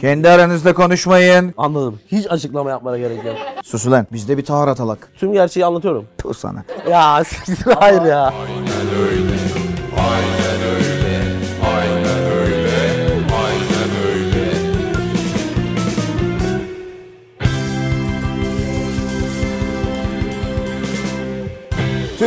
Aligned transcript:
Kendi 0.00 0.28
aranızda 0.30 0.74
konuşmayın. 0.74 1.54
Anladım. 1.56 2.00
Hiç 2.06 2.26
açıklama 2.30 2.70
yapmana 2.70 2.98
gerek 2.98 3.24
yok. 3.24 3.36
Sus 3.64 3.86
ulan 3.86 4.06
bizde 4.12 4.38
bir 4.38 4.44
taharat 4.44 4.80
alak. 4.80 5.08
Tüm 5.18 5.32
gerçeği 5.32 5.66
anlatıyorum. 5.66 6.04
Puh 6.18 6.34
sana. 6.34 6.64
Ya 6.90 7.24
siktir 7.24 7.72
hayır 7.80 8.02
ya. 8.02 8.34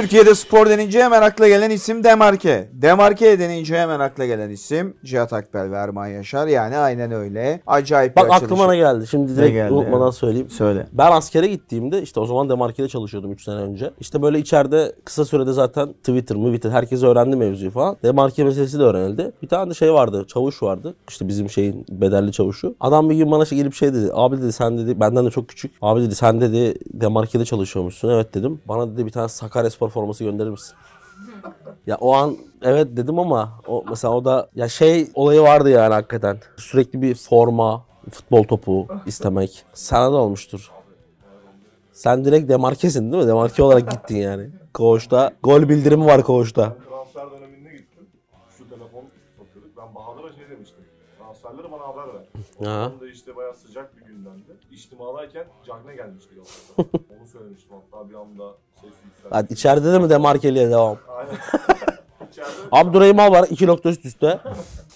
Türkiye'de 0.02 0.36
spor 0.36 0.70
denince 0.70 1.04
hemen 1.04 1.22
akla 1.22 1.48
gelen 1.48 1.70
isim 1.70 2.04
Demarke. 2.04 2.70
Demarke 2.74 3.40
denince 3.40 3.80
hemen 3.80 4.00
akla 4.00 4.26
gelen 4.26 4.50
isim 4.50 4.94
Cihat 5.06 5.34
Akbel 5.34 5.72
ve 5.72 5.76
Erman 5.76 6.08
Yaşar. 6.08 6.48
Yani 6.48 6.78
aynen 6.78 7.12
öyle. 7.12 7.62
Acayip 7.68 8.16
bir 8.18 8.22
Bak 8.22 8.32
açılışı. 8.32 8.46
aklıma 8.46 8.72
ne 8.72 8.78
geldi. 8.78 9.08
Şimdi 9.08 9.36
direkt 9.36 9.54
geldi, 9.54 9.74
unutmadan 9.74 10.12
söyleyeyim. 10.12 10.50
Söyle. 10.50 10.88
Ben 10.94 11.12
askere 11.12 11.48
gittiğimde 11.48 12.02
işte 12.02 12.20
o 12.20 12.26
zaman 12.26 12.50
Demarke'de 12.50 12.88
çalışıyordum 12.88 13.32
3 13.32 13.44
sene 13.44 13.56
önce. 13.56 13.92
İşte 14.00 14.22
böyle 14.22 14.40
içeride 14.40 14.92
kısa 15.06 15.26
sürede 15.26 15.54
zaten 15.54 15.94
Twitter, 15.94 16.36
Twitter 16.36 16.70
herkes 16.72 17.04
öğrendi 17.04 17.36
mevzuyu 17.36 17.72
falan. 17.72 17.98
Demarke 18.04 18.44
meselesi 18.44 18.80
de 18.80 18.84
öğrenildi. 18.84 19.32
Bir 19.44 19.48
tane 19.48 19.70
de 19.70 19.74
şey 19.74 19.94
vardı, 19.94 20.26
çavuş 20.28 20.64
vardı. 20.64 20.96
İşte 21.10 21.28
bizim 21.28 21.50
şeyin 21.50 21.86
bedelli 21.90 22.32
çavuşu. 22.32 22.76
Adam 22.80 23.10
bir 23.10 23.16
gün 23.16 23.32
bana 23.32 23.46
şey 23.46 23.58
gelip 23.58 23.74
şey 23.74 23.94
dedi. 23.94 24.10
Abi 24.14 24.38
dedi 24.42 24.52
sen 24.52 24.78
dedi 24.78 25.00
benden 25.00 25.26
de 25.26 25.30
çok 25.30 25.50
küçük. 25.50 25.72
Abi 25.82 26.02
dedi 26.02 26.16
sen 26.16 26.42
dedi 26.42 26.76
Demarke'de 26.94 27.46
çalışıyormuşsun. 27.46 28.10
Evet 28.10 28.34
dedim. 28.34 28.60
Bana 28.66 28.94
dedi 28.94 29.06
bir 29.06 29.12
tane 29.12 29.28
Sakaryaspor 29.30 29.87
forması 29.90 30.24
gönderir 30.24 30.50
misin? 30.50 30.76
Ya 31.88 31.98
o 31.98 32.14
an 32.14 32.38
evet 32.62 32.88
dedim 32.98 33.20
ama 33.20 33.54
o 33.68 33.84
mesela 33.90 34.14
o 34.14 34.26
da 34.26 34.50
ya 34.56 34.70
şey 34.70 35.08
olayı 35.14 35.42
vardı 35.42 35.70
yani 35.70 35.94
hakikaten. 35.94 36.38
Sürekli 36.58 37.02
bir 37.02 37.16
forma, 37.16 37.86
futbol 38.12 38.44
topu 38.44 38.88
istemek. 39.06 39.66
Sana 39.74 40.12
da 40.12 40.16
olmuştur. 40.16 40.72
Sen 41.94 42.26
direkt 42.26 42.50
demarkesin 42.50 43.12
değil 43.12 43.24
mi? 43.24 43.30
Demarke 43.30 43.64
olarak 43.64 43.92
gittin 43.92 44.18
yani. 44.18 44.50
Koğuşta. 44.74 45.32
Gol 45.44 45.70
bildirimi 45.70 46.06
var 46.06 46.24
koğuşta. 46.24 46.76
Haber 52.60 52.68
ver. 52.72 52.76
O 52.78 52.80
Ha. 52.80 52.84
zaman 52.86 53.00
da 53.02 53.08
işte 53.08 53.36
bayağı 53.36 53.54
sıcak 53.54 53.98
bir 53.98 54.02
gündemdi. 54.02 54.44
İçtimadayken 54.72 55.46
Cagne 55.68 55.96
gelmişti 55.96 56.36
yolda. 56.36 56.50
Onu 57.20 57.28
söylemiştim 57.28 57.78
hatta 57.92 58.10
bir 58.10 58.16
anda 58.16 58.56
ses 58.74 58.84
yükseldi. 59.06 59.28
Hadi 59.30 59.54
içeride 59.54 59.94
de 59.94 60.00
mi 60.00 60.10
demarkeliğe 60.10 60.70
devam? 60.70 60.98
Aynen. 61.10 61.36
Abdurrahim 62.72 63.20
Al 63.20 63.32
var 63.32 63.48
2 63.50 63.68
nokta 63.68 63.90
üst 63.90 64.06
üste. 64.06 64.40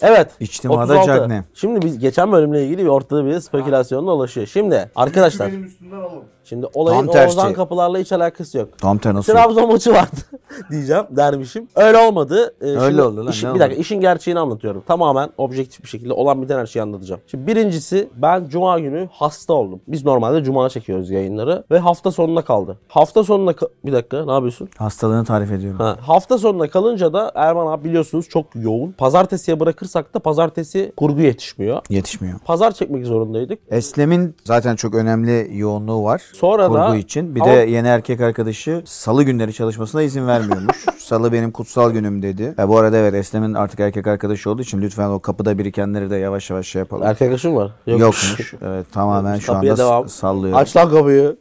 Evet. 0.01 0.31
İçtimada 0.39 0.81
36. 0.93 1.07
Cagne. 1.07 1.43
Şimdi 1.53 1.81
biz 1.81 1.99
geçen 1.99 2.31
bölümle 2.31 2.65
ilgili 2.65 2.83
bir 2.83 2.87
ortada 2.89 3.25
bir 3.25 3.39
spekülasyon 3.39 4.07
dolaşıyor. 4.07 4.47
Şimdi 4.47 4.91
arkadaşlar 4.95 5.47
benim 5.51 5.63
üstümden 5.63 5.95
alın. 5.99 6.23
şimdi 6.43 6.67
olayın 6.73 7.05
Tam 7.05 7.13
tersi. 7.13 7.37
Oğuzhan 7.37 7.53
kapılarla 7.53 7.97
hiç 7.99 8.11
alakası 8.11 8.57
yok. 8.57 8.69
Tam 8.77 8.97
ter 8.97 9.13
nasıl? 9.13 9.33
Trabzon 9.33 9.71
maçı 9.71 9.93
vardı 9.93 10.15
diyeceğim 10.71 11.03
dermişim. 11.09 11.67
Öyle 11.75 11.97
olmadı. 11.97 12.53
Ee, 12.61 12.65
Öyle 12.65 12.79
şimdi 12.87 13.01
oldu 13.01 13.25
lan, 13.25 13.31
işin- 13.31 13.49
ne 13.49 13.55
bir 13.55 13.59
dakika 13.59 13.81
işin 13.81 14.01
gerçeğini 14.01 14.39
anlatıyorum. 14.39 14.83
Tamamen 14.87 15.29
objektif 15.37 15.83
bir 15.83 15.89
şekilde 15.89 16.13
olan 16.13 16.41
biten 16.41 16.59
her 16.59 16.65
şeyi 16.65 16.83
anlatacağım. 16.83 17.21
Şimdi 17.27 17.47
birincisi 17.47 18.09
ben 18.15 18.47
cuma 18.47 18.79
günü 18.79 19.09
hasta 19.11 19.53
oldum. 19.53 19.81
Biz 19.87 20.05
normalde 20.05 20.43
cuma 20.43 20.69
çekiyoruz 20.69 21.09
yayınları 21.09 21.63
ve 21.71 21.79
hafta 21.79 22.11
sonuna 22.11 22.41
kaldı. 22.41 22.77
Hafta 22.87 23.23
sonuna 23.23 23.51
ka- 23.51 23.69
bir 23.85 23.93
dakika 23.93 24.25
ne 24.25 24.31
yapıyorsun? 24.31 24.69
Hastalığını 24.77 25.25
tarif 25.25 25.51
ediyorum. 25.51 25.79
Ha, 25.79 25.97
hafta 26.01 26.37
sonuna 26.37 26.69
kalınca 26.69 27.13
da 27.13 27.30
Erman 27.35 27.67
abi 27.73 27.83
biliyorsunuz 27.83 28.29
çok 28.29 28.45
yoğun. 28.55 28.91
Pazartesiye 28.91 29.59
bırakırsak 29.59 30.13
da 30.13 30.19
pazartesi 30.19 30.91
kurgu 30.97 31.21
yetişmiyor. 31.21 31.81
Yetişmiyor. 31.89 32.39
Pazar 32.39 32.71
çekmek 32.71 33.05
zorundaydık. 33.05 33.59
Eslem'in 33.71 34.35
zaten 34.43 34.75
çok 34.75 34.95
önemli 34.95 35.49
yoğunluğu 35.57 36.03
var. 36.03 36.21
Sonra 36.33 36.67
kurgu 36.67 36.79
da- 36.79 36.95
için. 36.95 37.35
Bir 37.35 37.41
Ama- 37.41 37.51
de 37.51 37.55
yeni 37.57 37.87
erkek 37.87 38.21
arkadaşı 38.21 38.81
salı 38.85 39.23
günleri 39.23 39.53
çalışmasına 39.53 40.01
izin 40.01 40.27
vermiyormuş. 40.27 40.85
salı 40.97 41.31
benim 41.33 41.51
kutsal 41.51 41.91
günüm 41.91 42.21
dedi. 42.21 42.55
E 42.59 42.67
bu 42.67 42.77
arada 42.77 42.97
evet 42.97 43.13
Eslem'in 43.13 43.53
artık 43.53 43.79
erkek 43.79 44.07
arkadaşı 44.07 44.49
olduğu 44.49 44.61
için 44.61 44.81
lütfen 44.81 45.09
o 45.09 45.19
kapıda 45.19 45.57
birikenleri 45.57 46.09
de 46.09 46.15
yavaş 46.15 46.49
yavaş 46.49 46.67
şey 46.67 46.79
yapalım. 46.79 47.03
Erkek 47.03 47.21
arkadaşın 47.21 47.55
var. 47.55 47.71
Yokmuş. 47.87 48.53
Evet, 48.61 48.85
tamamen 48.91 49.39
şu 49.39 49.53
Kapıya 49.53 49.73
anda 49.73 49.83
devam. 49.83 50.09
sallıyor. 50.09 50.57
Aç 50.59 50.75
lan 50.77 50.89
kapıyı. 50.89 51.35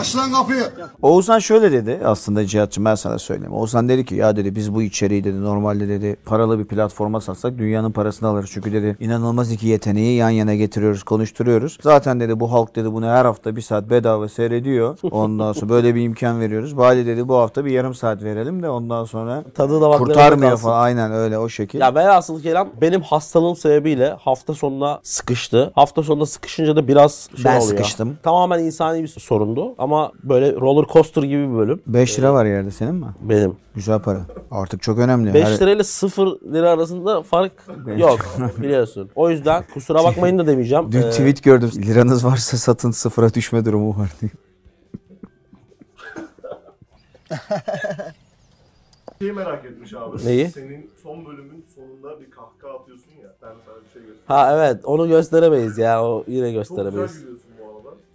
Aç 0.00 0.16
lan 0.16 0.32
kapıyı. 0.32 0.62
Oğuzhan 1.02 1.38
şöyle 1.38 1.72
dedi 1.72 2.00
aslında 2.04 2.46
Cihat'cığım 2.46 2.84
ben 2.84 2.94
sana 2.94 3.18
söyleyeyim. 3.18 3.52
Oğuzhan 3.52 3.88
dedi 3.88 4.04
ki 4.04 4.14
ya 4.14 4.36
dedi 4.36 4.56
biz 4.56 4.74
bu 4.74 4.82
içeriği 4.82 5.24
dedi 5.24 5.42
normalde 5.44 5.88
dedi 5.88 6.16
paralı 6.24 6.58
bir 6.58 6.64
platforma 6.64 7.20
satsak 7.20 7.58
dünyanın 7.58 7.92
parasını 7.92 8.28
alırız. 8.28 8.50
Çünkü 8.52 8.72
dedi 8.72 8.96
inanılmaz 9.00 9.52
iki 9.52 9.66
yeteneği 9.66 10.16
yan 10.16 10.30
yana 10.30 10.54
getiriyoruz 10.54 11.02
konuşturuyoruz. 11.02 11.78
Zaten 11.82 12.20
dedi 12.20 12.40
bu 12.40 12.52
halk 12.52 12.76
dedi 12.76 12.92
bunu 12.92 13.06
her 13.06 13.24
hafta 13.24 13.56
bir 13.56 13.60
saat 13.62 13.90
bedava 13.90 14.28
seyrediyor. 14.28 14.98
Ondan 15.10 15.52
sonra 15.52 15.68
böyle 15.70 15.94
bir 15.94 16.02
imkan 16.02 16.40
veriyoruz. 16.40 16.76
Bari 16.76 17.06
dedi 17.06 17.28
bu 17.28 17.34
hafta 17.36 17.64
bir 17.64 17.70
yarım 17.70 17.94
saat 17.94 18.22
verelim 18.22 18.62
de 18.62 18.70
ondan 18.70 19.04
sonra 19.04 19.44
Tadı 19.54 19.80
da 19.80 19.90
kurtarmıyor 19.90 20.56
falan. 20.56 20.80
Aynen 20.82 21.12
öyle 21.12 21.38
o 21.38 21.48
şekil. 21.48 21.80
Ya 21.80 21.94
velhasıl 21.94 22.42
kelam 22.42 22.68
benim 22.80 23.00
hastalığım 23.00 23.56
sebebiyle 23.56 24.16
hafta 24.20 24.54
sonuna 24.54 25.00
sıkıştı. 25.02 25.72
Hafta 25.74 26.02
sonunda 26.02 26.26
sıkışınca 26.26 26.76
da 26.76 26.88
biraz 26.88 27.28
şey 27.36 27.44
Ben 27.44 27.50
oluyor. 27.50 27.62
sıkıştım. 27.62 28.18
Tamamen 28.22 28.58
insani 28.64 29.02
bir 29.02 29.08
sorundu 29.08 29.74
ama 29.78 29.87
böyle 30.22 30.54
roller 30.54 30.86
coaster 30.92 31.22
gibi 31.22 31.48
bir 31.52 31.54
bölüm 31.56 31.80
5 31.86 32.18
lira 32.18 32.34
var 32.34 32.44
yerde 32.44 32.70
senin 32.70 32.94
mi? 32.94 33.06
benim. 33.22 33.56
Güzel 33.74 33.98
para. 33.98 34.20
Artık 34.50 34.82
çok 34.82 34.98
önemli. 34.98 35.34
5 35.34 35.44
Her- 35.44 35.60
lirayla 35.60 35.84
0 35.84 36.26
lira 36.52 36.70
arasında 36.70 37.22
fark 37.22 37.52
yok 37.98 38.18
biliyorsun. 38.62 39.10
O 39.14 39.30
yüzden 39.30 39.64
kusura 39.74 40.04
bakmayın 40.04 40.38
da 40.38 40.46
demeyeceğim. 40.46 40.92
Dün 40.92 41.02
Ee, 41.02 41.10
tweet 41.10 41.42
gördüm. 41.42 41.70
Liranız 41.76 42.24
varsa 42.24 42.56
satın 42.56 42.90
sıfıra 42.90 43.34
düşme 43.34 43.64
durumu 43.64 43.98
var 43.98 44.12
diye. 44.20 44.30
Şeyi 49.18 49.32
merak 49.32 49.64
etmiş 49.64 49.94
abi. 49.94 50.26
Neyi? 50.26 50.50
Senin 50.50 50.90
son 51.02 51.26
bölümün 51.26 51.64
sonunda 51.74 52.20
bir 52.20 52.30
kahkaha 52.30 52.74
atıyorsun 52.80 53.10
ya. 53.22 53.28
Ben 53.42 53.48
sana 53.48 53.76
bir 53.84 53.90
şey 53.92 54.02
göstereyim. 54.02 54.22
Ha 54.26 54.52
evet 54.56 54.84
onu 54.84 55.08
gösteremeyiz 55.08 55.78
ya 55.78 56.04
o 56.04 56.24
yine 56.28 56.52
Çok 56.54 56.68
güzel 56.68 56.84
gösteremeyiz. 56.84 57.20
gülüyorsun. 57.20 57.47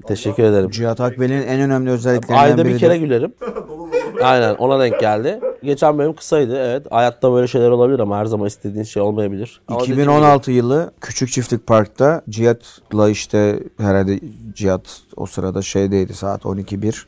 Teşekkür 0.08 0.44
ederim. 0.44 0.70
Cihat 0.70 1.02
Akbel'in 1.02 1.42
en 1.48 1.60
önemli 1.62 1.90
özelliklerinden 1.92 2.44
Ayda 2.44 2.58
bir 2.58 2.66
biridir. 2.66 2.80
kere 2.80 2.98
gülerim. 2.98 3.34
Aynen 4.24 4.56
ona 4.56 4.80
denk 4.80 5.00
geldi. 5.00 5.40
Geçen 5.64 5.98
bölüm 5.98 6.14
kısaydı 6.16 6.58
evet. 6.58 6.88
Hayatta 6.92 7.34
böyle 7.34 7.48
şeyler 7.48 7.70
olabilir 7.70 8.00
ama 8.00 8.18
her 8.18 8.26
zaman 8.26 8.48
istediğin 8.48 8.84
şey 8.84 9.02
olmayabilir. 9.02 9.62
Ama 9.68 9.80
dediğim 9.80 9.94
gibi- 9.96 10.02
2016 10.02 10.52
yılı 10.52 10.92
Küçük 11.02 11.30
Çiftlik 11.30 11.68
Park'ta 11.68 12.22
Cihat'la 12.30 13.10
işte 13.10 13.60
herhalde 13.78 14.20
Cihat 14.54 14.82
o 15.16 15.26
sırada 15.26 15.62
şeydeydi 15.62 16.14
saat 16.14 16.46
12.1. 16.46 17.06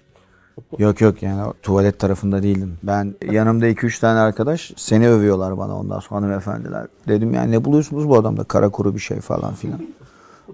Yok 0.77 1.01
yok 1.01 1.23
yani 1.23 1.53
tuvalet 1.63 1.99
tarafında 1.99 2.43
değildim. 2.43 2.77
Ben 2.83 3.15
yanımda 3.31 3.67
2-3 3.67 3.99
tane 4.01 4.19
arkadaş 4.19 4.71
seni 4.77 5.09
övüyorlar 5.09 5.57
bana 5.57 5.79
ondan 5.79 5.99
sonra 5.99 6.21
hanımefendiler. 6.21 6.87
Dedim 7.07 7.33
yani 7.33 7.51
ne 7.51 7.65
buluyorsunuz 7.65 8.09
bu 8.09 8.15
adamda 8.17 8.43
kara 8.43 8.69
kuru 8.69 8.93
bir 8.95 8.99
şey 8.99 9.19
falan 9.19 9.53
filan. 9.53 9.79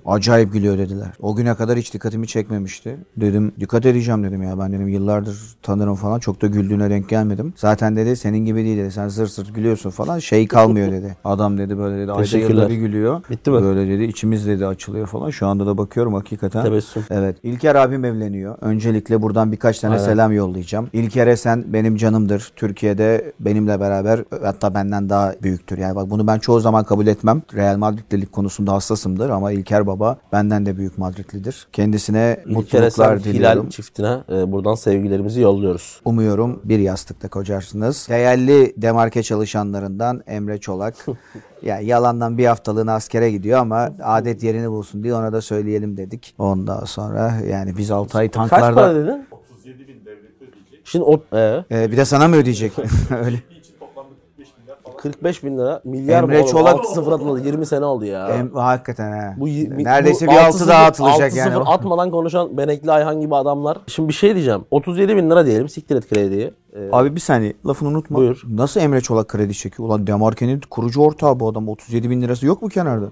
Acayip 0.05 0.53
gülüyor 0.53 0.77
dediler. 0.77 1.09
O 1.19 1.35
güne 1.35 1.55
kadar 1.55 1.77
hiç 1.77 1.93
dikkatimi 1.93 2.27
çekmemişti. 2.27 2.97
Dedim 3.17 3.51
dikkat 3.59 3.85
edeceğim 3.85 4.23
dedim 4.23 4.43
ya 4.43 4.59
ben 4.59 4.73
dedim 4.73 4.87
yıllardır 4.87 5.37
tanırım 5.61 5.95
falan 5.95 6.19
çok 6.19 6.41
da 6.41 6.47
güldüğüne 6.47 6.89
denk 6.89 7.09
gelmedim. 7.09 7.53
Zaten 7.55 7.95
dedi 7.95 8.15
senin 8.15 8.45
gibi 8.45 8.63
değil 8.63 8.77
dedi 8.77 8.91
sen 8.91 9.07
zır 9.07 9.27
zır 9.27 9.53
gülüyorsun 9.53 9.89
falan 9.89 10.19
şey 10.19 10.47
kalmıyor 10.47 10.91
dedi. 10.91 11.17
Adam 11.23 11.57
dedi 11.57 11.77
böyle 11.77 11.97
dedi 11.97 12.11
ayda 12.11 12.37
yılda 12.37 12.69
bir 12.69 12.75
gülüyor. 12.75 13.21
Bitti 13.29 13.51
mi? 13.51 13.61
Böyle 13.63 13.89
dedi 13.89 14.03
içimiz 14.03 14.47
dedi 14.47 14.65
açılıyor 14.67 15.07
falan. 15.07 15.29
Şu 15.29 15.47
anda 15.47 15.65
da 15.65 15.77
bakıyorum 15.77 16.13
hakikaten. 16.13 16.63
Tebessüm. 16.63 17.03
Evet. 17.09 17.37
İlker 17.43 17.75
abim 17.75 18.05
evleniyor. 18.05 18.55
Öncelikle 18.61 19.21
buradan 19.21 19.51
birkaç 19.51 19.79
tane 19.79 19.93
Aynen. 19.93 20.05
selam 20.05 20.31
yollayacağım. 20.31 20.87
İlker'e 20.93 21.37
sen 21.37 21.63
benim 21.67 21.95
canımdır. 21.95 22.51
Türkiye'de 22.55 23.31
benimle 23.39 23.79
beraber 23.79 24.23
hatta 24.43 24.73
benden 24.73 25.09
daha 25.09 25.33
büyüktür. 25.43 25.77
Yani 25.77 25.95
bak 25.95 26.09
bunu 26.09 26.27
ben 26.27 26.39
çoğu 26.39 26.59
zaman 26.59 26.83
kabul 26.83 27.07
etmem. 27.07 27.41
Real 27.55 27.77
Madridlilik 27.77 28.31
konusunda 28.31 28.73
hassasımdır 28.73 29.29
ama 29.29 29.51
İlker 29.51 29.80
baba 29.87 30.17
benden 30.31 30.65
de 30.65 30.77
büyük 30.77 30.97
Madridlidir. 30.97 31.67
Kendisine 31.73 32.37
mutluluklar 32.45 33.23
diliyorum. 33.23 33.61
Hilal 33.63 33.69
çiftine 33.69 34.17
e, 34.31 34.51
buradan 34.51 34.75
sevgilerimizi 34.75 35.41
yolluyoruz. 35.41 36.01
Umuyorum 36.05 36.61
bir 36.63 36.79
yastıkta 36.79 37.27
kocarsınız. 37.27 38.07
Değerli 38.09 38.73
demarke 38.77 39.23
çalışanlarından 39.23 40.21
Emre 40.27 40.57
Çolak. 40.57 40.95
ya 41.61 41.79
yalandan 41.79 42.37
bir 42.37 42.45
haftalığına 42.45 42.93
askere 42.93 43.31
gidiyor 43.31 43.59
ama 43.59 43.89
adet 44.03 44.43
yerini 44.43 44.71
bulsun 44.71 45.03
diye 45.03 45.15
ona 45.15 45.33
da 45.33 45.41
söyleyelim 45.41 45.97
dedik. 45.97 46.35
Ondan 46.37 46.85
sonra 46.85 47.33
yani 47.49 47.77
biz 47.77 47.91
6 47.91 48.17
ay 48.17 48.29
Kaç 48.29 48.49
para 48.49 48.61
tanklarda... 48.61 48.95
dedin? 48.95 49.25
37 49.31 49.87
bin 49.87 50.05
devlet 50.05 50.41
ödeyecek. 50.41 50.81
Şimdi 50.83 51.05
o... 51.05 51.23
E, 51.37 51.63
Ee, 51.71 51.91
bir 51.91 51.97
de 51.97 52.05
sana 52.05 52.27
mı 52.27 52.35
ödeyecek? 52.35 52.71
Öyle. 53.25 53.37
İçin 55.01 55.11
toplamda 55.11 55.41
45 55.41 55.43
milyar 55.43 55.43
falan. 55.43 55.43
45 55.43 55.43
bin 55.43 55.57
lira. 55.57 55.81
Milyar 55.85 56.23
Emre 56.23 56.37
mı 56.37 56.43
oğlum? 56.43 56.51
Çolak- 56.51 56.75
6-0 56.85 57.11
atıldı. 57.13 57.47
20 57.47 57.65
sene 57.65 57.85
oldu 57.85 58.05
ya. 58.05 58.27
Em, 58.29 58.51
hakikaten 58.53 59.11
ha. 59.11 59.33
Bu 59.37 59.47
y- 59.47 59.67
mi- 59.67 59.83
Neredeyse 59.83 60.27
bu 60.27 60.31
bir 60.31 60.35
altı 60.37 60.57
6-0 60.57 60.67
daha 60.67 60.85
atılacak 60.85 61.35
yani. 61.35 61.53
6-0 61.53 61.63
atmadan 61.73 62.11
konuşan 62.11 62.57
Benekli 62.57 62.91
Ayhan 62.91 63.21
gibi 63.21 63.35
adamlar. 63.35 63.77
Şimdi 63.87 64.09
bir 64.09 64.13
şey 64.13 64.33
diyeceğim. 64.35 64.61
37 64.71 65.15
bin 65.17 65.29
lira 65.29 65.45
diyelim. 65.45 65.69
Siktir 65.69 65.95
et 65.95 66.09
krediyi. 66.09 66.53
Ee, 66.75 66.89
Abi 66.91 67.15
bir 67.15 67.19
saniye 67.19 67.53
lafını 67.67 67.89
unutma. 67.89 68.17
Buyur. 68.17 68.41
Nasıl 68.49 68.81
Emre 68.81 69.01
Çolak 69.01 69.27
kredi 69.27 69.53
çekiyor? 69.53 69.89
Ulan 69.89 70.07
Demarke'nin 70.07 70.61
kurucu 70.69 71.01
ortağı 71.01 71.39
bu 71.39 71.47
adam. 71.49 71.69
37 71.69 72.09
bin 72.09 72.21
lirası 72.21 72.45
yok 72.45 72.61
mu 72.61 72.69
kenarda? 72.69 73.05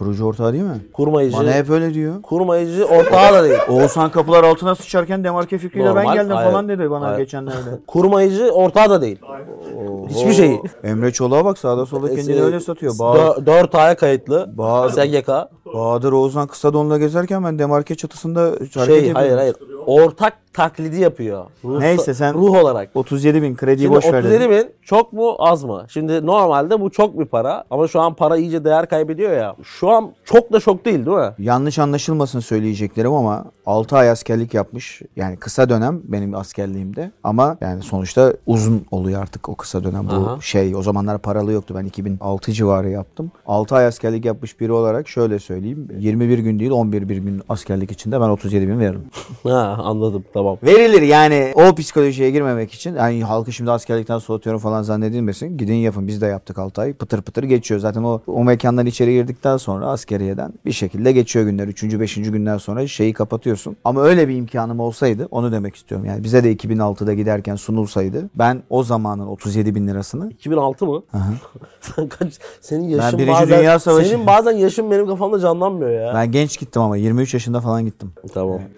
Kurucu 0.00 0.24
ortağı 0.24 0.52
değil 0.52 0.64
mi? 0.64 0.80
kurmayıcı. 0.92 1.36
Bana 1.36 1.52
hep 1.52 1.70
öyle 1.70 1.94
diyor. 1.94 2.22
Kurmayıcı 2.22 2.84
ortağı 2.84 3.34
da 3.34 3.44
değil. 3.44 3.58
Oğuzhan 3.68 4.10
kapılar 4.10 4.44
altına 4.44 4.74
sıçarken 4.74 5.24
Demarke 5.24 5.58
fikriyle 5.58 5.84
ben 5.84 5.94
Normal, 5.94 6.14
geldim 6.14 6.36
hayır. 6.36 6.50
falan 6.50 6.68
dedi 6.68 6.90
bana 6.90 7.06
Hayır. 7.06 7.18
geçenlerde. 7.18 7.70
Kurmayıcı 7.86 8.50
ortağı 8.50 8.90
da 8.90 9.02
değil. 9.02 9.18
Hiçbir 10.08 10.32
şeyi. 10.32 10.60
Emre 10.84 11.12
Çolak'a 11.12 11.44
bak 11.44 11.58
sağda 11.58 11.86
solda 11.86 12.14
kendini 12.14 12.42
öyle 12.42 12.60
satıyor. 12.60 12.98
Ba 12.98 13.46
4 13.46 13.74
aya 13.74 13.96
kayıtlı. 13.96 14.50
Bazı- 14.58 15.00
SGK. 15.02 15.28
Bahadır 15.74 16.12
Oğuzhan 16.12 16.46
kısa 16.46 16.72
donla 16.72 16.98
gezerken 16.98 17.44
ben 17.44 17.58
Demarke 17.58 17.94
çatısında 17.94 18.40
hareket 18.40 18.72
Şey 18.72 18.80
yapıyorum. 18.94 19.14
hayır 19.14 19.36
hayır. 19.36 19.56
Ortak 19.86 20.49
taklidi 20.52 21.00
yapıyor. 21.00 21.44
Ruh, 21.64 21.80
Neyse, 21.80 22.14
sen- 22.14 22.34
ruh 22.34 22.62
olarak. 22.62 22.90
37 22.94 23.42
bin 23.42 23.56
krediyi 23.56 23.84
Şimdi 23.84 23.96
boş 23.96 24.04
ver. 24.04 24.18
37 24.18 24.40
dedim. 24.40 24.50
bin 24.50 24.70
çok 24.82 25.12
mu 25.12 25.36
az 25.38 25.64
mı? 25.64 25.84
Şimdi 25.88 26.26
normalde 26.26 26.80
bu 26.80 26.90
çok 26.90 27.18
bir 27.18 27.24
para 27.24 27.64
ama 27.70 27.88
şu 27.88 28.00
an 28.00 28.14
para 28.14 28.36
iyice 28.36 28.64
değer 28.64 28.88
kaybediyor 28.88 29.32
ya. 29.32 29.56
Şu 29.62 29.90
an 29.90 30.12
çok 30.24 30.52
da 30.52 30.60
çok 30.60 30.84
değil 30.84 31.06
değil 31.06 31.16
mi? 31.16 31.30
Yanlış 31.38 31.78
anlaşılmasın 31.78 32.40
söyleyeceklerim 32.40 33.12
ama 33.12 33.44
6 33.66 33.96
ay 33.96 34.10
askerlik 34.10 34.54
yapmış. 34.54 35.02
Yani 35.16 35.36
kısa 35.36 35.68
dönem 35.68 36.00
benim 36.04 36.34
askerliğimde. 36.34 37.10
Ama 37.24 37.56
yani 37.60 37.82
sonuçta 37.82 38.32
uzun 38.46 38.86
oluyor 38.90 39.22
artık 39.22 39.48
o 39.48 39.54
kısa 39.54 39.84
dönem. 39.84 40.08
Bu 40.10 40.14
Aha. 40.30 40.40
şey 40.40 40.76
o 40.76 40.82
zamanlar 40.82 41.18
paralı 41.18 41.52
yoktu. 41.52 41.74
Ben 41.78 41.84
2006 41.84 42.52
civarı 42.52 42.90
yaptım. 42.90 43.30
6 43.46 43.74
ay 43.76 43.86
askerlik 43.86 44.24
yapmış 44.24 44.60
biri 44.60 44.72
olarak 44.72 45.08
şöyle 45.08 45.38
söyleyeyim. 45.38 45.88
21 45.98 46.38
gün 46.38 46.60
değil 46.60 46.70
11 46.70 47.08
bir 47.08 47.16
gün 47.16 47.42
askerlik 47.48 47.90
içinde 47.90 48.20
ben 48.20 48.28
37 48.28 48.68
bin 48.68 48.78
veririm. 48.78 49.04
Ha 49.42 49.76
anladım 49.82 50.24
tamam. 50.34 50.39
Verilir 50.62 51.02
yani 51.02 51.52
o 51.54 51.74
psikolojiye 51.74 52.30
girmemek 52.30 52.72
için. 52.72 52.94
Yani 52.96 53.24
halkı 53.24 53.52
şimdi 53.52 53.70
askerlikten 53.70 54.18
soğutuyorum 54.18 54.60
falan 54.60 54.82
zannedilmesin. 54.82 55.58
Gidin 55.58 55.74
yapın 55.74 56.06
biz 56.06 56.20
de 56.20 56.26
yaptık 56.26 56.58
6 56.58 56.80
ay. 56.80 56.92
Pıtır 56.92 57.22
pıtır 57.22 57.42
geçiyor. 57.44 57.80
Zaten 57.80 58.02
o, 58.02 58.20
o 58.26 58.44
mekandan 58.44 58.86
içeri 58.86 59.12
girdikten 59.12 59.56
sonra 59.56 59.86
askeriyeden 59.86 60.52
bir 60.66 60.72
şekilde 60.72 61.12
geçiyor 61.12 61.44
günler. 61.44 61.68
3. 61.68 61.82
5. 62.00 62.14
günden 62.14 62.58
sonra 62.58 62.86
şeyi 62.86 63.12
kapatıyorsun. 63.12 63.76
Ama 63.84 64.02
öyle 64.02 64.28
bir 64.28 64.36
imkanım 64.36 64.80
olsaydı 64.80 65.28
onu 65.30 65.52
demek 65.52 65.76
istiyorum. 65.76 66.06
Yani 66.06 66.24
bize 66.24 66.44
de 66.44 66.52
2006'da 66.52 67.14
giderken 67.14 67.56
sunulsaydı 67.56 68.30
ben 68.34 68.62
o 68.70 68.82
zamanın 68.82 69.26
37 69.26 69.74
bin 69.74 69.88
lirasını 69.88 70.30
2006 70.30 70.86
mı? 70.86 71.02
Sen 71.80 72.08
kaç? 72.08 72.38
Senin 72.60 72.88
yaşın 72.88 73.18
Birinci 73.18 73.32
bazen 73.32 73.58
Dünya 73.58 73.78
Savaşı- 73.78 74.08
senin 74.08 74.26
bazen 74.26 74.52
yaşın 74.52 74.90
benim 74.90 75.06
kafamda 75.06 75.38
canlanmıyor 75.38 75.90
ya. 75.90 76.12
ben 76.14 76.32
genç 76.32 76.58
gittim 76.58 76.82
ama 76.82 76.96
23 76.96 77.34
yaşında 77.34 77.60
falan 77.60 77.84
gittim. 77.84 78.12
Tamam. 78.34 78.54
Emre 78.54 78.68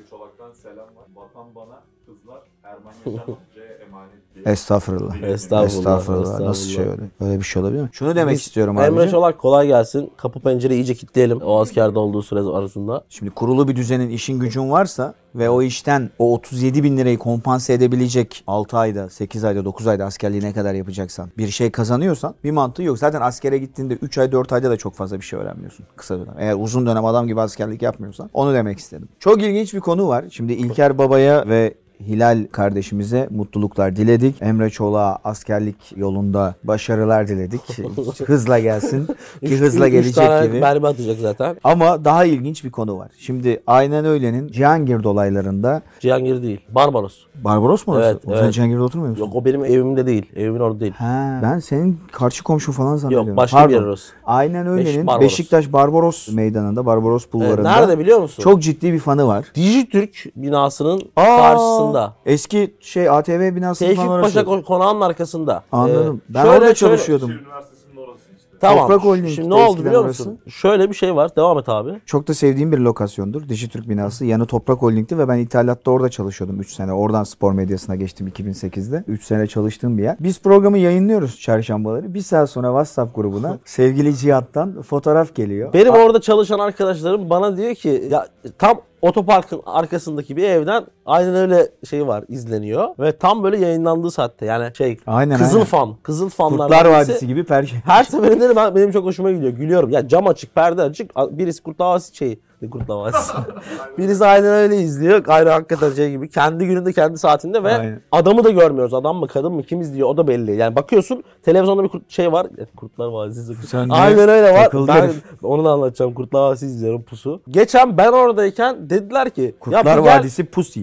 Diye. 4.35 4.45
Estağfurullah. 4.47 5.23
Estağfurullah, 5.23 5.67
Estağfurullah. 5.67 6.41
Nasıl 6.41 6.69
şey 6.69 6.85
öyle? 6.85 7.03
Öyle 7.21 7.39
bir 7.39 7.45
şey 7.45 7.63
olabilir 7.63 7.83
mi? 7.83 7.89
Şunu 7.93 8.17
demek 8.17 8.39
istiyorum 8.39 8.79
abi. 8.79 8.87
Emre 8.87 9.11
Çolak 9.11 9.39
kolay 9.39 9.67
gelsin. 9.67 10.11
Kapı 10.17 10.41
pencere 10.41 10.75
iyice 10.75 10.95
kilitleyelim. 10.95 11.41
O 11.41 11.61
askerde 11.61 11.99
olduğu 11.99 12.23
süre 12.23 12.41
arasında. 12.41 13.05
Şimdi 13.09 13.31
kurulu 13.31 13.69
bir 13.69 13.77
düzenin 13.77 14.11
işin 14.11 14.39
gücün 14.39 14.71
varsa 14.71 15.15
ve 15.35 15.51
o 15.51 15.63
işten 15.63 16.11
o 16.19 16.35
37 16.35 16.83
bin 16.83 16.97
lirayı 16.97 17.19
kompanse 17.19 17.73
edebilecek 17.73 18.45
6 18.47 18.79
ayda, 18.79 19.11
8 19.11 19.45
ayda, 19.45 19.65
9 19.65 19.87
ayda 19.87 20.05
askerliği 20.05 20.43
ne 20.43 20.53
kadar 20.53 20.75
yapacaksan 20.75 21.31
bir 21.39 21.49
şey 21.49 21.71
kazanıyorsan 21.71 22.35
bir 22.45 22.51
mantığı 22.51 22.83
yok. 22.83 22.99
Zaten 22.99 23.21
askere 23.21 23.59
gittiğinde 23.59 23.95
3 23.95 24.19
ay 24.19 24.33
4 24.33 24.53
ayda 24.53 24.71
da 24.71 24.77
çok 24.77 24.95
fazla 24.95 25.17
bir 25.17 25.25
şey 25.25 25.39
öğrenmiyorsun 25.39 25.87
kısa 25.97 26.19
dönem. 26.19 26.35
Eğer 26.39 26.55
uzun 26.59 26.87
dönem 26.87 27.05
adam 27.05 27.27
gibi 27.27 27.41
askerlik 27.41 27.83
yapmıyorsan 27.83 28.31
onu 28.33 28.55
demek 28.55 28.79
istedim. 28.79 29.09
Çok 29.19 29.43
ilginç 29.43 29.75
bir 29.75 29.81
konu 29.81 30.09
var. 30.09 30.25
Şimdi 30.31 30.53
İlker 30.53 30.99
Baba'ya 30.99 31.49
ve 31.49 31.75
Hilal 32.07 32.47
kardeşimize 32.53 33.29
mutluluklar 33.31 33.97
diledik. 33.97 34.43
Emre 34.43 34.71
Çolak'a 34.71 35.19
askerlik 35.25 35.77
yolunda 35.97 36.55
başarılar 36.65 37.29
diledik. 37.29 37.61
hızla 38.27 38.59
gelsin 38.59 39.07
ki 39.47 39.57
hızla 39.61 39.89
Üç- 39.89 39.95
üç 39.95 40.03
gelecek 40.03 40.15
tane 40.15 40.47
gibi. 40.47 40.61
mermi 40.61 40.87
atacak 40.87 41.17
zaten. 41.21 41.57
Ama 41.65 42.05
daha 42.05 42.25
ilginç 42.25 42.65
bir 42.65 42.71
konu 42.71 42.99
var. 42.99 43.09
Şimdi 43.19 43.63
aynen 43.67 44.05
öylenin 44.05 44.49
Cihangir 44.49 45.03
dolaylarında 45.03 45.83
Cihangir 46.01 46.43
değil. 46.43 46.61
Barbaros. 46.75 47.19
Barbaros 47.35 47.87
mu 47.87 47.95
orası? 47.95 48.07
Evet, 48.11 48.23
O 48.27 48.37
Sen 48.37 48.43
evet. 48.45 48.55
Cihangir'de 48.55 48.81
oturmuyor 48.81 49.11
musun? 49.11 49.25
Yok 49.25 49.35
o 49.37 49.45
benim 49.45 49.65
evimde 49.65 50.07
değil. 50.07 50.27
Evimin 50.37 50.61
orada 50.61 50.81
değil. 50.81 50.93
Ha, 50.93 51.41
ben 51.43 51.59
senin 51.59 52.01
karşı 52.13 52.45
komşu 52.45 52.73
falan 52.73 52.97
zannediyorum. 52.97 53.29
Yok 53.29 53.37
başka 53.37 53.69
bir 53.69 53.75
yer 53.75 53.81
orası. 53.83 54.13
Aynen 54.25 54.67
öylenin 54.67 55.07
Barbaros. 55.07 55.23
Beşiktaş 55.25 55.73
Barbaros 55.73 56.29
meydanında, 56.29 56.87
Barbaros 56.87 57.33
bulvarında 57.33 57.77
nerede 57.77 57.99
biliyor 57.99 58.19
musun? 58.21 58.43
çok 58.43 58.63
ciddi 58.63 58.93
bir 58.93 58.99
fanı 58.99 59.27
var. 59.27 59.45
Dijitürk 59.55 60.25
binasının 60.37 61.03
Aa, 61.17 61.25
karşısında. 61.37 61.92
Eski 62.27 62.75
şey 62.81 63.09
ATV 63.11 63.57
binası 63.57 63.79
Tevfik 63.85 63.97
falan 63.97 64.09
orası. 64.09 64.35
Paşa 64.35 64.45
kon- 64.45 64.63
konağının 64.63 65.01
arkasında. 65.01 65.63
Anladım. 65.73 66.23
Ee, 66.31 66.35
ben 66.35 66.41
şöyle- 66.43 66.51
orada 66.55 66.65
şöyle- 66.65 66.75
çalışıyordum. 66.75 67.29
Şehir 67.31 67.41
Üniversitesi'nin 67.41 67.97
orası 67.97 68.23
işte. 68.37 68.49
Tamam. 68.61 68.79
Toprak 68.89 69.05
Holding'de 69.05 69.29
Şimdi 69.31 69.51
ne 69.51 69.55
oldu 69.55 69.81
biliyor 69.85 70.05
orası. 70.05 70.29
musun? 70.31 70.39
Şöyle 70.49 70.91
bir 70.91 70.95
şey 70.95 71.17
var. 71.17 71.37
Devam 71.37 71.59
et 71.59 71.69
abi. 71.69 72.01
Çok 72.07 72.29
da 72.29 72.35
sevdiğim 72.35 72.73
bir 72.73 72.79
lokasyondur. 72.79 73.49
Dijitürk 73.49 73.89
binası. 73.89 74.25
Yanı 74.25 74.47
Toprak 74.47 74.83
Holding'ti 74.83 75.19
ve 75.19 75.29
ben 75.29 75.39
ithalatta 75.39 75.91
orada 75.91 76.09
çalışıyordum 76.09 76.61
3 76.61 76.73
sene. 76.75 76.93
Oradan 76.93 77.25
spor 77.25 77.53
medyasına 77.53 77.95
geçtim 77.95 78.29
2008'de. 78.29 79.05
3 79.07 79.25
sene 79.25 79.47
çalıştığım 79.47 79.99
bir 79.99 80.03
yer. 80.03 80.17
Biz 80.21 80.41
programı 80.41 80.79
yayınlıyoruz 80.79 81.41
çarşambaları. 81.41 82.15
Bir 82.15 82.21
saat 82.21 82.51
sonra 82.51 82.67
WhatsApp 82.69 83.15
grubuna 83.17 83.59
sevgili 83.65 84.17
Cihat'tan 84.17 84.83
fotoğraf 84.83 85.35
geliyor. 85.35 85.73
Benim 85.73 85.93
orada 85.93 86.21
çalışan 86.21 86.59
arkadaşlarım 86.59 87.31
bana 87.31 87.57
diyor 87.57 87.75
ki 87.75 88.05
ya 88.11 88.27
tam 88.59 88.81
otoparkın 89.03 89.63
arkasındaki 89.67 90.37
bir 90.37 90.45
evden 90.45 90.87
aynen 91.07 91.35
öyle 91.35 91.69
şey 91.91 92.07
var 92.07 92.25
izleniyor 92.29 92.89
ve 92.99 93.17
tam 93.17 93.43
böyle 93.43 93.59
yayınlandığı 93.59 94.11
saatte 94.11 94.47
yani 94.47 94.77
şey 94.77 94.99
Aynen, 95.07 95.39
Kızıl 95.39 95.55
aynen. 95.55 95.67
Fan 95.67 95.97
Kızıl 96.03 96.29
Fanlar 96.29 96.69
Kurtlar 96.69 96.85
Vadisi 96.85 97.27
gibi 97.27 97.45
perşembe. 97.45 97.83
Her 97.87 98.05
seferinde 98.05 98.49
de 98.49 98.57
ben, 98.57 98.75
benim 98.75 98.93
çok 98.93 99.05
hoşuma 99.05 99.31
gidiyor. 99.31 99.53
Gülüyorum. 99.53 99.91
Ya 99.91 100.09
cam 100.09 100.27
açık, 100.27 100.55
perde 100.55 100.83
açık. 100.83 101.17
Birisi 101.17 101.63
Kurtlar 101.63 101.87
Vadisi 101.87 102.17
şey. 102.17 102.41
Vadisi? 102.71 103.33
Birisi 103.99 104.25
aynen 104.25 104.51
öyle 104.51 104.77
izliyor. 104.77 105.25
Aynı 105.29 105.49
hakikaten 105.51 105.93
şey 105.93 106.11
gibi. 106.11 106.29
Kendi 106.29 106.67
gününde, 106.67 106.93
kendi 106.93 107.19
saatinde 107.19 107.65
ve 107.65 107.77
Aynen. 107.77 108.01
adamı 108.13 108.45
da 108.45 108.51
görmüyoruz. 108.51 108.95
Adam 108.95 109.17
mı, 109.17 109.27
kadın 109.29 109.53
mı, 109.53 109.63
kim 109.63 109.81
izliyor 109.81 110.09
o 110.09 110.17
da 110.17 110.29
belli. 110.29 110.57
Yani 110.57 110.77
bakıyorsun 110.77 111.25
televizyonda 111.43 111.83
bir 111.85 111.89
kurt- 111.89 112.11
şey 112.11 112.33
var. 112.33 112.47
Ya, 112.59 112.67
Kurtlar 112.77 113.09
Vadisi. 113.09 113.55
Sen 113.55 113.89
ne 113.89 113.93
aynen 113.95 114.29
öyle 114.29 114.55
var. 114.55 114.69
Ben 114.89 114.93
herif. 114.93 115.23
onu 115.43 115.65
da 115.65 115.71
anlatacağım. 115.71 116.15
Kurtlar 116.15 116.41
Vadisi 116.41 116.67
izliyorum 116.67 117.03
pusu. 117.03 117.43
Geçen 117.49 117.99
ben 117.99 118.13
oradayken 118.13 118.91
dediler 118.91 119.31
ki 119.31 119.55
Kurtlar 119.61 119.97
ya 119.97 120.05
Vadisi 120.05 120.45
Pussy. 120.45 120.83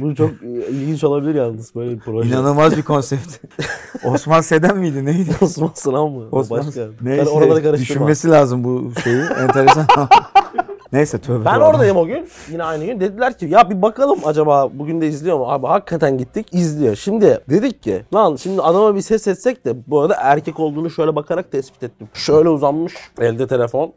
Bu 0.00 0.14
çok 0.14 0.30
ilginç 0.70 1.04
olabilir 1.04 1.34
yalnız 1.34 1.74
böyle 1.74 1.90
bir 1.90 1.98
proje. 1.98 2.28
İnanılmaz 2.28 2.76
bir 2.76 2.82
konsept. 2.82 3.44
Osman 4.04 4.40
Seden 4.40 4.76
miydi 4.78 5.04
neydi? 5.04 5.30
Osman 5.40 5.70
Sınav 5.74 6.08
mı? 6.08 6.24
Osman 6.32 6.66
Başka. 6.66 6.86
Neyse, 7.02 7.24
Sen 7.24 7.30
oraları 7.32 7.62
karıştırma. 7.62 7.78
düşünmesi 7.78 8.30
lazım 8.30 8.64
bu 8.64 8.92
şeyi. 9.04 9.20
Enteresan. 9.22 9.86
Neyse 10.92 11.18
tövbe. 11.18 11.44
Ben 11.44 11.60
oradayım 11.60 11.96
o 11.96 12.06
gün. 12.06 12.28
Yine 12.50 12.64
aynı 12.64 12.84
gün. 12.84 13.00
Dediler 13.00 13.38
ki 13.38 13.46
ya 13.46 13.70
bir 13.70 13.82
bakalım 13.82 14.18
acaba 14.24 14.70
bugün 14.74 15.00
de 15.00 15.08
izliyor 15.08 15.38
mu? 15.38 15.50
Abi 15.50 15.66
hakikaten 15.66 16.18
gittik 16.18 16.46
izliyor. 16.54 16.96
Şimdi 16.96 17.40
dedik 17.50 17.82
ki 17.82 18.02
lan 18.14 18.36
şimdi 18.36 18.62
adama 18.62 18.94
bir 18.94 19.00
ses 19.00 19.26
etsek 19.28 19.64
de 19.64 19.74
bu 19.86 20.00
arada 20.00 20.14
erkek 20.18 20.60
olduğunu 20.60 20.90
şöyle 20.90 21.16
bakarak 21.16 21.52
tespit 21.52 21.82
ettim. 21.82 22.08
Şöyle 22.14 22.48
uzanmış. 22.48 22.94
Elde 23.20 23.46
telefon. 23.46 23.92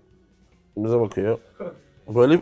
Bize 0.78 1.00
bakıyor. 1.00 1.38
Böyle 2.16 2.42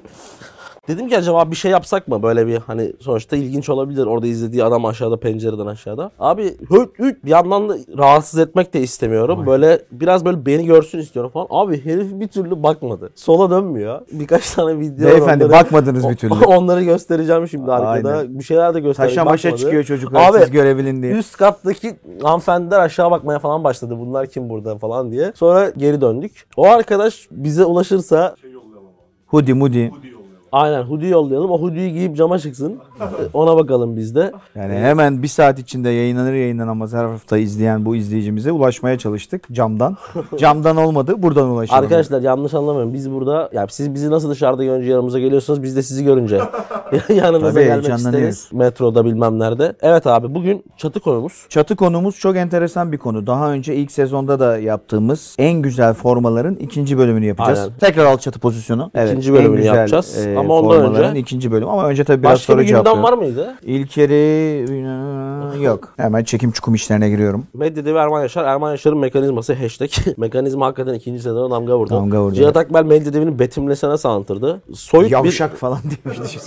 Dedim 0.88 1.09
ki 1.09 1.17
acaba 1.17 1.51
bir 1.51 1.55
şey 1.55 1.71
yapsak 1.71 2.07
mı 2.07 2.24
böyle 2.24 2.48
bir 2.48 2.57
hani 2.57 2.93
sonuçta 3.00 3.36
ilginç 3.36 3.69
olabilir 3.69 4.05
orada 4.05 4.27
izlediği 4.27 4.63
adam 4.63 4.86
aşağıda 4.86 5.19
pencereden 5.19 5.65
aşağıda. 5.65 6.12
Abi 6.19 6.43
höt 6.69 7.00
hüt 7.00 7.25
bir 7.25 7.29
yandan 7.29 7.69
da 7.69 7.75
rahatsız 7.98 8.39
etmek 8.39 8.74
de 8.74 8.81
istemiyorum. 8.81 9.45
Böyle 9.45 9.81
biraz 9.91 10.25
böyle 10.25 10.45
beni 10.45 10.65
görsün 10.65 11.00
istiyorum 11.00 11.31
falan. 11.31 11.48
Abi 11.50 11.86
herif 11.86 12.19
bir 12.19 12.27
türlü 12.27 12.63
bakmadı. 12.63 13.09
Sola 13.15 13.50
dönmüyor. 13.50 14.01
Birkaç 14.12 14.51
tane 14.51 14.79
video 14.79 15.05
var, 15.05 15.12
Beyefendi 15.13 15.45
onları- 15.45 15.59
bakmadınız 15.59 16.09
bir 16.09 16.15
türlü. 16.15 16.33
Onları 16.45 16.83
göstereceğim 16.83 17.48
şimdi 17.48 17.71
arkada. 17.71 18.09
Aynen. 18.17 18.39
Bir 18.39 18.43
şeyler 18.43 18.74
de 18.74 18.79
göstereceğim. 18.79 19.25
Taşa 19.27 19.29
maşa 19.50 19.57
çıkıyor 19.57 19.83
çocuklar 19.83 20.29
Abi, 20.29 20.39
siz 20.39 20.51
görebilin 20.51 21.01
diye. 21.03 21.12
Üst 21.13 21.38
kattaki 21.38 21.95
hanımefendiler 22.24 22.79
aşağı 22.79 23.12
bakmaya 23.12 23.39
falan 23.39 23.63
başladı. 23.63 23.95
Bunlar 24.00 24.27
kim 24.27 24.50
burada 24.50 24.77
falan 24.77 25.12
diye. 25.12 25.31
Sonra 25.36 25.69
geri 25.77 26.01
döndük. 26.01 26.48
O 26.57 26.65
arkadaş 26.67 27.27
bize 27.31 27.65
ulaşırsa 27.65 28.36
Şey 28.41 28.51
yollayalım 28.51 28.83
abi. 28.88 28.93
Hoodie 29.27 29.53
mudi. 29.53 29.89
Hoodie 29.89 30.12
yollayalım. 30.12 30.18
Aynen 30.51 30.82
hoodie 30.82 31.10
yollayalım. 31.10 31.51
O 31.51 31.62
hoodie'yi 31.62 31.94
giyip 31.94 32.18
cama 32.18 32.39
çıksın. 32.39 32.79
Ona 33.34 33.58
bakalım 33.58 33.98
biz 33.98 34.15
de. 34.15 34.32
Yani 34.56 34.74
hemen 34.74 35.24
bir 35.24 35.27
saat 35.27 35.60
içinde 35.60 35.89
yayınlanır 35.89 36.34
yayınlanamaz 36.34 36.94
her 36.94 37.06
hafta 37.06 37.38
izleyen 37.38 37.86
bu 37.86 37.96
izleyicimize 37.96 38.51
ulaşmaya 38.51 38.98
çalıştık 38.98 39.48
camdan. 39.51 39.98
Camdan 40.39 40.77
olmadı 40.77 41.13
buradan 41.18 41.48
ulaşalım. 41.50 41.84
Arkadaşlar 41.84 42.22
yanlış 42.22 42.53
anlamayın. 42.53 42.94
Biz 42.94 43.12
burada 43.12 43.50
yani 43.53 43.68
siz 43.72 43.94
bizi 43.94 44.12
nasıl 44.12 44.29
dışarıda 44.29 44.63
görünce 44.63 44.91
yanımıza 44.91 45.20
geliyorsunuz 45.20 45.63
biz 45.63 45.75
de 45.75 45.84
sizi 45.84 46.03
görünce 46.03 46.39
yanınıza 47.10 47.53
Tabii, 47.53 47.63
gelmek 47.63 47.98
isteriz. 48.00 48.50
Metroda 48.53 49.06
bilmem 49.06 49.39
nerede. 49.39 49.74
Evet 49.82 50.08
abi 50.08 50.36
bugün 50.36 50.63
çatı 50.77 51.00
konumuz. 51.00 51.46
Çatı 51.50 51.75
konumuz 51.75 52.15
çok 52.20 52.36
enteresan 52.36 52.91
bir 52.91 52.98
konu. 52.98 53.27
Daha 53.27 53.51
önce 53.51 53.75
ilk 53.75 53.91
sezonda 53.91 54.39
da 54.39 54.58
yaptığımız 54.58 55.36
en 55.39 55.62
güzel 55.62 55.94
formaların 55.94 56.56
ikinci 56.56 56.98
bölümünü 56.98 57.25
yapacağız. 57.25 57.60
Aynen. 57.60 57.74
Tekrar 57.79 58.06
al 58.06 58.18
çatı 58.18 58.39
pozisyonu. 58.39 58.91
Evet, 58.96 59.10
İkinci 59.12 59.34
bölümünü 59.34 59.51
en 59.60 59.63
güzel, 59.63 59.75
yapacağız. 59.75 60.27
e, 60.27 60.38
Ama 60.39 60.53
ondan 60.53 60.69
formaların 60.77 61.10
önce- 61.12 61.19
ikinci 61.19 61.51
bölüm. 61.51 61.69
Ama 61.69 61.88
önce 61.88 62.03
tabii 62.03 62.24
biraz 62.24 62.34
Başka 62.34 62.53
soru 62.53 62.62
bir 62.62 62.67
cevaplıyorum. 62.67 63.03
var 63.03 63.13
mıydı? 63.13 63.55
İlker'i 63.63 65.60
yok. 65.63 65.93
Hemen 65.98 66.24
çekim 66.24 66.51
çukum 66.51 66.75
işlerine 66.75 67.10
giriyorum. 67.10 67.43
Medyada 67.53 67.93
ve 67.96 68.00
Erman 68.00 68.22
Yaşar. 68.22 68.46
Erman 68.46 68.72
Yaşar'ın 68.72 68.98
mekanizması 68.98 69.53
hashtag. 69.53 69.89
Mekanizma 70.17 70.65
hakikaten 70.65 70.93
ikinci 70.93 71.22
sezona 71.22 71.55
damga 71.55 71.77
vurdu. 71.77 71.89
Damga 71.93 72.22
vurdu, 72.22 72.36
Cihat 72.36 72.58
Akbel 72.58 72.86
Medyadev'ini 72.86 73.39
betimlesene 73.39 73.93
anlatırdı. 74.03 74.62
Soyut 74.74 75.12
Yavşak 75.12 75.55
falan 75.58 75.79
bir 76.05 76.13
şey. 76.13 76.24
bir, 76.24 76.39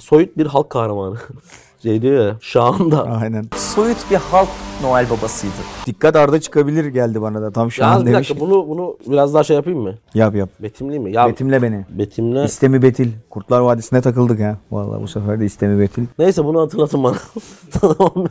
soyut 0.00 0.36
bir 0.38 0.46
halk 0.46 0.70
kahramanı. 0.70 1.16
Şey 1.82 2.02
diyor 2.02 2.26
ya 2.26 2.36
şahında. 2.40 3.02
Aynen. 3.04 3.44
soyut 3.56 3.96
bir 4.10 4.16
halk 4.16 4.48
Noel 4.82 5.10
babasıydı. 5.10 5.52
Dikkat 5.86 6.16
arda 6.16 6.40
çıkabilir 6.40 6.84
geldi 6.86 7.22
bana 7.22 7.42
da. 7.42 7.50
Tam 7.50 7.70
şu 7.72 7.84
an 7.86 8.00
bir 8.00 8.06
demiş. 8.12 8.28
dakika 8.30 8.46
bunu 8.46 8.68
bunu 8.68 8.96
biraz 9.06 9.34
daha 9.34 9.44
şey 9.44 9.56
yapayım 9.56 9.80
mı? 9.80 9.94
Yap 10.14 10.34
yap. 10.34 10.48
Betimleyeyim 10.62 11.02
mi? 11.02 11.12
Ya 11.12 11.28
Betimle 11.28 11.62
beni. 11.62 11.84
betimle. 11.90 12.44
İstemi 12.44 12.82
Betil. 12.82 13.10
Kurtlar 13.30 13.60
Vadisi'ne 13.60 14.00
takıldık 14.00 14.40
ha. 14.40 14.56
Vallahi 14.72 15.02
bu 15.02 15.08
sefer 15.08 15.40
de 15.40 15.44
İstemi 15.44 15.80
Betil. 15.80 16.06
Neyse 16.18 16.44
bunu 16.44 16.60
hatırlatın 16.60 17.04
bana. 17.04 17.16
tamam. 17.80 18.26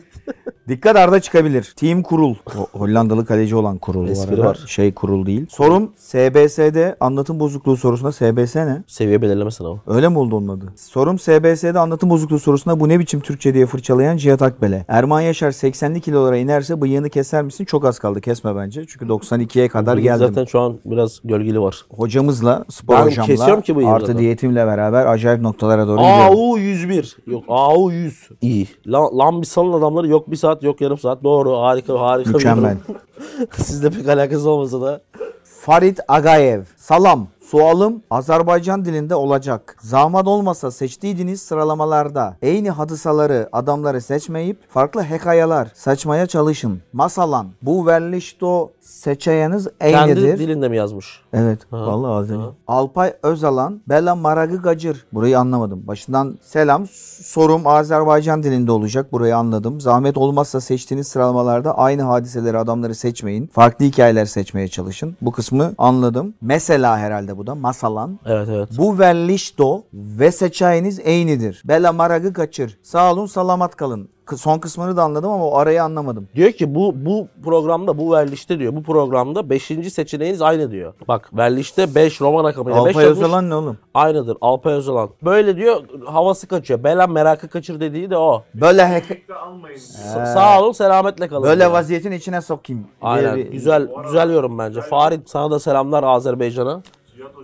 Dikkat 0.68 0.96
arda 0.96 1.20
çıkabilir. 1.20 1.74
Team 1.76 2.04
Kurul. 2.04 2.36
O 2.58 2.80
Hollandalı 2.80 3.26
kaleci 3.26 3.56
olan 3.56 3.78
kurul 3.78 4.08
bu 4.08 4.12
Espri 4.12 4.36
arada. 4.36 4.46
var. 4.48 4.60
Şey 4.68 4.94
kurul 4.94 5.26
değil. 5.26 5.46
Sorum 5.50 5.92
SBS'de 5.98 6.96
anlatım 7.00 7.40
bozukluğu 7.40 7.78
sorusunda 7.78 8.12
SBS 8.12 8.56
ne? 8.56 8.84
Seviye 8.88 9.22
belirleme 9.22 9.52
sınavı. 9.52 9.78
Öyle 9.88 10.10
mi 10.10 10.18
oldu 10.20 10.36
onun 10.36 10.48
adı? 10.48 10.66
Sorum 10.76 11.20
SBS'de 11.20 11.80
anlatım 11.80 12.10
bozukluğu 12.10 12.40
sorusunda 12.40 12.80
bu 12.80 12.90
ne 12.90 13.00
biçim 13.00 13.20
Türkçe 13.38 13.54
diye 13.54 13.66
fırçalayan 13.66 14.18
Cihat 14.18 14.42
Akbel'e. 14.42 14.86
Erman 14.88 15.22
Yaşar 15.22 15.52
80'li 15.52 16.02
kilolara 16.02 16.38
inerse 16.38 16.82
bıyığını 16.82 17.10
keser 17.10 17.44
misin? 17.44 17.66
Çok 17.66 17.86
az 17.86 18.00
kaldı 18.00 18.22
kesme 18.22 18.56
bence. 18.56 18.86
Çünkü 18.88 19.06
92'ye 19.06 19.68
kadar 19.68 19.98
geldim. 19.98 20.28
Zaten 20.28 20.46
şu 20.46 20.60
an 20.60 20.80
biraz 20.86 21.20
gölgeli 21.24 21.62
var. 21.62 21.86
Hocamızla, 21.90 22.66
spor 22.70 22.96
Ben 22.96 23.06
hocamla 23.06 23.28
kesiyorum 23.28 23.62
ki 23.62 23.88
artı 23.88 24.06
zaten. 24.06 24.22
diyetimle 24.22 24.66
beraber 24.68 25.06
acayip 25.06 25.42
noktalara 25.42 25.88
doğru 25.88 25.98
gidiyorum. 25.98 26.38
AU 26.38 26.58
101. 26.58 27.18
Yok 27.28 27.44
AU 27.48 27.92
100. 27.92 28.30
İyi. 28.42 28.68
Lan, 28.88 29.18
lan 29.18 29.42
bir 29.42 29.48
salın 29.48 29.74
adamları 29.74 30.08
yok 30.08 30.32
bir 30.32 30.36
saat 30.36 30.64
yok 30.64 30.82
yarım 30.82 30.98
saat. 30.98 31.24
Doğru 31.24 31.58
harika 31.58 32.00
harika. 32.00 32.32
Mükemmel. 32.32 32.78
Sizle 33.58 33.90
pek 33.90 34.08
alakası 34.10 34.50
olmasa 34.50 34.82
da. 34.82 35.02
Farid 35.44 35.98
Agayev. 36.08 36.62
Salam. 36.78 37.28
Sualım 37.52 38.02
Azerbaycan 38.10 38.86
dilinde 38.86 39.16
olacak. 39.16 39.78
Zaman 39.82 40.26
olmasa 40.26 40.72
seçtiğiniz 40.72 41.42
sıralamalarda 41.42 42.38
aynı 42.44 42.70
hadisaları 42.70 43.50
adamları 43.52 44.02
seçmeyip 44.02 44.70
farklı 44.70 45.04
hikayeler 45.04 45.72
seçmeye 45.74 46.28
çalışın. 46.28 46.82
Masalan 46.94 47.48
bu 47.62 47.86
verlişto 47.86 48.72
seçeyeniz 48.82 49.68
Kendi 49.80 49.98
aynıdır. 49.98 50.40
dilinde 50.40 50.70
mi 50.70 50.78
yazmış? 50.78 51.22
Evet. 51.34 51.60
Vallahi 51.72 52.12
Azeri. 52.12 52.40
Alpay 52.68 53.14
Özalan, 53.24 53.82
Bela 53.90 54.16
Maragı 54.16 54.58
Gacır. 54.58 55.06
Burayı 55.14 55.40
anlamadım. 55.40 55.88
Başından 55.88 56.38
selam. 56.42 56.88
Sorum 57.22 57.68
Azerbaycan 57.68 58.44
dilinde 58.44 58.72
olacak. 58.72 59.12
Burayı 59.12 59.38
anladım. 59.38 59.82
Zahmet 59.82 60.18
olmazsa 60.18 60.62
seçtiğiniz 60.62 61.08
sıralamalarda 61.08 61.78
aynı 61.78 62.02
hadiseleri 62.02 62.58
adamları 62.58 62.96
seçmeyin. 62.96 63.48
Farklı 63.48 63.86
hikayeler 63.86 64.26
seçmeye 64.26 64.68
çalışın. 64.68 65.18
Bu 65.22 65.32
kısmı 65.32 65.74
anladım. 65.78 66.34
Mesela 66.42 66.98
herhalde 66.98 67.37
bu 67.38 67.48
da. 67.48 67.56
Masalan. 67.56 68.20
Evet 68.26 68.50
evet. 68.52 68.70
Bu 68.78 69.00
verlişto 69.00 69.84
ve 69.94 70.32
seçeğiniz 70.32 71.00
aynıdır. 71.08 71.62
Bela 71.66 71.92
Maragı 71.94 72.34
Kaçır. 72.34 72.78
Sağ 72.84 73.12
olun 73.14 73.26
salamat 73.26 73.76
kalın. 73.76 74.10
Son 74.38 74.60
kısmını 74.60 74.98
da 74.98 75.04
anladım 75.04 75.32
ama 75.32 75.46
o 75.48 75.58
arayı 75.58 75.84
anlamadım. 75.84 76.28
Diyor 76.36 76.52
ki 76.52 76.76
bu 76.76 76.94
bu 77.06 77.28
programda 77.44 77.98
bu 77.98 78.12
verlişte 78.12 78.60
diyor. 78.60 78.76
Bu 78.76 78.84
programda 78.84 79.50
5. 79.50 79.64
seçeneğiniz 79.94 80.42
aynı 80.42 80.72
diyor. 80.72 80.94
Bak 81.08 81.30
verlişte 81.38 81.96
5 81.96 82.22
roman 82.22 82.44
rakamıyla 82.44 82.86
5 82.86 82.90
Alpay 82.96 83.06
yazmış. 83.06 83.26
Özalan 83.26 83.50
ne 83.50 83.56
oğlum? 83.56 83.78
Aynıdır. 83.94 84.38
Alpay 84.42 84.74
Özalan. 84.74 85.10
Böyle 85.24 85.56
diyor 85.58 85.84
havası 86.06 86.48
kaçıyor. 86.48 86.84
Belen 86.84 87.12
merakı 87.12 87.48
kaçır 87.48 87.80
dediği 87.80 88.10
de 88.10 88.18
o. 88.18 88.44
Böyle 88.56 88.82
hek- 88.88 89.30
almayın. 89.48 89.78
Sa- 89.78 90.34
Sağ 90.34 90.62
olun 90.62 90.72
selametle 90.72 91.28
kalın. 91.28 91.44
böyle 91.44 91.60
diyor. 91.60 91.72
vaziyetin 91.72 92.12
içine 92.12 92.42
sokayım. 92.42 92.88
Aynen. 93.02 93.36
bir- 93.36 93.52
Güzel 93.52 93.88
güzel 94.06 94.34
yorum 94.34 94.58
bence. 94.58 94.82
Farid 94.82 95.22
sana 95.26 95.52
da 95.52 95.60
selamlar 95.60 96.04
Azerbaycan'a. 96.04 96.82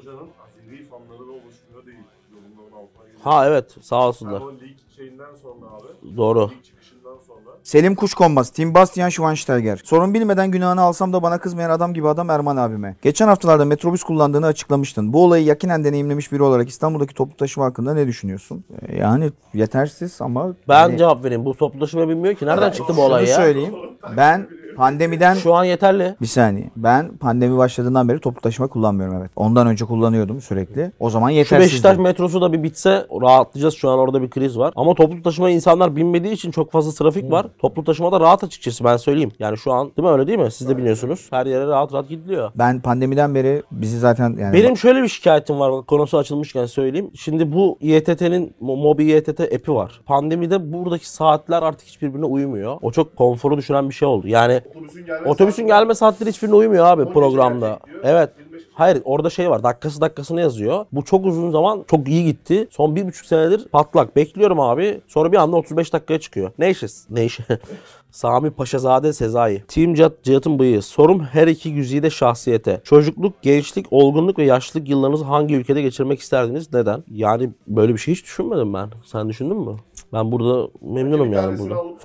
Hoca'nın 0.05 0.17
Azeri 0.45 0.83
fanları 0.85 1.19
da 1.27 1.31
oluşmuyor 1.31 1.85
değil. 1.85 1.97
Yorumların 2.31 2.71
altına 2.83 3.03
geliyor. 3.05 3.21
Ha 3.23 3.47
evet 3.47 3.75
sağ 3.81 3.95
Yani 3.95 4.05
olsunlar. 4.05 4.41
o 4.41 4.51
lig 4.53 4.77
şeyinden 4.95 5.35
sonra 5.41 5.65
abi. 5.65 6.17
Doğru. 6.17 6.49
Lig 6.49 6.63
çıkışından 6.63 7.17
sonra. 7.27 7.39
Selim 7.63 7.95
Kuşkonmaz, 7.95 8.49
Tim 8.49 8.73
Bastian 8.73 9.09
Schweinsteiger. 9.09 9.81
Sorun 9.83 10.13
bilmeden 10.13 10.51
günahını 10.51 10.81
alsam 10.81 11.13
da 11.13 11.23
bana 11.23 11.37
kızmayan 11.39 11.69
adam 11.69 11.93
gibi 11.93 12.07
adam 12.07 12.29
Erman 12.29 12.57
abime. 12.57 12.95
Geçen 13.01 13.27
haftalarda 13.27 13.65
metrobüs 13.65 14.03
kullandığını 14.03 14.45
açıklamıştın. 14.45 15.13
Bu 15.13 15.23
olayı 15.23 15.45
yakinen 15.45 15.83
deneyimlemiş 15.83 16.31
biri 16.31 16.43
olarak 16.43 16.69
İstanbul'daki 16.69 17.13
toplu 17.13 17.35
taşıma 17.37 17.65
hakkında 17.65 17.93
ne 17.93 18.07
düşünüyorsun? 18.07 18.63
Ee, 18.81 18.97
Yani 18.97 19.31
yetersiz 19.53 20.21
ama... 20.21 20.55
Ben 20.69 20.79
yani 20.81 20.97
cevap 20.97 21.23
vereyim. 21.25 21.45
Bu 21.45 21.53
toplu 21.57 21.79
taşıma 21.79 22.09
bilmiyor 22.09 22.35
ki. 22.35 22.45
Nereden 22.45 22.71
çıktı 22.71 22.93
bu 22.93 22.95
şunu 22.95 23.05
olay 23.05 23.25
ya? 23.29 23.35
söyleyeyim. 23.35 23.75
Ben 24.17 24.47
pandemiden... 24.75 25.33
Şu 25.33 25.53
an 25.53 25.63
yeterli. 25.63 26.15
Bir 26.21 26.27
saniye. 26.27 26.69
Ben 26.75 27.17
pandemi 27.17 27.57
başladığından 27.57 28.09
beri 28.09 28.19
toplu 28.19 28.41
taşıma 28.41 28.67
kullanmıyorum 28.67 29.17
evet. 29.19 29.31
Ondan 29.35 29.67
önce 29.67 29.85
kullanıyordum 29.85 30.41
sürekli. 30.41 30.91
O 30.99 31.09
zaman 31.09 31.29
Şu 31.29 31.35
yetersizdi. 31.35 31.71
Beşiktaş 31.71 31.97
metrosu 31.97 32.41
da 32.41 32.53
bir 32.53 32.63
bitse 32.63 33.07
rahatlayacağız. 33.21 33.73
Şu 33.73 33.89
an 33.89 33.99
orada 33.99 34.21
bir 34.21 34.29
kriz 34.29 34.57
var. 34.57 34.73
Ama 34.75 34.93
toplu 34.93 35.21
taşıma 35.21 35.49
insanlar 35.49 35.95
binmediği 35.95 36.33
için 36.33 36.51
çok 36.51 36.71
fazla 36.71 36.91
trafik 36.91 37.31
var. 37.31 37.45
Toplu 37.59 37.83
taşımada 37.83 38.19
rahat 38.19 38.43
açıkçası 38.43 38.83
ben 38.83 38.97
söyleyeyim. 38.97 39.31
Yani 39.39 39.57
şu 39.57 39.73
an 39.73 39.91
değil 39.97 40.07
mi 40.07 40.13
öyle 40.13 40.27
değil 40.27 40.39
mi? 40.39 40.51
Siz 40.51 40.69
de 40.69 40.77
biliyorsunuz. 40.77 41.27
Her 41.29 41.45
yere 41.45 41.67
rahat 41.67 41.93
rahat 41.93 42.09
gidiliyor. 42.09 42.51
Ben 42.55 42.79
pandemiden 42.79 43.35
beri 43.35 43.63
bizi 43.71 43.99
zaten 43.99 44.37
yani... 44.39 44.53
Benim 44.53 44.77
şöyle 44.77 45.03
bir 45.03 45.07
şikayetim 45.07 45.59
var 45.59 45.85
konusu 45.85 46.17
açılmışken 46.17 46.65
söyleyeyim. 46.65 47.11
Şimdi 47.15 47.53
bu 47.53 47.77
İETT'nin 47.81 48.55
Mo- 48.61 48.81
Mobi 48.83 49.05
İETT 49.05 49.39
app'i 49.39 49.73
var. 49.73 50.01
Pandemide 50.05 50.73
buradaki 50.73 51.09
saatler 51.09 51.63
artık 51.63 51.87
hiçbirbirine 51.87 52.25
uymuyor. 52.25 52.77
O 52.81 52.91
çok 52.91 53.15
konforu 53.15 53.57
düşüren 53.57 53.89
bir 53.89 53.93
şey 53.93 54.07
oldu. 54.07 54.27
Yani 54.27 54.61
Otobüsün 54.69 55.05
gelmesi 55.05 55.29
otobüsün 55.29 55.67
gelme 55.67 55.95
saatleri 55.95 56.29
hiçbirine 56.29 56.55
uymuyor 56.55 56.85
abi 56.85 57.01
15 57.01 57.13
programda. 57.13 57.79
Evet. 58.03 58.29
25 58.73 58.79
Hayır 58.83 59.01
orada 59.05 59.29
şey 59.29 59.49
var 59.49 59.63
dakikası 59.63 60.01
dakikasını 60.01 60.41
yazıyor. 60.41 60.85
Bu 60.91 61.03
çok 61.03 61.25
uzun 61.25 61.51
zaman 61.51 61.83
çok 61.87 62.07
iyi 62.07 62.25
gitti. 62.25 62.67
Son 62.71 62.95
bir 62.95 63.07
buçuk 63.07 63.25
senedir 63.25 63.67
patlak. 63.67 64.15
Bekliyorum 64.15 64.59
abi. 64.59 65.01
Sonra 65.07 65.31
bir 65.31 65.37
anda 65.37 65.55
35 65.55 65.93
dakikaya 65.93 66.19
çıkıyor. 66.19 66.51
Ne 66.59 66.69
işi? 66.69 66.87
Ne 67.09 67.25
işi? 67.25 67.43
Sami 68.11 68.51
Paşazade 68.51 69.13
Sezai. 69.13 69.63
Team 69.67 69.93
Cihat, 69.93 70.23
Cihat'ın 70.23 70.59
bıyığı. 70.59 70.81
Sorum 70.81 71.23
her 71.23 71.47
iki 71.47 71.73
güzide 71.73 72.09
şahsiyete. 72.09 72.81
Çocukluk, 72.83 73.41
gençlik, 73.41 73.85
olgunluk 73.91 74.39
ve 74.39 74.43
yaşlılık 74.43 74.89
yıllarınızı 74.89 75.23
hangi 75.23 75.55
ülkede 75.55 75.81
geçirmek 75.81 76.19
isterdiniz? 76.19 76.73
Neden? 76.73 77.03
Yani 77.11 77.49
böyle 77.67 77.93
bir 77.93 77.97
şey 77.97 78.13
hiç 78.13 78.23
düşünmedim 78.23 78.73
ben. 78.73 78.89
Sen 79.05 79.29
düşündün 79.29 79.57
mü? 79.57 79.75
Ben 80.13 80.31
burada 80.31 80.69
memnunum 80.81 81.33
yani 81.33 81.59
burada. 81.59 81.75
alıp 81.75 82.01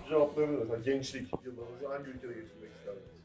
gençlik 0.85 1.27
yıllarınızı 1.45 1.89
hangi 1.89 2.11
ülkede 2.11 2.33
geçirmek 2.33 2.58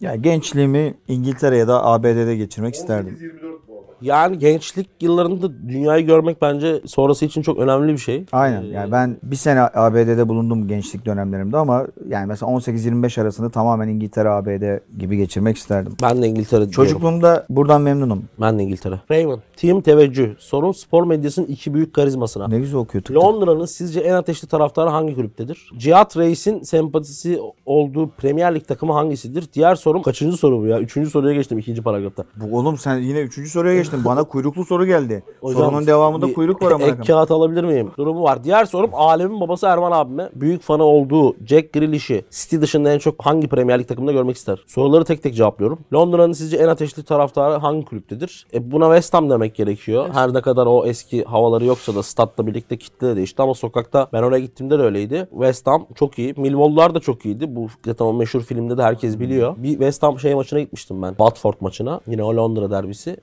isterdiniz? 0.03 0.15
Ya 0.15 0.15
gençliğimi 0.15 0.93
İngiltere 1.07 1.57
ya 1.57 1.67
da 1.67 1.85
ABD'de 1.85 2.35
geçirmek 2.35 2.75
isterdim. 2.75 3.17
18-24 3.21 3.57
bu. 3.67 3.72
Yani 4.03 4.39
gençlik 4.39 4.89
yıllarında 5.01 5.67
dünyayı 5.69 6.05
görmek 6.05 6.41
bence 6.41 6.81
sonrası 6.85 7.25
için 7.25 7.41
çok 7.41 7.59
önemli 7.59 7.93
bir 7.93 7.97
şey. 7.97 8.25
Aynen. 8.31 8.61
Yani 8.61 8.91
ben 8.91 9.17
bir 9.23 9.35
sene 9.35 9.61
ABD'de 9.61 10.29
bulundum 10.29 10.67
gençlik 10.67 11.05
dönemlerimde 11.05 11.57
ama 11.57 11.87
yani 12.07 12.27
mesela 12.27 12.51
18-25 12.51 13.21
arasını 13.21 13.49
tamamen 13.49 13.87
İngiltere, 13.87 14.29
ABD 14.29 14.79
gibi 14.99 15.17
geçirmek 15.17 15.57
isterdim. 15.57 15.93
Ben 16.01 16.21
de 16.21 16.27
İngiltere 16.27 16.59
diyorum. 16.59 16.71
Çocukluğumda 16.71 17.45
buradan 17.49 17.81
memnunum. 17.81 18.23
Ben 18.41 18.59
de 18.59 18.63
İngiltere. 18.63 19.01
Raymond. 19.11 19.39
Team 19.57 19.81
teveccüh. 19.81 20.29
Sorun 20.37 20.71
spor 20.71 21.03
medyasının 21.03 21.45
iki 21.45 21.73
büyük 21.73 21.93
karizmasına. 21.93 22.47
Ne 22.47 22.59
güzel 22.59 22.79
okuyor. 22.79 23.03
tık. 23.03 23.15
Londra'nın 23.15 23.65
sizce 23.65 23.99
en 23.99 24.13
ateşli 24.13 24.47
taraftarı 24.47 24.89
hangi 24.89 25.15
kulüptedir? 25.15 25.69
Cihat 25.77 26.17
Reis'in 26.17 26.63
sempatisi 26.63 27.39
olduğu 27.65 28.09
Premier 28.09 28.55
Lig 28.55 28.67
takımı 28.67 28.93
hangisidir? 28.93 29.47
Diğer 29.53 29.75
sorum 29.75 30.01
kaçıncı 30.01 30.37
soru 30.37 30.59
bu 30.59 30.65
ya? 30.65 30.79
Üçüncü 30.79 31.09
soruya 31.09 31.33
geçtim 31.33 31.59
ikinci 31.59 31.81
paragrafta. 31.81 32.23
Bu 32.35 32.57
oğlum 32.57 32.77
sen 32.77 32.97
yine 32.97 33.19
üçüncü 33.19 33.49
soruya 33.49 33.75
geçtin. 33.75 33.92
Geçtim. 33.93 34.11
Bana 34.11 34.23
kuyruklu 34.23 34.65
soru 34.65 34.85
geldi. 34.85 35.23
Hocam, 35.41 35.61
Sorunun 35.61 35.87
devamında 35.87 36.27
bir 36.27 36.33
kuyruk 36.33 36.61
var 36.61 36.71
ama. 36.71 36.85
Ek 36.85 36.97
kağıt 37.07 37.31
alabilir 37.31 37.63
miyim? 37.63 37.91
Durumu 37.97 38.23
var. 38.23 38.43
Diğer 38.43 38.65
sorum 38.65 38.89
alemin 38.93 39.41
babası 39.41 39.65
Erman 39.67 39.91
abime. 39.91 40.29
Büyük 40.35 40.61
fanı 40.61 40.83
olduğu 40.83 41.35
Jack 41.45 41.73
Grealish'i 41.73 42.25
City 42.31 42.57
dışında 42.61 42.93
en 42.93 42.97
çok 42.99 43.25
hangi 43.25 43.47
Premier 43.47 43.79
Lig 43.79 43.87
takımında 43.87 44.11
görmek 44.11 44.35
ister? 44.35 44.63
Soruları 44.67 45.05
tek 45.05 45.23
tek 45.23 45.35
cevaplıyorum. 45.35 45.79
Londra'nın 45.93 46.33
sizce 46.33 46.57
en 46.57 46.67
ateşli 46.67 47.03
taraftarı 47.03 47.53
hangi 47.53 47.85
kulüptedir? 47.85 48.47
E 48.53 48.71
buna 48.71 48.85
West 48.85 49.13
Ham 49.13 49.29
demek 49.29 49.55
gerekiyor. 49.55 50.09
Her 50.13 50.33
ne 50.33 50.41
kadar 50.41 50.65
o 50.65 50.85
eski 50.85 51.23
havaları 51.23 51.65
yoksa 51.65 51.95
da 51.95 52.03
statla 52.03 52.47
birlikte 52.47 52.77
kitle 52.77 53.07
de 53.07 53.15
değişti 53.15 53.41
ama 53.41 53.53
sokakta 53.53 54.07
ben 54.13 54.23
oraya 54.23 54.39
gittiğimde 54.39 54.79
de 54.79 54.83
öyleydi. 54.83 55.27
West 55.31 55.67
Ham 55.67 55.85
çok 55.95 56.19
iyi. 56.19 56.33
Millwall'lar 56.37 56.95
da 56.95 56.99
çok 56.99 57.25
iyiydi. 57.25 57.55
Bu 57.55 57.67
zaten 57.85 58.05
o 58.05 58.13
meşhur 58.13 58.41
filmde 58.41 58.77
de 58.77 58.83
herkes 58.83 59.19
biliyor. 59.19 59.55
Bir 59.57 59.69
West 59.69 60.03
Ham 60.03 60.19
şey 60.19 60.35
maçına 60.35 60.59
gitmiştim 60.59 61.01
ben. 61.01 61.09
Watford 61.09 61.53
maçına. 61.59 61.99
Yine 62.07 62.23
o 62.23 62.35
Londra 62.35 62.71
derbisi. 62.71 63.17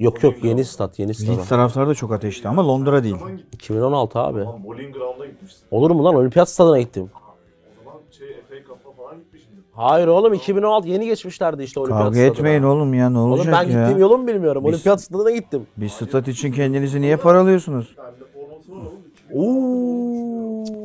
Yok 0.00 0.22
yok 0.22 0.34
yeni 0.44 0.64
stat 0.64 0.98
yeni 0.98 1.08
Leeds 1.08 1.20
stat. 1.22 1.48
taraftarı 1.48 1.88
da 1.88 1.94
çok 1.94 2.12
ateşli 2.12 2.48
ama 2.48 2.68
Londra 2.68 3.02
değil. 3.04 3.16
Zaman 3.18 3.36
gittin. 3.36 3.48
2016 3.52 4.18
abi. 4.18 4.40
Lan 4.40 4.64
Bowling 4.64 4.94
Ground'a 4.96 5.26
gitmişsin. 5.26 5.62
Olur 5.70 5.90
mu 5.90 6.04
lan? 6.04 6.14
Olimpiyat 6.14 6.48
stadına 6.48 6.80
gittim. 6.80 7.10
O 7.14 7.84
zaman 7.84 8.00
şey 8.18 8.26
FA 8.28 8.54
Cup'a 8.66 9.02
falan 9.02 9.18
gitmişsindir. 9.18 9.64
Hayır 9.72 10.06
oğlum 10.06 10.34
2016 10.34 10.88
yeni 10.88 11.06
geçmişlerdi 11.06 11.62
işte 11.62 11.80
olimpiyat 11.80 12.02
Kavga 12.02 12.14
stadına. 12.16 12.32
etmeyin 12.32 12.62
oğlum 12.62 12.94
ya 12.94 13.10
ne 13.10 13.18
Oğlum 13.18 13.32
olacak 13.32 13.54
ben 13.54 13.62
ya? 13.70 13.80
gittiğim 13.80 13.98
yolu 14.00 14.18
mu 14.18 14.26
bilmiyorum. 14.26 14.64
Olimpiyat 14.64 15.00
stadına 15.02 15.30
gittim. 15.30 15.66
Bir 15.76 15.88
stat 15.88 16.28
için 16.28 16.52
kendinizi 16.52 17.00
niye 17.00 17.16
paralıyorsunuz? 17.16 17.96
Bende 17.98 18.24
forması 18.34 18.72
var 18.72 18.90
oğlum. 19.34 19.70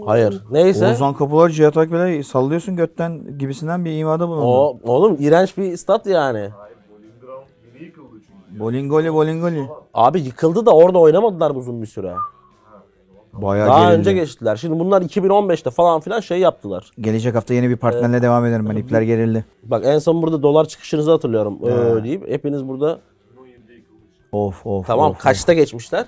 Oo. 0.02 0.06
Hayır. 0.06 0.44
Neyse. 0.52 0.88
Oğuzhan 0.88 1.14
Kapılar 1.14 1.50
Cihat 1.50 1.78
Akbel'e 1.78 2.24
sallıyorsun 2.24 2.76
götten 2.76 3.38
gibisinden 3.38 3.86
bir 3.86 3.98
imada 4.00 4.28
bulundu. 4.28 4.46
O 4.46 4.78
oğlum 4.84 5.18
iğrenç 5.20 5.58
bir 5.58 5.78
stat 5.78 6.06
yani. 6.06 6.50
Bolingoli 8.60 9.14
bolingoli. 9.14 9.68
Abi 9.94 10.20
yıkıldı 10.22 10.66
da 10.66 10.72
orada 10.76 11.00
oynamadılar 11.00 11.52
uzun 11.56 11.82
bir 11.82 11.88
süre. 11.88 12.14
Bayağı 13.34 13.68
Daha 13.68 13.80
gerildi. 13.84 14.00
önce 14.00 14.14
geçtiler. 14.14 14.56
Şimdi 14.56 14.80
bunlar 14.80 15.02
2015'te 15.02 15.70
falan 15.70 16.00
filan 16.00 16.20
şey 16.20 16.40
yaptılar. 16.40 16.92
Gelecek 17.00 17.36
hafta 17.36 17.54
yeni 17.54 17.70
bir 17.70 17.76
partnerle 17.78 18.22
devam 18.22 18.46
ederim 18.46 18.68
ben. 18.70 18.76
İpler 18.76 19.02
gerildi. 19.02 19.46
Bak 19.64 19.84
en 19.86 20.00
son 20.00 20.22
burada 20.22 20.44
dolar 20.44 20.66
çıkışınızı 20.66 21.12
hatırlıyorum. 21.12 21.58
Ee, 21.64 22.04
deyip 22.04 22.30
hepiniz 22.30 22.68
burada 22.68 22.88
2017'de 22.92 23.74
yıkıldı 23.74 23.98
işte. 24.14 24.24
Of 24.32 24.66
of 24.66 24.88
tamam 24.88 25.12
of. 25.12 25.18
kaçta 25.20 25.54
geçmişler? 25.54 26.06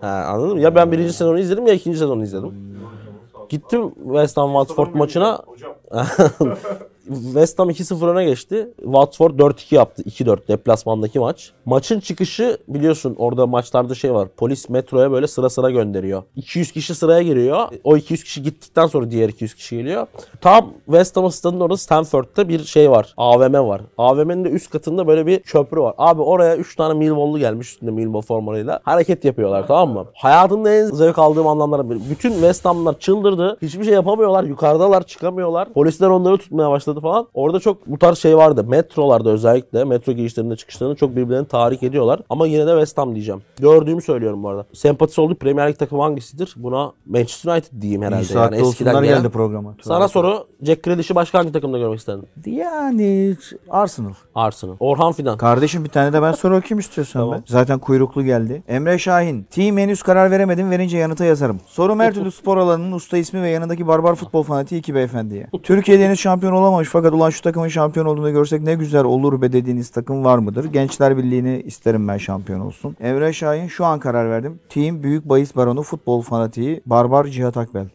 Ha, 0.00 0.08
anladın 0.28 0.54
mı? 0.56 0.60
Ya 0.60 0.74
ben 0.74 0.92
birinci 0.92 1.12
sezonu 1.12 1.38
izledim 1.38 1.66
ya 1.66 1.74
ikinci 1.74 1.98
sezonu 1.98 2.22
izledim. 2.22 2.54
Gittim 3.48 3.90
West 3.94 4.36
Ham 4.36 4.52
Watford 4.52 4.94
maçına. 4.94 5.38
West 7.14 7.58
Ham 7.58 7.70
2-0 7.70 8.10
öne 8.10 8.24
geçti. 8.24 8.68
Watford 8.76 9.30
4-2 9.30 9.74
yaptı. 9.74 10.02
2-4 10.02 10.48
deplasmandaki 10.48 11.18
maç. 11.18 11.52
Maçın 11.64 12.00
çıkışı 12.00 12.58
biliyorsun 12.68 13.14
orada 13.18 13.46
maçlarda 13.46 13.94
şey 13.94 14.14
var. 14.14 14.28
Polis 14.36 14.68
metroya 14.68 15.12
böyle 15.12 15.26
sıra 15.26 15.50
sıra 15.50 15.70
gönderiyor. 15.70 16.22
200 16.36 16.72
kişi 16.72 16.94
sıraya 16.94 17.22
giriyor. 17.22 17.68
O 17.84 17.96
200 17.96 18.24
kişi 18.24 18.42
gittikten 18.42 18.86
sonra 18.86 19.10
diğer 19.10 19.28
200 19.28 19.54
kişi 19.54 19.76
geliyor. 19.76 20.06
Tam 20.40 20.72
West 20.84 21.16
Ham 21.16 21.32
stadının 21.32 21.60
orada 21.60 21.76
Stanford'da 21.76 22.48
bir 22.48 22.64
şey 22.64 22.90
var. 22.90 23.14
AVM 23.16 23.54
var. 23.54 23.80
AVM'nin 23.98 24.44
de 24.44 24.48
üst 24.48 24.70
katında 24.70 25.06
böyle 25.06 25.26
bir 25.26 25.38
köprü 25.38 25.80
var. 25.80 25.94
Abi 25.98 26.22
oraya 26.22 26.56
3 26.56 26.76
tane 26.76 26.94
Millwall'lu 26.94 27.38
gelmiş 27.38 27.68
üstünde 27.68 27.90
Millwall 27.90 28.20
formalarıyla. 28.20 28.80
Hareket 28.84 29.24
yapıyorlar 29.24 29.66
tamam 29.66 29.90
mı? 29.90 30.06
Hayatımda 30.14 30.74
en 30.74 30.86
zevk 30.86 31.18
aldığım 31.18 31.46
anlamlardan. 31.46 32.00
Bütün 32.10 32.30
West 32.32 32.64
Ham'lar 32.64 32.98
çıldırdı. 32.98 33.58
Hiçbir 33.62 33.84
şey 33.84 33.94
yapamıyorlar. 33.94 34.44
Yukarıdalar 34.44 35.02
çıkamıyorlar. 35.02 35.72
Polisler 35.72 36.08
onları 36.08 36.38
tutmaya 36.38 36.70
başladı 36.70 37.00
falan. 37.02 37.26
Orada 37.34 37.60
çok 37.60 37.86
bu 37.86 37.98
tarz 37.98 38.18
şey 38.18 38.36
vardı. 38.36 38.64
Metrolarda 38.68 39.30
özellikle 39.30 39.84
metro 39.84 40.12
girişlerinde 40.12 40.56
çıkışlarında 40.56 40.96
çok 40.96 41.16
birbirlerini 41.16 41.46
tahrik 41.48 41.82
ediyorlar. 41.82 42.20
Ama 42.30 42.46
yine 42.46 42.66
de 42.66 42.70
West 42.70 42.98
Ham 42.98 43.14
diyeceğim. 43.14 43.42
Gördüğümü 43.60 44.02
söylüyorum 44.02 44.42
bu 44.42 44.48
arada. 44.48 44.64
Sempatisi 44.72 45.20
olduğu 45.20 45.34
Premier 45.34 45.68
Lig 45.68 45.78
takımı 45.78 46.02
hangisidir? 46.02 46.54
Buna 46.56 46.92
Manchester 47.06 47.52
United 47.52 47.80
diyeyim 47.80 48.02
İyi 48.02 48.06
herhalde. 48.06 48.24
saatte 48.24 48.56
Yani 48.56 48.68
eskiden 48.68 49.02
gelen. 49.02 49.18
geldi 49.18 49.28
programa. 49.28 49.74
Sana 49.82 50.08
soru 50.08 50.46
Jack 50.62 50.82
Grealish'i 50.82 51.14
başka 51.14 51.38
hangi 51.38 51.52
takımda 51.52 51.78
görmek 51.78 51.98
isterdin? 51.98 52.28
Yani 52.46 53.36
Arsenal. 53.70 54.12
Arsenal. 54.34 54.74
Orhan 54.80 55.12
Fidan. 55.12 55.36
Kardeşim 55.38 55.84
bir 55.84 55.88
tane 55.88 56.12
de 56.12 56.22
ben 56.22 56.32
soru 56.32 56.56
okuyayım 56.56 56.78
istiyorsan 56.78 57.20
Tamam. 57.20 57.34
ben. 57.34 57.42
Zaten 57.46 57.78
kuyruklu 57.78 58.22
geldi. 58.24 58.62
Emre 58.68 58.98
Şahin. 58.98 59.42
Team 59.42 59.76
henüz 59.78 60.02
karar 60.02 60.30
veremedim. 60.30 60.70
Verince 60.70 60.98
yanıta 60.98 61.24
yazarım. 61.24 61.60
Sorum 61.66 62.00
her 62.00 62.14
türlü 62.14 62.30
spor 62.30 62.56
alanının 62.56 62.92
usta 62.92 63.16
ismi 63.18 63.42
ve 63.42 63.48
yanındaki 63.48 63.86
barbar 63.86 64.14
futbol 64.14 64.42
fanatiği 64.42 64.80
iki 64.80 64.94
beyefendiye. 64.94 65.46
Türkiye'de 65.62 66.06
henüz 66.06 66.20
şampiyon 66.20 66.52
olamamış 66.82 66.88
fakat 66.88 67.12
ulan 67.12 67.30
şu 67.30 67.42
takımın 67.42 67.68
şampiyon 67.68 68.06
olduğunu 68.06 68.32
görsek 68.32 68.62
ne 68.62 68.74
güzel 68.74 69.04
olur 69.04 69.40
be 69.40 69.52
dediğiniz 69.52 69.90
takım 69.90 70.24
var 70.24 70.38
mıdır? 70.38 70.64
Gençler 70.64 71.16
Birliği'ni 71.16 71.62
isterim 71.66 72.08
ben 72.08 72.18
şampiyon 72.18 72.60
olsun. 72.60 72.96
Emre 73.00 73.32
Şahin 73.32 73.68
şu 73.68 73.84
an 73.84 73.98
karar 73.98 74.30
verdim. 74.30 74.60
Team 74.68 75.02
Büyük 75.02 75.28
Bayis 75.28 75.56
Baronu 75.56 75.82
futbol 75.82 76.22
fanatiği 76.22 76.80
Barbar 76.86 77.24
Cihat 77.24 77.56
Akbel. 77.56 77.86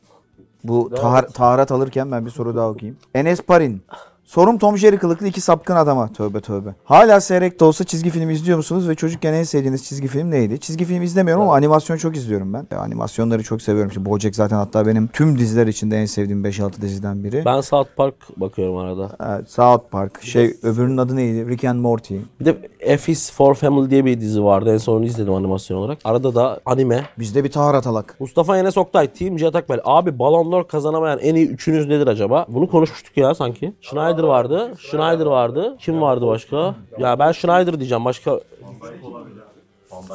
Bu 0.63 0.89
tahar, 0.89 1.27
taharat 1.27 1.71
alırken 1.71 2.11
ben 2.11 2.25
bir 2.25 2.31
soru 2.31 2.55
daha 2.55 2.69
okuyayım. 2.69 2.97
Enes 3.13 3.41
Parin. 3.41 3.81
Sorum 4.27 4.57
Tom 4.57 4.77
Jerry 4.77 4.97
kılıklı 4.97 5.27
iki 5.27 5.41
sapkın 5.41 5.75
adama. 5.75 6.13
Tövbe 6.13 6.41
tövbe. 6.41 6.69
Hala 6.83 7.21
seyrek 7.21 7.59
de 7.59 7.65
olsa 7.65 7.83
çizgi 7.83 8.09
film 8.09 8.29
izliyor 8.29 8.57
musunuz 8.57 8.89
ve 8.89 8.95
çocukken 8.95 9.33
en 9.33 9.43
sevdiğiniz 9.43 9.85
çizgi 9.85 10.07
film 10.07 10.31
neydi? 10.31 10.59
Çizgi 10.59 10.85
film 10.85 11.01
izlemiyorum 11.01 11.43
ama 11.43 11.55
animasyon 11.55 11.97
çok 11.97 12.15
izliyorum 12.15 12.53
ben. 12.53 12.67
E, 12.71 12.75
animasyonları 12.75 13.43
çok 13.43 13.61
seviyorum. 13.61 13.89
İşte 13.89 14.05
Bojack 14.05 14.35
zaten 14.35 14.57
hatta 14.57 14.87
benim 14.87 15.07
tüm 15.07 15.39
diziler 15.39 15.67
içinde 15.67 15.97
en 15.97 16.05
sevdiğim 16.05 16.45
5-6 16.45 16.81
diziden 16.81 17.23
biri. 17.23 17.45
Ben 17.45 17.61
South 17.61 17.89
Park 17.97 18.15
bakıyorum 18.37 18.77
arada. 18.77 19.11
Evet, 19.27 19.51
South 19.51 19.91
Park. 19.91 20.23
Şey 20.23 20.53
öbürünün 20.63 20.97
adı 20.97 21.15
neydi? 21.15 21.49
Rick 21.49 21.63
and 21.63 21.79
Morty. 21.79 22.15
Bir 22.39 22.45
de 22.45 22.57
F 22.97 23.11
is 23.11 23.31
for 23.31 23.55
Family 23.55 23.89
diye 23.89 24.05
bir 24.05 24.21
dizi 24.21 24.43
vardı. 24.43 24.73
En 24.73 24.77
son 24.77 24.97
onu 24.97 25.05
izledim 25.05 25.33
animasyon 25.33 25.77
olarak. 25.77 25.97
Arada 26.03 26.35
da 26.35 26.59
anime. 26.65 27.05
Bizde 27.19 27.43
bir 27.43 27.51
taharat 27.51 27.87
alak. 27.87 28.15
Mustafa 28.19 28.57
Enes 28.57 28.77
Oktay, 28.77 29.07
Team 29.07 29.37
Cihat 29.37 29.55
Akbel. 29.55 29.79
Abi 29.83 30.19
Ballon 30.19 30.51
d'Or 30.51 30.67
kazanamayan 30.67 31.19
en 31.19 31.35
iyi 31.35 31.47
üçünüz 31.47 31.87
nedir 31.87 32.07
acaba? 32.07 32.45
Bunu 32.49 32.67
konuşmuştuk 32.67 33.17
ya 33.17 33.35
sanki. 33.35 33.73
Schneider 33.81 34.16
vardı. 34.23 34.71
Schneider 34.79 35.25
vardı. 35.25 35.75
Kim 35.79 36.01
vardı 36.01 36.27
başka? 36.27 36.75
Ya 36.99 37.19
ben 37.19 37.31
Schneider 37.31 37.79
diyeceğim. 37.79 38.05
Başka... 38.05 38.39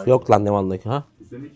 Yok 0.06 0.30
lan 0.30 0.44
ne 0.44 0.52
Van 0.52 0.70
Dijk, 0.70 0.86
ha? 0.86 1.04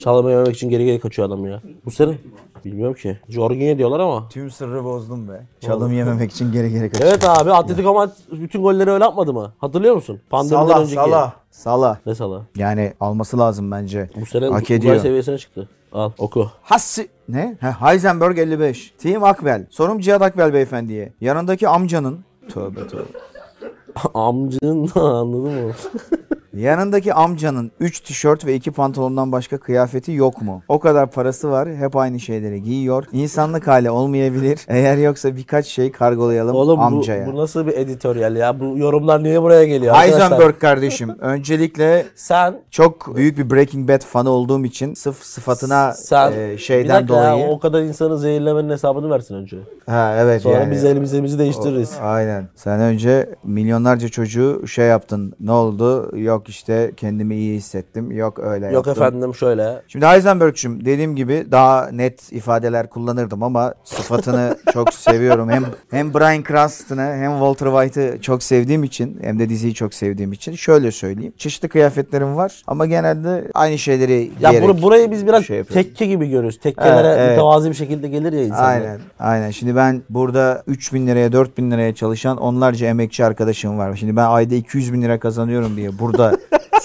Yememek 0.07 0.57
için 0.57 0.71
geri 0.71 0.85
geri 0.85 1.01
kaçıyor 1.01 1.29
adam 1.29 1.47
ya. 1.47 1.63
Bu 1.85 1.91
senin? 1.91 2.17
Bilmiyorum 2.65 2.95
ki. 2.95 3.19
Jorginho 3.29 3.79
diyorlar 3.79 4.01
ama. 4.01 4.29
Tüm 4.29 4.51
sırrı 4.51 4.85
bozdum 4.85 5.29
be. 5.29 5.47
Çalım 5.61 5.93
yememek 5.93 6.33
için 6.33 6.53
geri 6.53 6.71
geri 6.71 6.91
kaçıyor. 6.91 7.11
Evet 7.11 7.29
abi 7.29 7.53
Atletico 7.53 7.95
Madrid 7.95 8.13
bütün 8.33 8.63
golleri 8.63 8.91
öyle 8.91 9.05
atmadı 9.05 9.33
mı? 9.33 9.53
Hatırlıyor 9.59 9.95
musun? 9.95 10.21
Pandemiden 10.31 10.67
Salah, 10.67 10.81
önceki. 10.81 10.95
Salah. 10.95 11.33
Salah. 11.51 11.97
Ne 12.07 12.15
Salah? 12.15 12.41
Yani 12.57 12.93
alması 13.01 13.39
lazım 13.39 13.71
bence. 13.71 14.11
Bu 14.21 14.27
sene 14.27 14.47
Hak 14.49 14.71
ediyor. 14.71 14.97
seviyesine 14.97 15.39
çıktı. 15.39 15.69
Al 15.93 16.11
oku. 16.19 16.51
Hassi... 16.63 17.09
Ne? 17.29 17.57
He, 17.61 17.67
Heisenberg 17.67 18.39
55. 18.39 18.95
Team 18.99 19.25
Akbel. 19.25 19.67
Sorum 19.71 20.01
Cihat 20.01 20.23
Akbel 20.23 20.55
beyefendiye. 20.55 21.13
Yanındaki 21.21 21.69
amcanın... 21.69 22.25
Tövbe 22.49 22.89
tövbe. 22.89 23.19
Amcın 24.15 24.91
anladın 24.95 25.65
mı? 25.67 25.73
Yanındaki 26.57 27.15
amcanın 27.15 27.71
3 27.81 28.01
tişört 28.01 28.47
ve 28.47 28.55
2 28.55 28.71
pantolondan 28.71 29.33
başka 29.33 29.59
kıyafeti 29.59 30.13
yok 30.13 30.43
mu? 30.43 30.63
O 30.69 30.79
kadar 30.81 31.11
parası 31.11 31.51
var. 31.51 31.69
Hep 31.77 31.97
aynı 31.97 32.21
şeyleri 32.21 32.63
giyiyor. 32.63 33.05
İnsanlık 33.13 33.67
hali 33.67 33.91
olmayabilir. 33.91 34.61
Eğer 34.69 34.97
yoksa 34.97 35.37
birkaç 35.37 35.67
şey 35.67 35.93
kargolayalım 35.93 36.57
Oğlum 36.57 36.79
bu, 36.79 36.83
amcaya. 36.83 37.27
bu 37.27 37.37
nasıl 37.37 37.67
bir 37.67 37.73
editoryal 37.73 38.37
ya? 38.37 38.61
Bu 38.61 38.79
yorumlar 38.79 39.23
niye 39.23 39.43
buraya 39.43 39.65
geliyor 39.65 39.95
arkadaşlar? 39.95 40.21
Heisenberg 40.31 40.59
kardeşim. 40.59 41.11
Öncelikle 41.21 42.07
Sen 42.15 42.55
çok 42.71 43.17
büyük 43.17 43.39
bir 43.39 43.51
Breaking 43.51 43.89
Bad 43.89 44.01
fanı 44.03 44.31
olduğum 44.31 44.65
için 44.65 44.95
sırf 44.95 45.17
sıfatına 45.17 45.93
sen 45.93 46.33
e, 46.33 46.51
bir 46.53 46.59
şeyden 46.59 47.01
ya, 47.01 47.09
dolayı. 47.09 47.47
o 47.47 47.59
kadar 47.59 47.83
insanı 47.83 48.19
zehirlemenin 48.19 48.71
hesabını 48.71 49.11
versin 49.11 49.35
önce. 49.35 49.57
Ha 49.87 50.15
evet 50.19 50.43
Sonra 50.43 50.59
yani. 50.59 50.73
biz 50.73 50.85
elimizi 50.85 51.39
değiştiririz. 51.39 51.97
Aynen. 52.03 52.49
Sen 52.55 52.81
önce 52.81 53.35
milyonlarca 53.45 54.09
çocuğu 54.09 54.67
şey 54.69 54.87
yaptın. 54.87 55.33
Ne 55.41 55.53
oldu? 55.53 56.17
Yok 56.17 56.46
işte 56.49 56.93
kendimi 56.97 57.35
iyi 57.37 57.57
hissettim. 57.57 58.11
Yok 58.13 58.39
öyle 58.39 58.67
Yok 58.67 58.87
yaptım. 58.87 58.93
efendim 59.05 59.35
şöyle. 59.35 59.83
Şimdi 59.89 60.07
Heisenberg'cüm 60.07 60.85
dediğim 60.85 61.17
gibi 61.17 61.47
daha 61.51 61.89
net 61.91 62.33
ifadeler 62.33 62.91
kullanırdım 62.91 63.43
ama 63.43 63.75
sıfatını 63.85 64.57
çok 64.73 64.95
seviyorum. 64.95 65.51
Hem 65.51 65.65
hem 65.91 66.15
Bryan 66.15 66.43
Cranston'ı 66.49 67.01
hem 67.01 67.31
Walter 67.33 67.67
White'ı 67.67 68.21
çok 68.21 68.43
sevdiğim 68.43 68.85
için 68.85 69.19
hem 69.23 69.39
de 69.39 69.49
diziyi 69.49 69.75
çok 69.75 69.95
sevdiğim 69.95 70.33
için 70.33 70.53
şöyle 70.53 70.93
söyleyeyim. 70.93 71.33
Çeşitli 71.37 71.69
kıyafetlerim 71.69 72.37
var 72.37 72.63
ama 72.67 72.87
genelde 72.87 73.45
aynı 73.55 73.79
şeyleri 73.79 74.31
Ya 74.41 74.51
giyerek 74.51 74.69
bur- 74.69 74.83
burayı 74.83 75.11
biz 75.11 75.27
biraz 75.27 75.45
şey 75.45 75.65
tekke 75.65 76.07
gibi 76.07 76.27
görüyoruz. 76.27 76.59
Tekkelere 76.61 77.07
Evet, 77.09 77.19
evet. 77.21 77.31
mütevazi 77.31 77.71
bir 77.71 77.75
şekilde 77.75 78.09
gelir 78.09 78.33
ya 78.33 78.43
insanlar. 78.45 78.69
Aynen. 78.73 78.99
Aynen. 79.19 79.51
Şimdi 79.51 79.77
ben 79.77 80.03
burada 80.11 80.63
3000 80.67 81.07
liraya 81.07 81.33
4000 81.33 81.71
liraya 81.71 81.95
çalışan 81.95 82.37
onlarca 82.37 82.87
emekçi 82.87 83.25
arkadaşım 83.25 83.79
var. 83.79 83.97
Şimdi 83.97 84.17
ben 84.17 84.25
ayda 84.27 84.55
200 84.55 84.93
bin 84.93 85.03
lira 85.03 85.19
kazanıyorum 85.21 85.77
diye 85.77 85.99
burada 85.99 86.36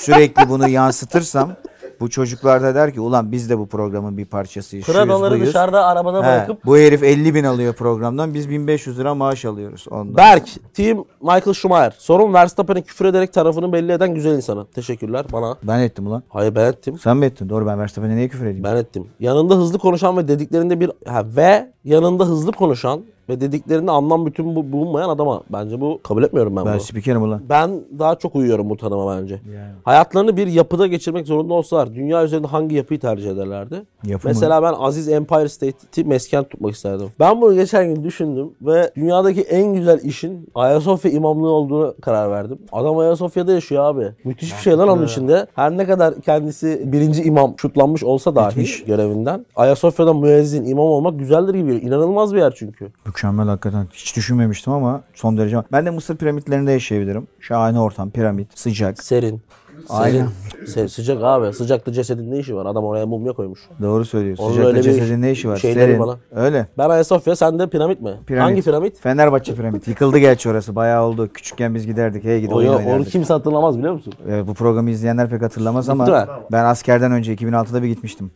sürekli 0.01 0.49
bunu 0.49 0.67
yansıtırsam 0.67 1.51
Bu 1.99 2.09
çocuklar 2.09 2.63
da 2.63 2.75
der 2.75 2.93
ki 2.93 3.01
ulan 3.01 3.31
biz 3.31 3.49
de 3.49 3.57
bu 3.57 3.67
programın 3.67 4.17
bir 4.17 4.25
parçasıyız. 4.25 4.85
Pradaları 4.85 5.31
buyuz." 5.31 5.47
dışarıda 5.47 5.85
arabada 5.85 6.17
He, 6.17 6.23
bırakıp 6.23 6.65
bu 6.65 6.77
herif 6.77 7.03
50 7.03 7.35
bin 7.35 7.43
alıyor 7.43 7.73
programdan 7.73 8.33
biz 8.33 8.49
1500 8.49 8.99
lira 8.99 9.15
maaş 9.15 9.45
alıyoruz 9.45 9.85
ondan. 9.91 10.17
Berk, 10.17 10.49
Team 10.73 11.05
Michael 11.21 11.53
Schumacher. 11.53 11.93
Sorun 11.97 12.33
Verstappen'in 12.33 12.81
küfür 12.81 13.05
ederek 13.05 13.33
tarafını 13.33 13.73
belli 13.73 13.91
eden 13.91 14.15
güzel 14.15 14.35
insanı. 14.35 14.65
Teşekkürler 14.67 15.25
bana. 15.33 15.57
Ben 15.63 15.79
ettim 15.79 16.07
ulan. 16.07 16.23
Hayır 16.29 16.55
ben 16.55 16.65
ettim. 16.65 16.99
Sen 16.99 17.17
mi 17.17 17.25
ettin? 17.25 17.49
Doğru 17.49 17.65
ben 17.65 17.79
Verstappen'e 17.79 18.15
niye 18.15 18.27
küfür 18.29 18.45
edeyim? 18.45 18.63
Ben 18.63 18.75
ettim. 18.75 19.07
Yanında 19.19 19.55
hızlı 19.55 19.79
konuşan 19.79 20.17
ve 20.17 20.27
dediklerinde 20.27 20.79
bir 20.79 20.91
ha, 21.07 21.23
ve 21.35 21.71
yanında 21.83 22.25
hızlı 22.25 22.51
konuşan 22.51 23.01
ve 23.31 23.41
dediklerinde 23.41 23.91
anlam 23.91 24.25
bütün 24.25 24.55
bu, 24.55 24.71
bulunmayan 24.71 25.09
adama 25.09 25.43
bence 25.49 25.81
bu 25.81 25.99
kabul 26.03 26.23
etmiyorum 26.23 26.55
ben, 26.55 26.65
Ben 26.65 26.73
bunu. 26.73 26.81
spikerim 26.81 27.23
ulan. 27.23 27.41
Ben 27.49 27.71
daha 27.99 28.15
çok 28.15 28.35
uyuyorum 28.35 28.69
bu 28.69 28.77
tanıma 28.77 29.17
bence. 29.17 29.39
Yani. 29.53 29.71
Hayatlarını 29.83 30.37
bir 30.37 30.47
yapıda 30.47 30.87
geçirmek 30.87 31.27
zorunda 31.27 31.53
olsalar 31.53 31.93
dünya 31.95 32.23
üzerinde 32.23 32.47
hangi 32.47 32.75
yapıyı 32.75 32.99
tercih 32.99 33.31
ederlerdi? 33.31 33.75
Yapı 34.03 34.27
mı? 34.27 34.33
Mesela 34.33 34.63
ben 34.63 34.73
Aziz 34.79 35.09
Empire 35.09 35.49
State'i 35.49 36.03
mesken 36.05 36.43
tutmak 36.43 36.73
isterdim. 36.75 37.07
Ben 37.19 37.41
bunu 37.41 37.53
geçen 37.55 37.95
gün 37.95 38.03
düşündüm 38.03 38.49
ve 38.61 38.91
dünyadaki 38.95 39.41
en 39.41 39.73
güzel 39.73 39.99
işin 40.03 40.49
Ayasofya 40.55 41.11
imamlığı 41.11 41.49
olduğunu 41.49 41.95
karar 42.01 42.31
verdim. 42.31 42.57
Adam 42.71 42.97
Ayasofya'da 42.97 43.53
yaşıyor 43.53 43.83
abi. 43.83 44.07
Müthiş 44.23 44.53
bir 44.53 44.61
şey 44.61 44.73
lan 44.77 44.89
onun 44.89 45.05
içinde. 45.05 45.47
Her 45.55 45.77
ne 45.77 45.85
kadar 45.85 46.21
kendisi 46.21 46.81
birinci 46.85 47.23
imam 47.23 47.53
şutlanmış 47.57 48.03
olsa 48.03 48.35
dahi 48.35 48.59
Müthiş. 48.59 48.83
görevinden. 48.85 49.45
Ayasofya'da 49.55 50.13
müezzin 50.13 50.65
imam 50.65 50.85
olmak 50.85 51.19
güzeldir 51.19 51.53
gibi. 51.53 51.75
İnanılmaz 51.75 52.33
bir 52.33 52.39
yer 52.39 52.53
çünkü. 52.55 52.87
Mükemmel 53.05 53.20
hakikaten. 53.27 53.87
Hiç 53.93 54.15
düşünmemiştim 54.15 54.73
ama 54.73 55.01
son 55.13 55.37
derece. 55.37 55.57
Ben 55.71 55.85
de 55.85 55.89
Mısır 55.89 56.17
piramitlerinde 56.17 56.71
yaşayabilirim. 56.71 57.27
Şahane 57.39 57.79
ortam, 57.79 58.09
piramit, 58.11 58.59
sıcak. 58.59 59.03
Serin. 59.03 59.41
Aynen. 59.89 60.27
Se- 60.65 60.87
sıcak 60.89 61.23
abi. 61.23 61.53
Sıcakta 61.53 61.91
cesedin 61.93 62.31
ne 62.31 62.37
işi 62.39 62.55
var? 62.55 62.65
Adam 62.65 62.83
oraya 62.83 63.05
mumya 63.05 63.33
koymuş. 63.33 63.59
Doğru 63.81 64.05
söylüyorsun. 64.05 64.43
Onun 64.43 64.51
Sıcakta 64.51 64.67
öyle 64.69 64.79
bir 64.79 64.83
cesedin 64.83 65.21
ne 65.21 65.31
işi 65.31 65.49
var? 65.49 65.57
şeyleri 65.57 65.85
Serin. 65.85 65.97
falan. 65.97 66.17
Öyle. 66.31 66.67
Ben 66.77 66.89
Ayasofya, 66.89 67.35
sen 67.35 67.59
de 67.59 67.69
piramit 67.69 68.01
mi? 68.01 68.11
Piramit. 68.27 68.43
Hangi 68.51 68.61
piramit? 68.61 68.99
Fenerbahçe 68.99 69.55
piramit. 69.55 69.87
Yıkıldı 69.87 70.17
gerçi 70.17 70.49
orası. 70.49 70.75
Bayağı 70.75 71.03
oldu. 71.03 71.29
Küçükken 71.33 71.75
biz 71.75 71.85
giderdik. 71.87 72.23
Hey 72.23 72.41
gidi 72.41 72.53
O, 72.53 72.57
oyun 72.57 72.69
onu 72.69 72.77
oynardık. 72.77 73.11
kimse 73.11 73.33
hatırlamaz 73.33 73.77
biliyor 73.77 73.93
musun? 73.93 74.13
Evet, 74.29 74.47
bu 74.47 74.53
programı 74.53 74.89
izleyenler 74.89 75.29
pek 75.29 75.41
hatırlamaz 75.41 75.89
ama 75.89 76.05
Gitti 76.05 76.17
mi? 76.17 76.25
ben 76.51 76.65
askerden 76.65 77.11
önce 77.11 77.33
2006'da 77.35 77.83
bir 77.83 77.87
gitmiştim. 77.87 78.31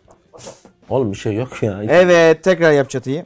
Oğlum 0.90 1.12
bir 1.12 1.18
şey 1.18 1.34
yok 1.34 1.64
ya. 1.64 1.84
Evet 1.84 2.44
tekrar 2.44 2.72
yap 2.72 2.90
çatıyı. 2.90 3.26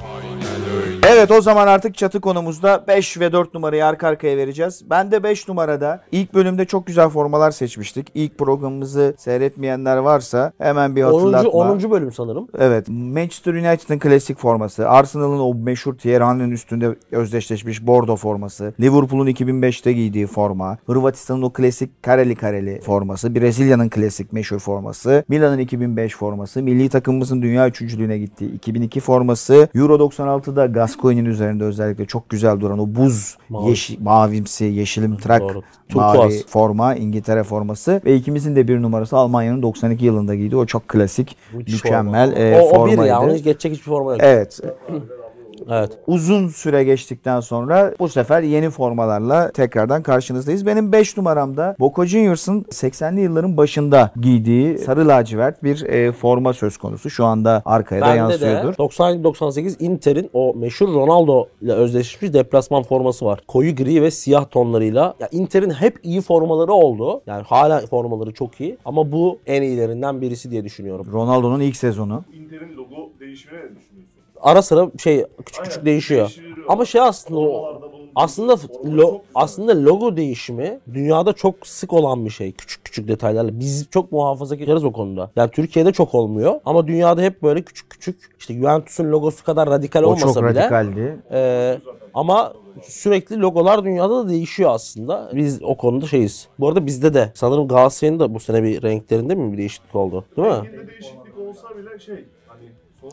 Final. 0.00 0.69
Evet 1.08 1.30
o 1.30 1.40
zaman 1.40 1.66
artık 1.66 1.94
çatı 1.94 2.20
konumuzda 2.20 2.84
5 2.88 3.20
ve 3.20 3.32
4 3.32 3.54
numarayı 3.54 3.86
arka 3.86 4.08
arkaya 4.08 4.36
vereceğiz. 4.36 4.82
Ben 4.90 5.10
de 5.10 5.22
5 5.22 5.48
numarada 5.48 6.00
ilk 6.12 6.34
bölümde 6.34 6.64
çok 6.64 6.86
güzel 6.86 7.08
formalar 7.08 7.50
seçmiştik. 7.50 8.06
İlk 8.14 8.38
programımızı 8.38 9.14
seyretmeyenler 9.18 9.96
varsa 9.96 10.52
hemen 10.58 10.96
bir 10.96 11.02
10. 11.02 11.32
hatırlatma. 11.32 11.50
10. 11.50 11.90
bölüm 11.90 12.12
sanırım. 12.12 12.48
Evet. 12.58 12.88
Manchester 12.88 13.54
United'ın 13.54 13.98
klasik 13.98 14.38
forması. 14.38 14.88
Arsenal'ın 14.88 15.38
o 15.38 15.54
meşhur 15.54 15.94
Thierry 15.94 16.24
Henry'nin 16.24 16.50
üstünde 16.50 16.96
özdeşleşmiş 17.12 17.86
bordo 17.86 18.16
forması. 18.16 18.74
Liverpool'un 18.80 19.26
2005'te 19.26 19.92
giydiği 19.92 20.26
forma. 20.26 20.78
Hırvatistan'ın 20.86 21.42
o 21.42 21.52
klasik 21.52 22.02
kareli 22.02 22.34
kareli 22.34 22.80
forması. 22.80 23.34
Brezilya'nın 23.34 23.88
klasik 23.88 24.32
meşhur 24.32 24.58
forması. 24.58 25.24
Milan'ın 25.28 25.58
2005 25.58 26.16
forması. 26.16 26.62
Milli 26.62 26.88
takımımızın 26.88 27.42
dünya 27.42 27.68
üçüncülüğüne 27.68 28.18
gittiği 28.18 28.54
2002 28.54 29.00
forması. 29.00 29.68
Euro 29.74 29.94
96'da 29.94 30.74
Gascoigne'in 30.90 31.24
üzerinde 31.24 31.64
özellikle 31.64 32.06
çok 32.06 32.28
güzel 32.30 32.60
duran 32.60 32.78
o 32.78 32.86
buz 32.94 33.36
Mavi. 33.48 33.68
yeşil, 33.70 34.00
mavimsi, 34.02 34.64
yeşilim 34.64 35.16
trak 35.16 35.40
Doğru. 35.42 35.62
mavi 35.94 36.12
Turkuaz. 36.16 36.46
forma 36.46 36.94
İngiltere 36.94 37.42
forması 37.42 38.00
ve 38.04 38.16
ikimizin 38.16 38.56
de 38.56 38.68
bir 38.68 38.82
numarası 38.82 39.16
Almanya'nın 39.16 39.62
92 39.62 40.04
yılında 40.04 40.34
giydiği 40.34 40.60
o 40.60 40.66
çok 40.66 40.88
klasik 40.88 41.36
Müthiş 41.52 41.74
mükemmel 41.84 42.30
forma. 42.30 42.42
e, 42.44 42.60
o, 42.60 42.64
o 42.64 42.70
bir 42.70 42.76
formaydı. 42.76 43.06
ya. 43.06 43.20
Onu 43.22 43.34
hiç 43.34 43.44
geçecek 43.44 43.72
hiçbir 43.72 43.90
forma 43.90 44.12
yok. 44.12 44.20
Evet. 44.24 44.60
Evet. 45.68 45.98
Uzun 46.06 46.48
süre 46.48 46.84
geçtikten 46.84 47.40
sonra 47.40 47.94
bu 47.98 48.08
sefer 48.08 48.42
yeni 48.42 48.70
formalarla 48.70 49.50
tekrardan 49.50 50.02
karşınızdayız. 50.02 50.66
Benim 50.66 50.92
5 50.92 51.16
numaramda 51.16 51.76
Boca 51.80 52.06
Juniors'ın 52.06 52.62
80'li 52.62 53.20
yılların 53.20 53.56
başında 53.56 54.10
giydiği 54.20 54.78
sarı 54.78 55.08
lacivert 55.08 55.64
bir 55.64 55.82
e, 55.82 56.12
forma 56.12 56.52
söz 56.52 56.76
konusu. 56.76 57.10
Şu 57.10 57.24
anda 57.24 57.62
arkaya 57.64 58.00
da 58.00 58.06
Bende 58.06 58.16
de 58.16 58.46
yansıyordur. 58.46 58.74
97-98 58.74 59.82
Inter'in 59.82 60.30
o 60.32 60.54
meşhur 60.54 60.88
Ronaldo 60.88 61.46
ile 61.62 61.72
özdeşleşmiş 61.72 62.32
deplasman 62.32 62.82
forması 62.82 63.24
var. 63.24 63.40
Koyu 63.48 63.76
gri 63.76 64.02
ve 64.02 64.10
siyah 64.10 64.50
tonlarıyla. 64.50 65.14
Ya 65.20 65.28
Inter'in 65.32 65.70
hep 65.70 65.98
iyi 66.02 66.20
formaları 66.20 66.72
oldu. 66.72 67.22
Yani 67.26 67.42
hala 67.42 67.80
formaları 67.80 68.32
çok 68.32 68.60
iyi. 68.60 68.76
Ama 68.84 69.12
bu 69.12 69.38
en 69.46 69.62
iyilerinden 69.62 70.20
birisi 70.20 70.50
diye 70.50 70.64
düşünüyorum. 70.64 71.06
Ronaldo'nun 71.12 71.60
ilk 71.60 71.76
sezonu. 71.76 72.24
Inter'in 72.32 72.76
logo 72.76 73.10
değişimine 73.20 73.60
ne? 73.60 73.89
Ara 74.42 74.62
sıra 74.62 74.90
şey 74.98 75.24
küçük 75.46 75.64
küçük 75.64 75.72
Aynen, 75.72 75.86
değişiyor. 75.86 76.20
değiştiriyor. 76.20 76.56
Ama 76.68 76.84
şey 76.84 77.00
aslında 77.00 77.40
o 77.40 77.80
aslında 78.14 78.56
lo, 78.84 79.00
çok 79.00 79.20
aslında 79.34 79.84
logo 79.84 80.16
değişimi 80.16 80.80
dünyada 80.94 81.32
çok 81.32 81.66
sık 81.66 81.92
olan 81.92 82.24
bir 82.24 82.30
şey. 82.30 82.52
Küçük 82.52 82.84
küçük 82.84 83.08
detaylarla. 83.08 83.60
Biz 83.60 83.86
çok 83.90 84.12
muhafazakarız 84.12 84.84
o 84.84 84.92
konuda. 84.92 85.30
Yani 85.36 85.50
Türkiye'de 85.50 85.92
çok 85.92 86.14
olmuyor 86.14 86.60
ama 86.64 86.86
dünyada 86.86 87.22
hep 87.22 87.42
böyle 87.42 87.62
küçük 87.62 87.90
küçük 87.90 88.16
işte 88.38 88.54
Juventus'un 88.54 89.12
logosu 89.12 89.44
kadar 89.44 89.70
radikal 89.70 90.02
O 90.02 90.06
olmasa 90.06 90.26
çok 90.26 90.36
bile 90.36 90.60
radikaldi. 90.60 91.16
ee, 91.32 91.78
ama 92.14 92.52
sürekli 92.82 93.40
logolar 93.40 93.84
dünyada 93.84 94.24
da 94.24 94.28
değişiyor 94.28 94.70
aslında. 94.72 95.30
Biz 95.34 95.62
o 95.62 95.76
konuda 95.76 96.06
şeyiz. 96.06 96.48
Bu 96.58 96.68
arada 96.68 96.86
bizde 96.86 97.14
de 97.14 97.32
sanırım 97.34 97.68
Galatasaray'ın 97.68 98.20
da 98.20 98.34
bu 98.34 98.40
sene 98.40 98.62
bir 98.62 98.82
renklerinde 98.82 99.34
mi 99.34 99.52
bir 99.52 99.58
değişiklik 99.58 99.94
oldu? 99.94 100.24
Değil 100.36 100.48
mi? 100.48 100.54
Renginde 100.54 100.88
değişiklik 100.88 101.38
olsa 101.48 101.68
bile 101.78 101.98
şey 101.98 102.24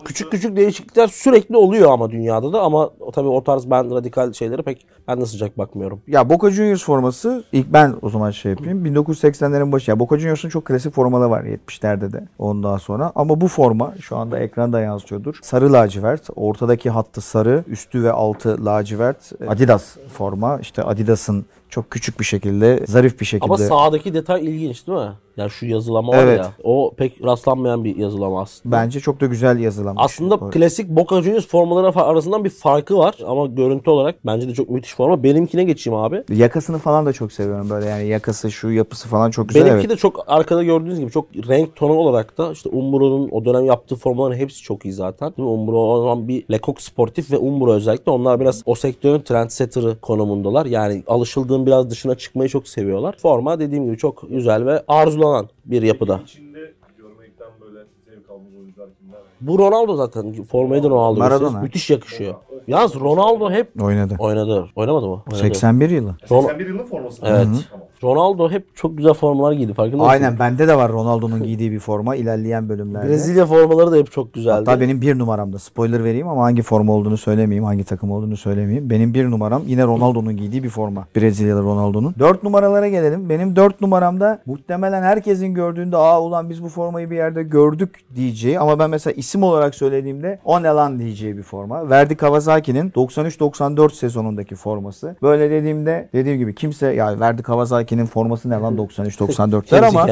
Küçük 0.06 0.32
küçük 0.32 0.56
değişiklikler 0.56 1.08
sürekli 1.08 1.58
oluyor 1.58 1.92
ama 1.92 2.12
dünyada 2.12 2.54
da 2.54 2.62
ama 2.62 2.90
o, 3.00 3.12
tabii 3.12 3.28
o 3.28 3.44
tarz 3.44 3.70
ben 3.70 3.96
radikal 3.96 4.34
şeylere 4.34 4.62
pek 4.62 4.86
ben 5.08 5.22
de 5.22 5.26
sıcak 5.26 5.58
bakmıyorum. 5.58 6.02
Ya 6.08 6.30
Boca 6.30 6.50
Juniors 6.50 6.84
forması 6.84 7.44
ilk 7.52 7.74
ben 7.74 7.96
o 8.02 8.10
zaman 8.10 8.32
şey 8.32 8.52
yapayım. 8.52 8.86
1980'lerin 8.86 9.72
başı. 9.72 9.92
Ya 9.92 10.00
Boca 10.00 10.18
Juniors'un 10.18 10.50
çok 10.50 10.66
klasik 10.66 10.94
formaları 10.94 11.30
var 11.30 11.44
70'lerde 11.44 12.14
de 12.14 12.28
ondan 12.40 12.78
sonra. 12.78 13.12
Ama 13.16 13.42
bu 13.42 13.48
forma 13.48 13.94
şu 14.02 14.18
anda 14.18 14.40
ekranda 14.40 14.82
yansıyordur. 14.82 15.40
Sarı 15.42 15.74
lacivert. 15.74 16.30
Ortadaki 16.36 16.90
hattı 16.90 17.22
sarı. 17.22 17.64
Üstü 17.68 18.04
ve 18.04 18.12
altı 18.12 18.66
lacivert. 18.66 19.32
Adidas 19.48 19.98
forma. 20.14 20.60
İşte 20.62 20.84
Adidas'ın 20.84 21.46
çok 21.70 21.92
küçük 21.92 22.20
bir 22.20 22.26
şekilde, 22.26 22.86
zarif 22.88 23.20
bir 23.20 23.26
şekilde. 23.26 23.46
Ama 23.54 23.58
sağdaki 23.58 24.14
detay 24.14 24.46
ilginç 24.46 24.88
değil 24.88 24.98
mi? 24.98 25.12
Ya 25.38 25.50
şu 25.50 25.66
yazılama 25.66 26.14
var 26.14 26.18
Evet. 26.24 26.40
ya. 26.40 26.52
O 26.64 26.94
pek 26.98 27.24
rastlanmayan 27.26 27.84
bir 27.84 27.96
yazılama 27.96 28.42
aslında. 28.42 28.76
Bence 28.76 29.00
çok 29.00 29.22
da 29.22 29.26
güzel 29.26 29.60
yazılanmış. 29.60 30.04
Aslında 30.06 30.36
O- 30.36 30.50
klasik 30.50 30.90
Boca 30.90 31.22
Juniors 31.22 31.48
formaları 31.48 31.88
fa- 31.88 32.02
arasından 32.04 32.44
bir 32.46 32.50
farkı 32.50 32.98
var 32.98 33.16
ama 33.28 33.46
görüntü 33.46 33.90
olarak 33.90 34.16
bence 34.26 34.48
de 34.48 34.54
çok 34.54 34.70
müthiş 34.70 34.96
forma. 34.96 35.24
Benimkine 35.24 35.64
geçeyim 35.64 36.00
abi. 36.00 36.24
Yakasını 36.34 36.78
falan 36.78 37.06
da 37.06 37.14
çok 37.14 37.32
seviyorum 37.32 37.70
böyle 37.70 37.86
yani 37.86 38.08
yakası 38.08 38.52
şu 38.52 38.72
yapısı 38.72 39.08
falan 39.08 39.32
çok 39.32 39.48
güzel 39.50 39.66
Benimki 39.66 39.80
evet. 39.80 39.90
de 39.90 39.96
çok 39.96 40.24
arkada 40.28 40.64
gördüğünüz 40.64 41.00
gibi 41.00 41.12
çok 41.12 41.26
renk 41.36 41.76
tonu 41.76 41.94
olarak 41.94 42.38
da 42.38 42.52
işte 42.52 42.70
Umbro'nun 42.70 43.30
o 43.32 43.46
dönem 43.46 43.66
yaptığı 43.66 43.96
formaların 43.96 44.38
hepsi 44.38 44.62
çok 44.64 44.86
iyi 44.86 44.94
zaten. 44.94 45.34
Değil 45.38 45.48
mi? 45.50 45.54
Umbro 45.54 45.78
o 45.94 46.00
zaman 46.02 46.28
bir 46.28 46.44
Lecoq 46.52 46.76
Sportif 46.82 47.32
ve 47.32 47.38
Umbro 47.38 47.74
özellikle 47.74 48.12
onlar 48.12 48.40
biraz 48.40 48.62
o 48.66 48.76
sektörün 48.76 49.20
trendsetter'ı 49.22 50.00
konumundalar. 50.02 50.66
Yani 50.66 51.04
alışıldığın 51.08 51.66
biraz 51.66 51.90
dışına 51.90 52.16
çıkmayı 52.16 52.50
çok 52.50 52.68
seviyorlar. 52.68 53.16
Forma 53.22 53.60
dediğim 53.60 53.86
gibi 53.86 53.98
çok 53.98 54.30
güzel 54.30 54.66
ve 54.66 54.84
arzulanan 55.28 55.50
bir 55.66 55.82
yapıda. 55.82 56.20
içinde 56.24 56.74
görmekten 56.98 57.48
böyle 57.62 57.80
zevk 58.06 58.30
aldığınız 58.30 58.56
oyuncular 58.56 58.90
kimler? 59.00 59.20
Bu 59.42 59.60
Ronaldo 59.60 59.96
zaten. 59.96 60.44
Formayı 60.44 60.84
da 60.84 60.90
Ronaldo. 60.90 61.20
Maradona. 61.20 61.62
Müthiş 61.62 61.90
yakışıyor. 61.90 62.36
Yalnız 62.68 62.96
Ronaldo 62.96 63.52
hep 63.52 63.82
Oynadı. 63.82 64.16
oynadı. 64.20 64.68
Oynamadı 64.76 65.08
mı? 65.08 65.24
Oynadı. 65.28 65.36
81 65.38 65.90
yılı. 65.90 66.16
Ron- 66.30 66.42
81 66.42 66.68
yılın 66.68 66.86
forması. 66.86 67.22
Evet. 67.26 67.48
Tamam. 67.72 67.87
Ronaldo 68.04 68.50
hep 68.52 68.76
çok 68.76 68.98
güzel 68.98 69.14
formalar 69.14 69.52
giydi. 69.52 69.74
Farkında 69.74 69.98
mısın? 69.98 70.10
Aynen 70.10 70.40
bende 70.40 70.68
de 70.68 70.78
var 70.78 70.92
Ronaldo'nun 70.92 71.44
giydiği 71.44 71.72
bir 71.72 71.80
forma 71.80 72.16
ilerleyen 72.16 72.70
bölümlerde. 72.70 73.08
Brezilya 73.10 73.46
formaları 73.46 73.92
da 73.92 73.96
hep 73.96 74.12
çok 74.12 74.34
güzeldi. 74.34 74.56
Hatta 74.66 74.82
benim 74.82 75.02
bir 75.02 75.20
numaramda 75.20 75.60
spoiler 75.60 76.04
vereyim 76.04 76.28
ama 76.28 76.44
hangi 76.44 76.62
forma 76.62 76.94
olduğunu 76.94 77.18
söylemeyeyim, 77.18 77.64
hangi 77.64 77.84
takım 77.84 78.12
olduğunu 78.12 78.38
söylemeyeyim. 78.38 78.90
Benim 78.90 79.14
bir 79.14 79.32
numaram 79.32 79.62
yine 79.66 79.84
Ronaldo'nun 79.84 80.38
giydiği 80.38 80.64
bir 80.64 80.70
forma. 80.70 81.08
Brezilyalı 81.16 81.64
Ronaldo'nun. 81.64 82.16
Dört 82.20 82.44
numaralara 82.44 82.88
gelelim. 82.88 83.30
Benim 83.30 83.56
dört 83.56 83.82
numaramda 83.82 84.40
muhtemelen 84.46 85.04
herkesin 85.04 85.54
gördüğünde 85.54 85.98
aa 85.98 86.22
ulan 86.22 86.50
biz 86.50 86.64
bu 86.64 86.70
formayı 86.70 87.10
bir 87.10 87.16
yerde 87.16 87.44
gördük 87.44 88.00
diyeceği 88.16 88.60
ama 88.60 88.80
ben 88.80 88.90
mesela 88.90 89.14
isim 89.14 89.44
olarak 89.44 89.76
söylediğimde 89.76 90.40
o 90.46 90.64
ne 90.64 90.68
lan 90.68 91.00
diyeceği 91.00 91.38
bir 91.38 91.44
forma. 91.44 91.90
Verdi 91.90 92.16
Kawasaki'nin 92.16 92.92
93-94 92.92 93.94
sezonundaki 93.94 94.56
forması. 94.56 95.16
Böyle 95.22 95.52
dediğimde 95.52 96.10
dediğim 96.14 96.38
gibi 96.38 96.56
kimse 96.56 96.94
ya 96.94 97.20
Verdi 97.20 97.44
Kawasaki 97.44 97.87
Saki'nin 97.88 98.06
forması 98.06 98.50
ne 98.50 98.56
lan 98.56 98.76
93-94'ler 98.78 99.86
ama 99.86 100.08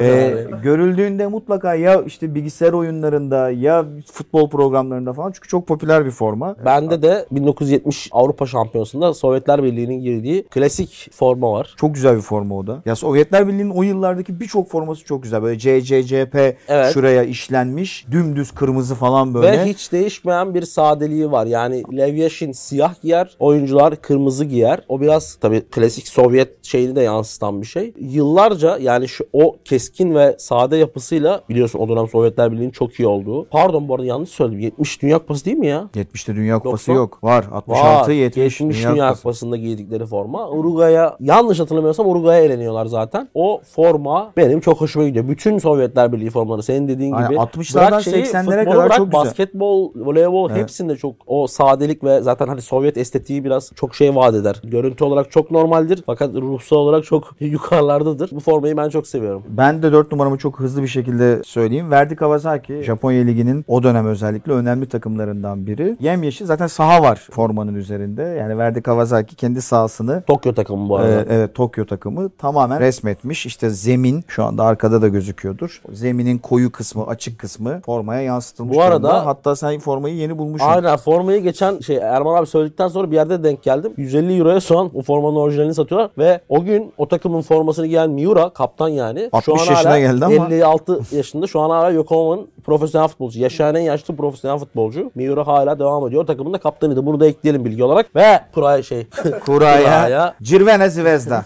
e, 0.00 0.34
görüldüğünde 0.62 1.26
mutlaka 1.26 1.74
ya 1.74 2.02
işte 2.02 2.34
bilgisayar 2.34 2.72
oyunlarında 2.72 3.50
ya 3.50 3.84
futbol 4.12 4.50
programlarında 4.50 5.12
falan 5.12 5.32
çünkü 5.32 5.48
çok 5.48 5.66
popüler 5.66 6.04
bir 6.04 6.10
forma. 6.10 6.56
Bende 6.64 7.02
de 7.02 7.26
1970 7.30 8.08
Avrupa 8.12 8.46
Şampiyonası'nda 8.46 9.14
Sovyetler 9.14 9.62
Birliği'nin 9.62 10.00
girdiği 10.00 10.42
klasik 10.42 11.10
forma 11.12 11.52
var. 11.52 11.74
Çok 11.76 11.94
güzel 11.94 12.16
bir 12.16 12.22
forma 12.22 12.56
o 12.56 12.66
da. 12.66 12.82
Ya 12.86 12.96
Sovyetler 12.96 13.48
Birliği'nin 13.48 13.70
o 13.70 13.82
yıllardaki 13.82 14.40
birçok 14.40 14.70
forması 14.70 15.04
çok 15.04 15.22
güzel. 15.22 15.42
Böyle 15.42 15.58
CCCP 15.58 16.56
Evet. 16.68 16.94
şuraya 16.94 17.22
işlenmiş. 17.22 18.06
Dümdüz 18.10 18.50
kırmızı 18.50 18.94
falan 18.94 19.34
böyle. 19.34 19.52
Ve 19.52 19.64
hiç 19.64 19.92
değişmeyen 19.92 20.54
bir 20.54 20.62
sadeliği 20.62 21.30
var. 21.30 21.46
Yani 21.46 21.82
Lev 21.96 22.14
Yashin 22.14 22.52
siyah 22.52 23.02
giyer, 23.02 23.36
oyuncular 23.38 23.96
kırmızı 23.96 24.44
giyer. 24.44 24.80
O 24.88 25.00
biraz 25.00 25.34
tabii 25.34 25.60
klasik 25.70 26.08
Sovyet 26.08 26.64
şeyini 26.64 26.96
de 26.96 27.01
yansıtan 27.02 27.60
bir 27.60 27.66
şey. 27.66 27.92
Yıllarca 28.00 28.78
yani 28.78 29.08
şu 29.08 29.24
o 29.32 29.56
keskin 29.64 30.14
ve 30.14 30.36
sade 30.38 30.76
yapısıyla 30.76 31.40
biliyorsun 31.48 31.78
o 31.78 31.88
dönem 31.88 32.08
Sovyetler 32.08 32.52
Birliği'nin 32.52 32.70
çok 32.70 33.00
iyi 33.00 33.06
olduğu. 33.06 33.48
Pardon 33.48 33.88
bu 33.88 33.94
arada 33.94 34.06
yanlış 34.06 34.30
söyledim. 34.30 34.58
70 34.58 35.02
Dünya 35.02 35.18
Kupası 35.18 35.44
değil 35.44 35.56
mi 35.56 35.66
ya? 35.66 35.88
70'te 35.94 36.36
Dünya 36.36 36.58
Kupası 36.58 36.90
Yoksa- 36.90 37.00
yok. 37.00 37.24
Var. 37.24 37.44
66, 37.52 38.10
Var. 38.10 38.14
70 38.14 38.60
Dünya, 38.60 38.72
Dünya, 38.72 38.92
Dünya 38.92 39.06
Kupası. 39.08 39.22
Kupası'nda 39.22 39.56
giydikleri 39.56 40.06
forma. 40.06 40.50
Uruguay'a 40.50 41.16
yanlış 41.20 41.60
hatırlamıyorsam 41.60 42.08
Uruguay'a 42.08 42.40
eleniyorlar 42.44 42.86
zaten. 42.86 43.28
O 43.34 43.60
forma 43.74 44.32
benim 44.36 44.60
çok 44.60 44.80
hoşuma 44.80 45.08
gidiyor. 45.08 45.28
Bütün 45.28 45.58
Sovyetler 45.58 46.12
Birliği 46.12 46.30
formaları 46.30 46.62
senin 46.62 46.88
dediğin 46.88 47.12
Aynen, 47.12 47.30
gibi. 47.30 47.38
60'lardan 47.38 47.90
Bırak 47.90 48.02
şeyi, 48.02 48.24
80'lere 48.24 48.58
futbolu 48.58 48.74
kadar 48.74 48.86
bırak, 48.86 48.96
çok 48.96 49.06
güzel. 49.06 49.20
Basketbol, 49.24 49.90
voleybol 49.96 50.50
Evet. 50.50 50.62
hepsinde 50.62 50.96
çok 50.96 51.14
o 51.26 51.46
sadelik 51.46 52.04
ve 52.04 52.20
zaten 52.20 52.48
hani 52.48 52.62
Sovyet 52.62 52.96
estetiği 52.96 53.44
biraz 53.44 53.70
çok 53.74 53.94
şey 53.94 54.14
vaat 54.16 54.34
eder. 54.34 54.60
Görüntü 54.64 55.04
olarak 55.04 55.30
çok 55.30 55.50
normaldir 55.50 56.02
fakat 56.06 56.34
ruhsal 56.34 56.76
olarak 56.76 56.91
çok 57.00 57.34
yukarılardadır. 57.40 58.30
Bu 58.32 58.40
formayı 58.40 58.76
ben 58.76 58.88
çok 58.88 59.06
seviyorum. 59.06 59.42
Ben 59.48 59.82
de 59.82 59.92
4 59.92 60.12
numaramı 60.12 60.38
çok 60.38 60.60
hızlı 60.60 60.82
bir 60.82 60.88
şekilde 60.88 61.42
söyleyeyim. 61.44 61.90
Verdi 61.90 62.16
Kawasaki 62.16 62.82
Japonya 62.82 63.24
Ligi'nin 63.24 63.64
o 63.68 63.82
dönem 63.82 64.06
özellikle 64.06 64.52
önemli 64.52 64.86
takımlarından 64.88 65.66
biri. 65.66 65.96
Yemyeşil 66.00 66.46
zaten 66.46 66.66
saha 66.66 67.02
var 67.02 67.28
formanın 67.30 67.74
üzerinde. 67.74 68.22
Yani 68.22 68.58
Verdi 68.58 68.82
Kawasaki 68.82 69.36
kendi 69.36 69.62
sahasını 69.62 70.22
Tokyo 70.26 70.54
takımı 70.54 70.88
bu 70.88 70.96
arada. 70.96 71.20
Ee, 71.20 71.26
evet 71.30 71.54
Tokyo 71.54 71.84
takımı 71.86 72.30
tamamen 72.30 72.80
resmetmiş. 72.80 73.46
İşte 73.46 73.70
zemin 73.70 74.24
şu 74.28 74.44
anda 74.44 74.64
arkada 74.64 75.02
da 75.02 75.08
gözüküyordur. 75.08 75.82
Zeminin 75.92 76.38
koyu 76.38 76.72
kısmı, 76.72 77.06
açık 77.06 77.38
kısmı 77.38 77.80
formaya 77.86 78.20
yansıtılmış. 78.20 78.76
Bu 78.76 78.82
arada- 78.82 79.02
durumda. 79.02 79.26
hatta 79.26 79.56
sen 79.56 79.78
formayı 79.78 80.14
yeni 80.14 80.38
bulmuşsun. 80.38 80.68
Aynen 80.68 80.96
formayı 80.96 81.42
geçen 81.42 81.78
şey 81.80 81.96
Erman 81.96 82.34
abi 82.34 82.46
söyledikten 82.46 82.88
sonra 82.88 83.10
bir 83.10 83.16
yerde 83.16 83.44
denk 83.44 83.62
geldim. 83.62 83.92
150 83.96 84.38
euroya 84.38 84.60
an 84.78 84.90
o 84.94 85.02
formanın 85.02 85.36
orijinalini 85.36 85.74
satıyorlar 85.74 86.10
ve 86.18 86.40
o 86.48 86.64
gün 86.64 86.81
o 86.98 87.08
takımın 87.08 87.42
formasını 87.42 87.86
giyen 87.86 88.10
Miura 88.10 88.48
kaptan 88.48 88.88
yani. 88.88 89.28
60 89.32 89.70
yaşına 89.70 89.98
geldi 89.98 90.24
ama. 90.24 90.34
56 90.34 91.00
yaşında 91.16 91.46
şu 91.46 91.60
an 91.60 91.70
hala 91.70 91.90
Yokohama'nın 91.90 92.48
profesyonel 92.64 93.08
futbolcu. 93.08 93.40
Yaşayan 93.40 93.74
en 93.74 93.80
yaşlı 93.80 94.16
profesyonel 94.16 94.58
futbolcu. 94.58 95.10
Miura 95.14 95.46
hala 95.46 95.78
devam 95.78 96.06
ediyor. 96.06 96.26
Takımın 96.26 96.52
da 96.52 96.58
kaptanıydı. 96.58 97.06
Burada 97.06 97.26
ekleyelim 97.26 97.64
bilgi 97.64 97.84
olarak. 97.84 98.16
Ve 98.16 98.40
Kuray 98.54 98.82
şey. 98.82 99.06
Kuraya, 99.46 99.78
Kuraya. 99.78 100.34
Cirvena 100.42 100.88
Zvezda. 100.88 101.44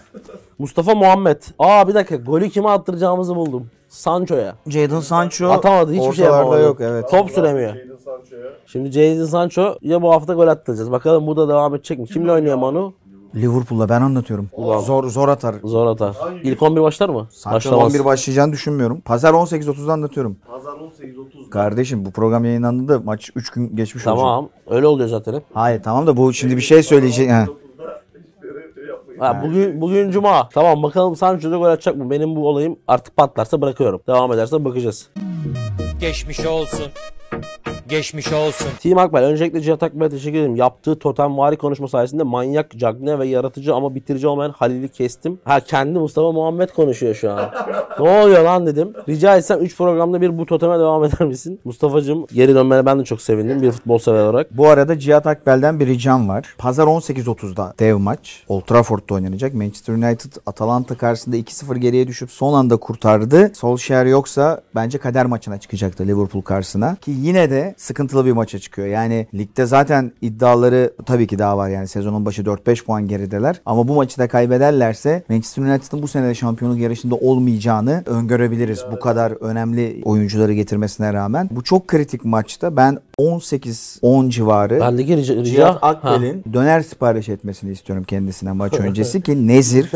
Mustafa 0.59 0.95
Muhammed. 0.95 1.41
Aa 1.59 1.87
bir 1.87 1.93
dakika 1.93 2.15
golü 2.15 2.49
kime 2.49 2.69
attıracağımızı 2.69 3.35
buldum. 3.35 3.67
Sancho'ya. 3.89 4.55
Jadon 4.67 4.99
Sancho 4.99 5.49
Atamadı 5.49 5.93
hiçbir 5.93 6.13
şey 6.13 6.25
yapamadı. 6.25 6.61
yok 6.61 6.77
evet. 6.81 7.09
Top 7.11 7.31
süremiyor. 7.31 7.75
Jadon 7.75 7.97
Sancho'ya. 8.05 8.43
Şimdi 8.65 8.91
Jadon 8.91 9.25
Sancho 9.25 9.75
ya 9.81 10.01
bu 10.01 10.11
hafta 10.11 10.33
gol 10.33 10.47
attıracağız. 10.47 10.91
Bakalım 10.91 11.27
burada 11.27 11.49
devam 11.49 11.75
edecek 11.75 11.99
mi? 11.99 12.05
Kimle 12.05 12.31
oynuyor 12.31 12.55
Manu? 12.57 12.93
Liverpool'la 13.35 13.89
ben 13.89 14.01
anlatıyorum. 14.01 14.49
Zor 14.81 15.09
zor 15.09 15.29
atar. 15.29 15.55
Zor 15.63 15.87
atar. 15.87 16.15
İlk 16.43 16.61
11 16.61 16.81
başlar 16.81 17.09
mı? 17.09 17.27
Sancho 17.31 17.55
Başlamaz. 17.55 17.95
11 17.95 18.05
başlayacağını 18.05 18.51
düşünmüyorum. 18.53 19.01
Pazar 19.01 19.33
18.30'da 19.33 19.93
anlatıyorum. 19.93 20.37
Pazar 20.47 20.71
18.30'da. 20.71 21.49
Kardeşim 21.49 22.05
bu 22.05 22.11
program 22.11 22.45
yayınlandı 22.45 22.93
da 22.93 22.99
maç 22.99 23.29
3 23.35 23.49
gün 23.49 23.75
geçmiş 23.75 24.07
olacak. 24.07 24.19
Tamam. 24.25 24.49
Öyle 24.69 24.87
oluyor 24.87 25.09
zaten 25.09 25.33
hep. 25.33 25.43
Hayır 25.53 25.83
tamam 25.83 26.07
da 26.07 26.17
bu 26.17 26.33
şimdi 26.33 26.57
bir 26.57 26.61
şey 26.61 26.83
söyleyecek. 26.83 27.29
Ha. 27.31 27.45
9'da 27.47 28.01
hiçbiri 28.09 28.73
şey 28.75 28.85
yapmayın. 28.85 29.19
Ha, 29.19 29.41
bugün 29.43 29.81
bugün 29.81 30.11
cuma. 30.11 30.49
Tamam 30.49 30.83
bakalım 30.83 31.15
Sancho 31.15 31.51
da 31.51 31.57
gol 31.57 31.65
atacak 31.65 31.95
mı? 31.95 32.09
Benim 32.09 32.35
bu 32.35 32.47
olayım 32.47 32.79
artık 32.87 33.17
patlarsa 33.17 33.61
bırakıyorum. 33.61 34.01
Devam 34.07 34.33
ederse 34.33 34.65
bakacağız. 34.65 35.09
Geçmiş 35.99 36.45
olsun. 36.45 36.85
Geçmiş 37.89 38.33
olsun. 38.33 38.67
Team 38.79 38.97
Akbel 38.97 39.23
öncelikle 39.23 39.61
Cihat 39.61 39.83
Akbel'e 39.83 40.09
teşekkür 40.09 40.37
ederim. 40.37 40.55
Yaptığı 40.55 40.99
totemvari 40.99 41.57
konuşma 41.57 41.87
sayesinde 41.87 42.23
manyak, 42.23 42.71
cagne 42.77 43.19
ve 43.19 43.27
yaratıcı 43.27 43.75
ama 43.75 43.95
bitirici 43.95 44.27
olmayan 44.27 44.51
Halil'i 44.51 44.89
kestim. 44.89 45.39
Ha 45.43 45.59
kendi 45.59 45.99
Mustafa 45.99 46.31
Muhammed 46.31 46.69
konuşuyor 46.69 47.15
şu 47.15 47.31
an. 47.31 47.49
ne 47.99 48.09
oluyor 48.09 48.43
lan 48.43 48.65
dedim. 48.65 48.93
Rica 49.09 49.37
etsem 49.37 49.61
3 49.61 49.77
programda 49.77 50.21
bir 50.21 50.37
bu 50.37 50.45
toteme 50.45 50.79
devam 50.79 51.03
eder 51.03 51.27
misin? 51.27 51.59
Mustafa'cığım 51.63 52.25
geri 52.33 52.55
dönmene 52.55 52.85
ben 52.85 52.99
de 52.99 53.03
çok 53.03 53.21
sevindim 53.21 53.61
bir 53.61 53.71
futbol 53.71 53.97
sever 53.97 54.23
olarak. 54.23 54.57
Bu 54.57 54.67
arada 54.67 54.99
Cihat 54.99 55.27
Akbel'den 55.27 55.79
bir 55.79 55.87
ricam 55.87 56.29
var. 56.29 56.55
Pazar 56.57 56.87
18.30'da 56.87 57.73
dev 57.79 57.97
maç. 57.97 58.43
Old 58.47 58.61
Trafford'da 58.61 59.13
oynanacak. 59.13 59.53
Manchester 59.53 59.93
United 59.93 60.31
Atalanta 60.45 60.95
karşısında 60.97 61.37
2-0 61.37 61.77
geriye 61.77 62.07
düşüp 62.07 62.31
son 62.31 62.53
anda 62.53 62.77
kurtardı. 62.77 63.51
Solskjaer 63.55 64.05
yoksa 64.05 64.61
bence 64.75 64.97
kader 64.97 65.25
maçına 65.25 65.57
çıkacaktı 65.57 66.03
Liverpool 66.07 66.41
karşısına. 66.41 66.95
Ki 66.95 67.11
yine 67.17 67.49
de 67.49 67.75
sıkıntılı 67.77 68.25
bir 68.25 68.31
maça 68.31 68.59
çıkıyor. 68.59 68.87
Yani 68.87 69.27
ligde 69.33 69.65
zaten 69.65 70.11
iddiaları 70.21 70.93
tabii 71.05 71.27
ki 71.27 71.39
daha 71.39 71.57
var. 71.57 71.69
Yani 71.69 71.87
sezonun 71.87 72.25
başı 72.25 72.41
4-5 72.41 72.83
puan 72.85 73.07
gerideler. 73.07 73.61
Ama 73.65 73.87
bu 73.87 73.95
maçı 73.95 74.17
da 74.17 74.27
kaybederlerse 74.27 75.23
Manchester 75.29 75.63
United'ın 75.63 76.01
bu 76.01 76.07
sene 76.07 76.27
de 76.27 76.35
şampiyonluk 76.35 76.79
yarışında 76.79 77.15
olmayacağını 77.15 78.03
öngörebiliriz. 78.05 78.83
Bu 78.91 78.99
kadar 78.99 79.31
önemli 79.31 80.01
oyuncuları 80.05 80.53
getirmesine 80.53 81.13
rağmen. 81.13 81.49
Bu 81.51 81.63
çok 81.63 81.87
kritik 81.87 82.25
maçta 82.25 82.75
ben 82.75 82.99
18-10 83.19 84.29
civarı 84.29 84.79
Bendeki 84.79 85.17
rica... 85.17 85.35
rica 85.35 85.45
Cihat 85.45 85.83
Ha. 85.83 85.87
Akbel'in 85.87 86.43
döner 86.53 86.81
sipariş 86.81 87.29
etmesini 87.29 87.71
istiyorum 87.71 88.03
kendisine 88.03 88.51
maç 88.51 88.73
öncesi 88.79 89.21
ki 89.21 89.47
Nezir 89.47 89.91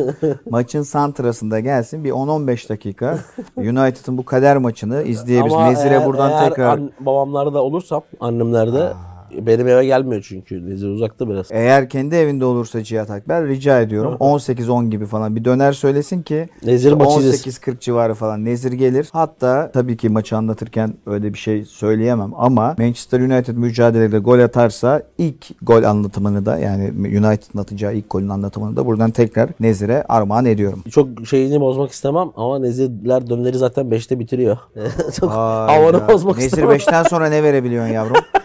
maçın 0.49 0.81
santrasında 0.81 1.59
gelsin 1.59 2.03
bir 2.03 2.11
10-15 2.11 2.69
dakika 2.69 3.19
United'ın 3.57 4.17
bu 4.17 4.25
kader 4.25 4.57
maçını 4.57 5.03
izleyebiliriz. 5.03 5.53
Ama 5.53 5.69
Nezir'e 5.69 6.05
buradan 6.05 6.31
eğer 6.31 6.49
tekrar 6.49 6.77
an- 6.77 6.91
babamlarda 7.11 7.63
olursam 7.63 8.01
annemlerde 8.19 8.93
benim 9.39 9.67
eve 9.67 9.85
gelmiyor 9.85 10.25
çünkü. 10.27 10.69
Nezir 10.69 10.87
uzakta 10.87 11.29
biraz. 11.29 11.47
eğer 11.51 11.89
kendi 11.89 12.15
evinde 12.15 12.45
olursa 12.45 12.83
Cihat 12.83 13.09
Akbel 13.09 13.47
rica 13.47 13.81
ediyorum 13.81 14.15
18-10 14.19 14.89
gibi 14.89 15.05
falan 15.05 15.35
bir 15.35 15.45
döner 15.45 15.73
söylesin 15.73 16.21
ki 16.21 16.49
Nezir 16.65 16.93
maçı 16.93 17.19
izlesin. 17.19 17.51
18-40 17.51 17.79
civarı 17.79 18.13
falan 18.13 18.45
Nezir 18.45 18.71
gelir. 18.71 19.09
Hatta 19.13 19.71
tabii 19.73 19.97
ki 19.97 20.09
maçı 20.09 20.37
anlatırken 20.37 20.93
öyle 21.05 21.33
bir 21.33 21.37
şey 21.37 21.65
söyleyemem 21.65 22.31
ama 22.37 22.75
Manchester 22.77 23.19
United 23.19 23.55
mücadelede 23.55 24.19
gol 24.19 24.39
atarsa 24.39 25.03
ilk 25.17 25.45
gol 25.61 25.83
anlatımını 25.83 26.45
da 26.45 26.57
yani 26.57 26.91
United'ın 26.99 27.59
atacağı 27.59 27.95
ilk 27.95 28.09
golün 28.09 28.29
anlatımını 28.29 28.75
da 28.75 28.85
buradan 28.85 29.11
tekrar 29.11 29.49
Nezir'e 29.59 30.03
armağan 30.09 30.45
ediyorum. 30.45 30.83
Çok 30.91 31.07
şeyini 31.27 31.61
bozmak 31.61 31.91
istemem 31.91 32.29
ama 32.35 32.59
Nezirler 32.59 33.29
döneri 33.29 33.57
zaten 33.57 33.85
5'te 33.85 34.19
bitiriyor. 34.19 34.57
Çok 35.19 35.31
havanı 35.31 36.07
bozmak 36.07 36.37
Nezir 36.37 36.47
istemem. 36.47 36.75
5'ten 36.75 37.03
sonra 37.03 37.29
ne 37.29 37.43
verebiliyorsun 37.43 37.93
yavrum? 37.93 38.15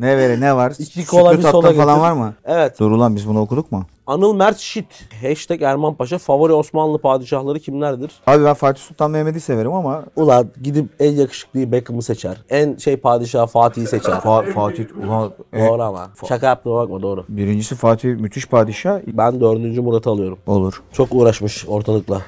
ne 0.00 0.18
vere 0.18 0.40
ne 0.40 0.56
var? 0.56 0.72
İki 0.78 1.06
kola, 1.06 1.38
bir 1.38 1.42
soda 1.42 1.72
falan 1.72 2.00
var 2.00 2.12
mı? 2.12 2.34
Evet. 2.44 2.78
Dur 2.80 2.90
ulan 2.90 3.16
biz 3.16 3.28
bunu 3.28 3.40
okuduk 3.40 3.72
mu? 3.72 3.82
Anıl 4.06 4.34
Mert 4.34 4.58
Şit. 4.58 4.86
Hashtag 5.22 5.62
Erman 5.62 5.94
Paşa. 5.94 6.18
Favori 6.18 6.52
Osmanlı 6.52 6.98
padişahları 6.98 7.60
kimlerdir? 7.60 8.12
Abi 8.26 8.44
ben 8.44 8.54
Fatih 8.54 8.82
Sultan 8.82 9.10
Mehmet'i 9.10 9.40
severim 9.40 9.72
ama 9.72 10.04
Ulan 10.16 10.48
gidip 10.62 10.86
en 11.00 11.12
yakışıklıyı 11.12 11.72
Beckham'ı 11.72 12.02
seçer. 12.02 12.36
En 12.50 12.76
şey 12.76 12.96
padişah 12.96 13.46
Fatih'i 13.46 13.86
seçer. 13.86 14.12
Fa- 14.12 14.52
Fatih 14.52 14.84
ulan 15.04 15.32
e, 15.52 15.66
doğru 15.68 15.82
ama. 15.82 16.10
Şaka 16.28 16.46
yaptığıma 16.46 16.76
bakma 16.76 17.02
doğru. 17.02 17.24
birincisi 17.28 17.74
Fatih 17.74 18.16
müthiş 18.16 18.46
padişah 18.46 19.00
Ben 19.06 19.40
dördüncü 19.40 19.80
Murat'ı 19.80 20.10
alıyorum. 20.10 20.38
olur. 20.46 20.82
Çok 20.92 21.08
uğraşmış 21.12 21.64
ortalıkla. 21.68 22.22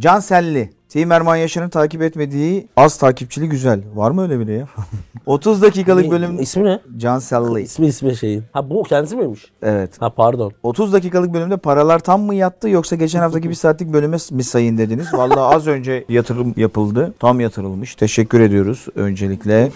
Can 0.00 0.20
Team 0.96 1.12
Erman 1.12 1.36
Yaşar'ın 1.36 1.68
takip 1.68 2.02
etmediği 2.02 2.68
az 2.76 2.98
takipçili 2.98 3.48
güzel. 3.48 3.80
Var 3.94 4.10
mı 4.10 4.22
öyle 4.22 4.40
biri 4.40 4.52
ya? 4.52 4.68
30 5.26 5.62
dakikalık 5.62 6.10
bölüm 6.10 6.40
İsmi 6.40 6.64
ne? 6.64 6.80
Can 6.96 7.18
Selli. 7.18 7.62
İsmi 7.62 7.86
ismi 7.86 8.16
şeyin. 8.16 8.44
Ha 8.52 8.70
bu 8.70 8.82
kendisi 8.82 9.16
miymiş? 9.16 9.52
Evet. 9.62 9.90
Ha 10.00 10.10
pardon. 10.10 10.52
30 10.62 10.92
dakikalık 10.92 11.34
bölümde 11.34 11.56
paralar 11.56 11.98
tam 11.98 12.22
mı 12.22 12.34
yattı 12.34 12.68
yoksa 12.68 12.96
geçen 12.96 13.20
haftaki 13.20 13.48
bir 13.50 13.54
saatlik 13.54 13.92
bölüme 13.92 14.16
mi 14.30 14.44
sayın 14.44 14.78
dediniz? 14.78 15.14
Vallahi 15.14 15.40
az 15.56 15.66
önce 15.66 16.04
yatırım 16.08 16.54
yapıldı. 16.56 17.14
Tam 17.18 17.40
yatırılmış. 17.40 17.94
Teşekkür 17.94 18.40
ediyoruz 18.40 18.86
öncelikle. 18.94 19.70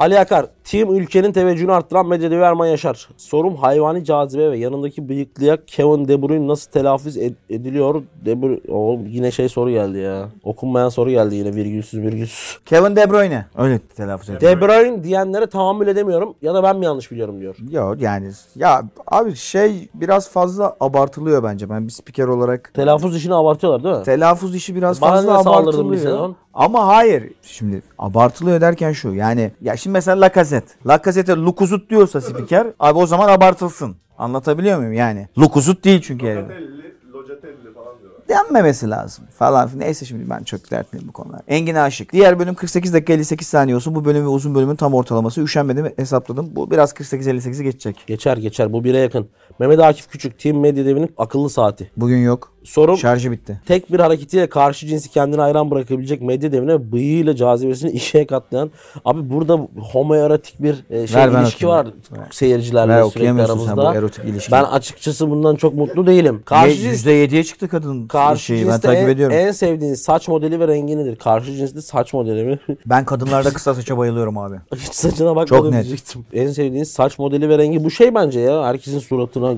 Ali 0.00 0.18
Akar, 0.18 0.46
Team 0.64 0.94
ülkenin 0.96 1.32
teveccühünü 1.32 1.72
arttıran 1.72 2.06
medya 2.06 2.30
devi 2.30 2.40
Erman 2.42 2.66
Yaşar. 2.66 3.08
Sorum 3.16 3.56
hayvani 3.56 4.04
cazibe 4.04 4.50
ve 4.50 4.58
yanındaki 4.58 5.08
bıyıklıya 5.08 5.58
Kevin 5.66 6.08
De 6.08 6.22
Bruyne 6.22 6.48
nasıl 6.48 6.70
telaffuz 6.70 7.16
ed- 7.16 7.34
ediliyor? 7.50 8.02
De 8.24 8.42
Bruyne, 8.42 8.60
oğlum 8.68 9.06
yine 9.06 9.30
şey 9.30 9.48
soru 9.48 9.70
geldi 9.70 9.98
ya. 9.98 10.28
Okunmayan 10.44 10.88
soru 10.88 11.10
geldi 11.10 11.34
yine 11.34 11.54
virgülsüz 11.54 12.00
virgülsüz. 12.02 12.58
Kevin 12.66 12.96
De 12.96 13.10
Bruyne. 13.10 13.46
Öyle 13.56 13.78
telaffuz 13.78 14.30
ediyor. 14.30 14.40
De 14.52 14.60
Bruyne 14.60 15.04
diyenlere 15.04 15.46
tahammül 15.46 15.88
edemiyorum 15.88 16.34
ya 16.42 16.54
da 16.54 16.62
ben 16.62 16.76
mi 16.76 16.84
yanlış 16.84 17.10
biliyorum 17.10 17.40
diyor. 17.40 17.56
Yok 17.70 18.00
yani 18.00 18.30
ya 18.56 18.82
abi 19.06 19.34
şey 19.36 19.88
biraz 19.94 20.30
fazla 20.30 20.76
abartılıyor 20.80 21.42
bence. 21.42 21.70
Ben 21.70 21.86
bir 21.86 21.92
spiker 21.92 22.26
olarak 22.26 22.74
Telaffuz 22.74 23.16
işini 23.16 23.34
abartıyorlar 23.34 23.84
değil 23.84 23.96
mi? 23.96 24.02
telaffuz 24.04 24.54
işi 24.54 24.74
biraz 24.74 25.00
Bana 25.00 25.10
fazla 25.10 25.36
ne 25.36 25.42
saldırdın 25.42 25.72
bir 25.72 25.74
abartılıyor. 25.78 26.02
sezon? 26.02 26.36
Ama 26.54 26.86
hayır. 26.86 27.32
Şimdi 27.42 27.82
abartılıyor 27.98 28.60
derken 28.60 28.92
şu. 28.92 29.14
Yani 29.14 29.50
ya 29.62 29.76
şimdi 29.76 29.89
mesela 29.90 30.20
Lacazette. 30.20 30.72
Lacazette'e 30.86 31.36
Lukuzut 31.36 31.90
diyorsa 31.90 32.20
spiker 32.20 32.66
abi 32.80 32.98
o 32.98 33.06
zaman 33.06 33.28
abartılsın. 33.28 33.96
Anlatabiliyor 34.18 34.78
muyum 34.78 34.92
yani? 34.92 35.28
Lukuzut 35.38 35.84
değil 35.84 36.00
çünkü 36.02 36.26
herif. 36.26 36.42
Locatelli, 36.42 37.12
Locatelli 37.12 37.74
falan 37.74 37.98
diyorlar. 38.00 38.28
denmemesi 38.28 38.90
lazım 38.90 39.24
falan. 39.38 39.70
Neyse 39.76 40.04
şimdi 40.06 40.30
ben 40.30 40.42
çok 40.42 40.70
dertliyim 40.70 41.08
bu 41.08 41.12
konular. 41.12 41.40
Engin 41.48 41.74
Aşık. 41.74 42.12
Diğer 42.12 42.38
bölüm 42.38 42.54
48 42.54 42.94
dakika 42.94 43.12
58 43.12 43.46
saniye 43.48 43.76
olsun. 43.76 43.94
Bu 43.94 44.04
bölüm 44.04 44.22
ve 44.24 44.28
uzun 44.28 44.54
bölümün 44.54 44.76
tam 44.76 44.94
ortalaması. 44.94 45.40
Üşenmedim 45.42 45.92
hesapladım. 45.96 46.48
Bu 46.56 46.70
biraz 46.70 46.92
48-58'i 46.92 47.64
geçecek. 47.64 48.04
Geçer 48.06 48.36
geçer 48.36 48.72
bu 48.72 48.84
bire 48.84 48.98
yakın. 48.98 49.28
Mehmet 49.58 49.80
Akif 49.80 50.08
Küçük 50.08 50.38
Team 50.38 50.60
Medya 50.60 50.84
Devi'nin 50.84 51.14
akıllı 51.16 51.50
saati. 51.50 51.90
Bugün 51.96 52.18
yok. 52.18 52.52
Sorum 52.64 52.98
Şarjı 52.98 53.30
bitti. 53.32 53.60
tek 53.66 53.92
bir 53.92 54.00
hareketiyle 54.00 54.48
karşı 54.48 54.86
cinsi 54.86 55.10
kendine 55.10 55.40
hayran 55.40 55.70
bırakabilecek 55.70 56.22
medya 56.22 56.52
devine 56.52 56.92
bıyığıyla 56.92 57.36
cazibesini 57.36 57.90
işe 57.92 58.26
katlayan. 58.26 58.70
Abi 59.04 59.30
burada 59.30 59.68
homoerotik 59.92 60.62
bir 60.62 60.84
e, 60.90 61.06
şey 61.06 61.16
Ver 61.20 61.34
ben 61.34 61.42
ilişki 61.42 61.66
okuyayım. 61.66 61.86
var 61.86 61.94
seyircilerle 62.30 62.92
Ver, 62.92 63.02
sürekli 63.02 63.18
okuyamıyorsun 63.18 63.58
sen 63.58 63.64
aramızda. 63.66 63.92
bu 63.94 63.98
erotik 63.98 64.24
ilişkiyi. 64.24 64.52
Ben 64.52 64.64
açıkçası 64.64 65.30
bundan 65.30 65.56
çok 65.56 65.74
mutlu 65.74 66.06
değilim. 66.06 66.42
Karşı 66.44 66.74
cins 66.76 67.06
%7'ye 67.06 67.44
çıktı 67.44 67.68
kadın 67.68 68.06
Karşı 68.06 68.44
şeyi. 68.44 68.58
Ben 68.66 68.70
cinste 68.70 68.88
takip 68.88 69.02
en, 69.04 69.08
ediyorum. 69.08 69.36
en 69.36 69.52
sevdiğin 69.52 69.94
saç 69.94 70.28
modeli 70.28 70.60
ve 70.60 70.68
rengi 70.68 70.98
nedir? 70.98 71.16
Karşı 71.16 71.52
cinsli 71.56 71.82
saç 71.82 72.12
modeli 72.14 72.44
mi? 72.44 72.58
Ben 72.86 73.04
kadınlarda 73.04 73.50
kısa 73.50 73.74
saça 73.74 73.98
bayılıyorum 73.98 74.38
abi. 74.38 74.56
Hiç 74.76 74.94
saçına 74.94 75.36
bakmadım 75.36 75.64
Çok 75.64 75.72
net. 75.72 75.84
diyecektim. 75.84 76.24
En 76.32 76.48
sevdiğin 76.50 76.84
saç 76.84 77.18
modeli 77.18 77.48
ve 77.48 77.58
rengi 77.58 77.84
bu 77.84 77.90
şey 77.90 78.14
bence 78.14 78.40
ya. 78.40 78.64
Herkesin 78.64 78.98
suratına, 78.98 79.54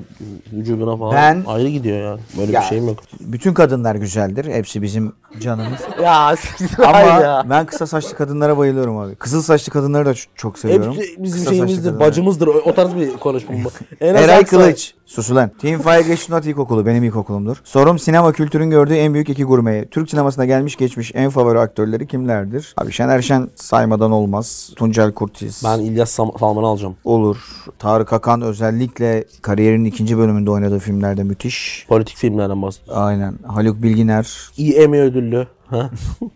vücuduna 0.52 0.96
falan 0.96 1.14
Ben- 1.14 1.42
ayrı 1.46 1.68
gidiyor 1.68 2.02
yani. 2.02 2.20
Böyle 2.38 2.52
Ya, 2.52 2.60
bir 2.60 2.66
şeyim 2.66 2.91
yok. 2.92 3.04
Bütün 3.20 3.54
kadınlar 3.54 3.94
güzeldir. 3.94 4.44
Hepsi 4.52 4.82
bizim 4.82 5.12
canımız. 5.40 5.80
Ya 6.02 6.34
Ama 6.86 6.98
ya. 6.98 7.44
ben 7.50 7.66
kısa 7.66 7.86
saçlı 7.86 8.16
kadınlara 8.16 8.58
bayılıyorum 8.58 8.98
abi. 8.98 9.14
Kızıl 9.14 9.42
saçlı 9.42 9.72
kadınları 9.72 10.06
da 10.06 10.14
çok 10.34 10.58
seviyorum. 10.58 10.94
Hep 10.96 11.04
bizim 11.18 11.38
Kısa 11.38 11.50
şeyimizdir, 11.50 12.00
bacımızdır. 12.00 12.46
O, 12.46 12.50
o 12.52 12.74
tarz 12.74 12.96
bir 12.96 13.16
konuşma 13.16 13.54
bu. 13.64 13.70
Eray. 14.00 14.44
Kılıç. 14.44 14.94
Sus 15.06 15.30
ulan. 15.30 15.50
Team 15.60 15.82
Fire 15.82 16.02
Geçtiğinat 16.02 16.46
İlkokulu 16.46 16.86
benim 16.86 17.04
ilkokulumdur. 17.04 17.56
Sorum 17.64 17.98
sinema 17.98 18.32
kültürün 18.32 18.70
gördüğü 18.70 18.94
en 18.94 19.14
büyük 19.14 19.28
iki 19.28 19.44
gurmeye. 19.44 19.84
Türk 19.88 20.10
sinemasına 20.10 20.44
gelmiş 20.44 20.76
geçmiş 20.76 21.12
en 21.14 21.30
favori 21.30 21.58
aktörleri 21.58 22.06
kimlerdir? 22.06 22.74
Abi 22.76 22.92
Şener 22.92 23.22
Şen 23.22 23.48
saymadan 23.56 24.12
olmaz. 24.12 24.70
Tuncel 24.76 25.12
Kurtiz. 25.12 25.62
Ben 25.64 25.78
İlyas 25.78 26.10
Sam- 26.10 26.38
Salman'ı 26.40 26.66
alacağım. 26.66 26.96
Olur. 27.04 27.36
Tarık 27.78 28.12
Akan 28.12 28.42
özellikle 28.42 29.24
kariyerinin 29.42 29.84
ikinci 29.84 30.18
bölümünde 30.18 30.50
oynadığı 30.50 30.78
filmlerde 30.78 31.22
müthiş. 31.22 31.86
Politik 31.88 32.16
filmlerden 32.16 32.62
bahsediyorum. 32.62 32.81
Aynen. 32.90 33.34
Haluk 33.46 33.82
Bilginer. 33.82 34.50
İyi 34.56 34.72
Emmy 34.72 34.98
ödüllü. 35.00 35.46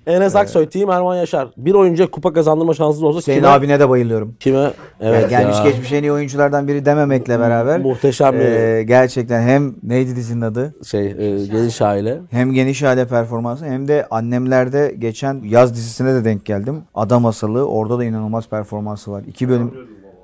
Enes 0.06 0.36
Aksoy, 0.36 0.68
Team 0.68 0.90
Erman 0.90 1.16
Yaşar. 1.16 1.48
Bir 1.56 1.74
oyuncuya 1.74 2.10
kupa 2.10 2.32
kazandırma 2.32 2.74
şansınız 2.74 3.02
olsa 3.02 3.20
Senin 3.20 3.36
kime? 3.36 3.48
abine 3.48 3.80
de 3.80 3.88
bayılıyorum. 3.88 4.34
Kime? 4.40 4.70
Evet 5.00 5.22
Yani 5.22 5.30
gelmiş 5.30 5.56
ya. 5.58 5.64
geçmiş 5.70 5.92
en 5.92 6.02
iyi 6.02 6.12
oyunculardan 6.12 6.68
biri 6.68 6.84
dememekle 6.84 7.40
beraber. 7.40 7.80
Muhteşem 7.80 8.34
bir 8.34 8.38
e, 8.40 8.82
gerçekten 8.82 9.42
hem 9.42 9.74
neydi 9.82 10.16
dizinin 10.16 10.40
adı? 10.40 10.74
şey, 10.84 11.06
e, 11.06 11.46
geniş 11.46 11.82
aile. 11.82 12.18
Hem 12.30 12.52
geniş 12.52 12.82
aile 12.82 13.06
performansı 13.06 13.64
hem 13.64 13.88
de 13.88 14.06
annemlerde 14.10 14.94
geçen 14.98 15.40
yaz 15.44 15.74
dizisine 15.74 16.14
de 16.14 16.24
denk 16.24 16.44
geldim. 16.44 16.82
Adam 16.94 17.22
Masalı 17.22 17.68
orada 17.68 17.98
da 17.98 18.04
inanılmaz 18.04 18.48
performansı 18.48 19.12
var. 19.12 19.22
İki 19.28 19.48
bölüm 19.48 19.74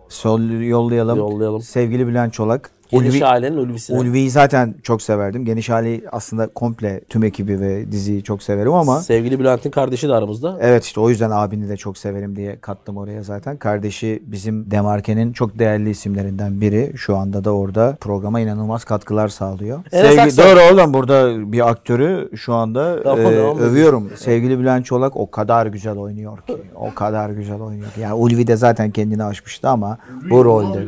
sol 0.08 0.40
yollayalım. 0.61 1.18
Yollayalım. 1.18 1.62
Sevgili 1.62 2.06
Bülent 2.06 2.32
Çolak. 2.32 2.70
Geniş 2.92 3.14
Ulvi, 3.14 3.26
ailenin 3.26 3.57
ulvisine. 3.57 3.98
Ulvi'yi 3.98 4.31
zaten 4.31 4.74
çok 4.83 5.02
severdim. 5.02 5.44
Geniş 5.44 5.70
aileyi 5.70 6.05
aslında 6.12 6.46
komple 6.46 7.00
tüm 7.09 7.24
ekibi 7.24 7.61
ve 7.61 7.92
diziyi 7.92 8.22
çok 8.22 8.42
severim 8.42 8.72
ama 8.72 9.00
Sevgili 9.00 9.38
Bülent'in 9.38 9.70
kardeşi 9.70 10.09
de 10.09 10.12
aramızda. 10.14 10.59
Evet 10.61 10.85
işte 10.85 11.00
o 11.00 11.09
yüzden 11.11 11.31
abini 11.31 11.68
de 11.68 11.76
çok 11.76 11.98
severim 11.98 12.37
diye 12.37 12.59
kattım 12.61 12.96
oraya 12.96 13.22
zaten. 13.22 13.57
Kardeşi 13.57 14.22
bizim 14.26 14.70
Demarke'nin 14.70 15.33
çok 15.33 15.59
değerli 15.59 15.90
isimlerinden 15.90 16.61
biri. 16.61 16.92
Şu 16.96 17.16
anda 17.16 17.44
da 17.44 17.50
orada 17.55 17.96
programa 18.00 18.40
inanılmaz 18.40 18.85
katkılar 18.85 19.28
sağlıyor. 19.28 19.81
Enes 19.92 20.14
Sevgi, 20.14 20.37
doğru 20.37 20.61
oğlum 20.74 20.94
burada 20.94 21.52
bir 21.52 21.68
aktörü 21.70 22.37
şu 22.37 22.55
anda 22.55 23.02
Tamam, 23.02 23.20
e, 23.20 23.37
tamam. 23.37 23.59
övüyorum. 23.59 24.11
Sevgili 24.16 24.59
Bülent 24.59 24.87
Çolak 24.87 25.16
o 25.16 25.31
kadar 25.31 25.66
güzel 25.66 25.96
oynuyor 25.96 26.38
ki. 26.46 26.57
O 26.76 26.94
kadar 26.94 27.31
güzel 27.31 27.61
oynuyor 27.61 27.90
ki. 27.92 28.00
Yani 28.00 28.14
Ulvi 28.14 28.46
de 28.46 28.57
zaten 28.57 28.90
kendini 28.90 29.24
aşmıştı 29.24 29.68
ama 29.68 29.98
bu 30.31 30.44
rolde. 30.44 30.78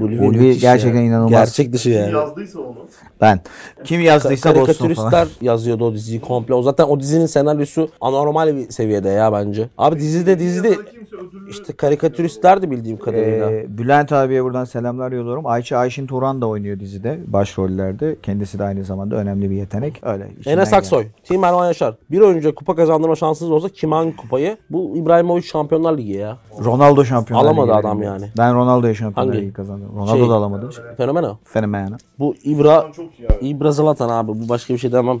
Ulvi, 0.00 0.20
Ulvi 0.20 0.58
gerçekten 0.58 1.00
inanılmaz. 1.02 1.37
Gerçek 1.38 1.72
dışı 1.72 1.90
Kim 1.90 1.98
yani. 1.98 2.12
yazdıysa 2.12 2.60
onu. 2.60 2.76
Ben. 3.20 3.40
Kim 3.84 4.00
yazdıysa 4.00 4.50
bozsun 4.50 4.64
falan. 4.64 4.66
Karikatüristler 4.66 5.28
yazıyordu 5.40 5.84
o 5.84 5.92
diziyi 5.94 6.20
komple. 6.20 6.54
O 6.54 6.62
zaten 6.62 6.84
o 6.84 7.00
dizinin 7.00 7.26
senaryosu 7.26 7.88
anormal 8.00 8.56
bir 8.56 8.70
seviyede 8.70 9.08
ya 9.08 9.32
bence. 9.32 9.68
Abi 9.78 9.98
dizide 9.98 10.38
dizide 10.38 10.76
işte 11.50 11.72
karikatüristlerdi 11.72 12.70
bildiğim 12.70 12.98
kadarıyla. 12.98 13.50
Ee, 13.50 13.66
Bülent 13.78 14.12
abiye 14.12 14.44
buradan 14.44 14.64
selamlar 14.64 15.12
yolluyorum. 15.12 15.46
Ayça 15.46 15.76
Ayşin 15.78 16.06
Turan 16.06 16.40
da 16.40 16.46
oynuyor 16.46 16.80
dizide 16.80 17.18
başrollerde. 17.26 18.16
Kendisi 18.22 18.58
de 18.58 18.64
aynı 18.64 18.84
zamanda 18.84 19.16
önemli 19.16 19.50
bir 19.50 19.56
yetenek. 19.56 20.00
Öyle. 20.02 20.28
Enes. 20.46 20.72
Aksoy, 20.72 21.06
Team 21.24 21.44
Erman 21.44 21.66
Yaşar. 21.66 21.94
Bir 22.10 22.20
oyuncuya 22.20 22.54
kupa 22.54 22.76
kazandırma 22.76 23.16
şansınız 23.16 23.50
olsa 23.52 23.68
kim 23.68 23.92
hangi 23.92 24.16
kupayı? 24.16 24.56
Bu 24.70 24.96
İbrahimovic 24.96 25.42
Şampiyonlar 25.42 25.98
Ligi 25.98 26.12
ya. 26.12 26.36
Ronaldo 26.64 27.04
şampiyonlar 27.04 27.44
Alamadı 27.44 27.66
Ligi'ne 27.68 27.80
adam 27.80 28.02
yani. 28.02 28.26
Ben 28.38 28.54
Ronaldo'ya 28.54 28.94
şampiyonlar 28.94 29.34
Hangi? 29.34 29.46
Ligi 29.46 29.52
kazandım. 29.54 29.96
Ronaldo 29.96 30.18
Şey- 30.18 30.28
da 30.28 30.34
alamadı. 30.34 30.70
Fenomen 30.96 31.22
o. 31.28 31.38
Fenomen. 31.44 31.98
Bu 32.18 32.34
İbra. 32.44 32.86
İbra 33.40 33.72
Zlatan 33.72 34.08
abi. 34.08 34.28
Bu 34.28 34.48
başka 34.48 34.74
bir 34.74 34.78
şey 34.78 34.92
demem. 34.92 35.20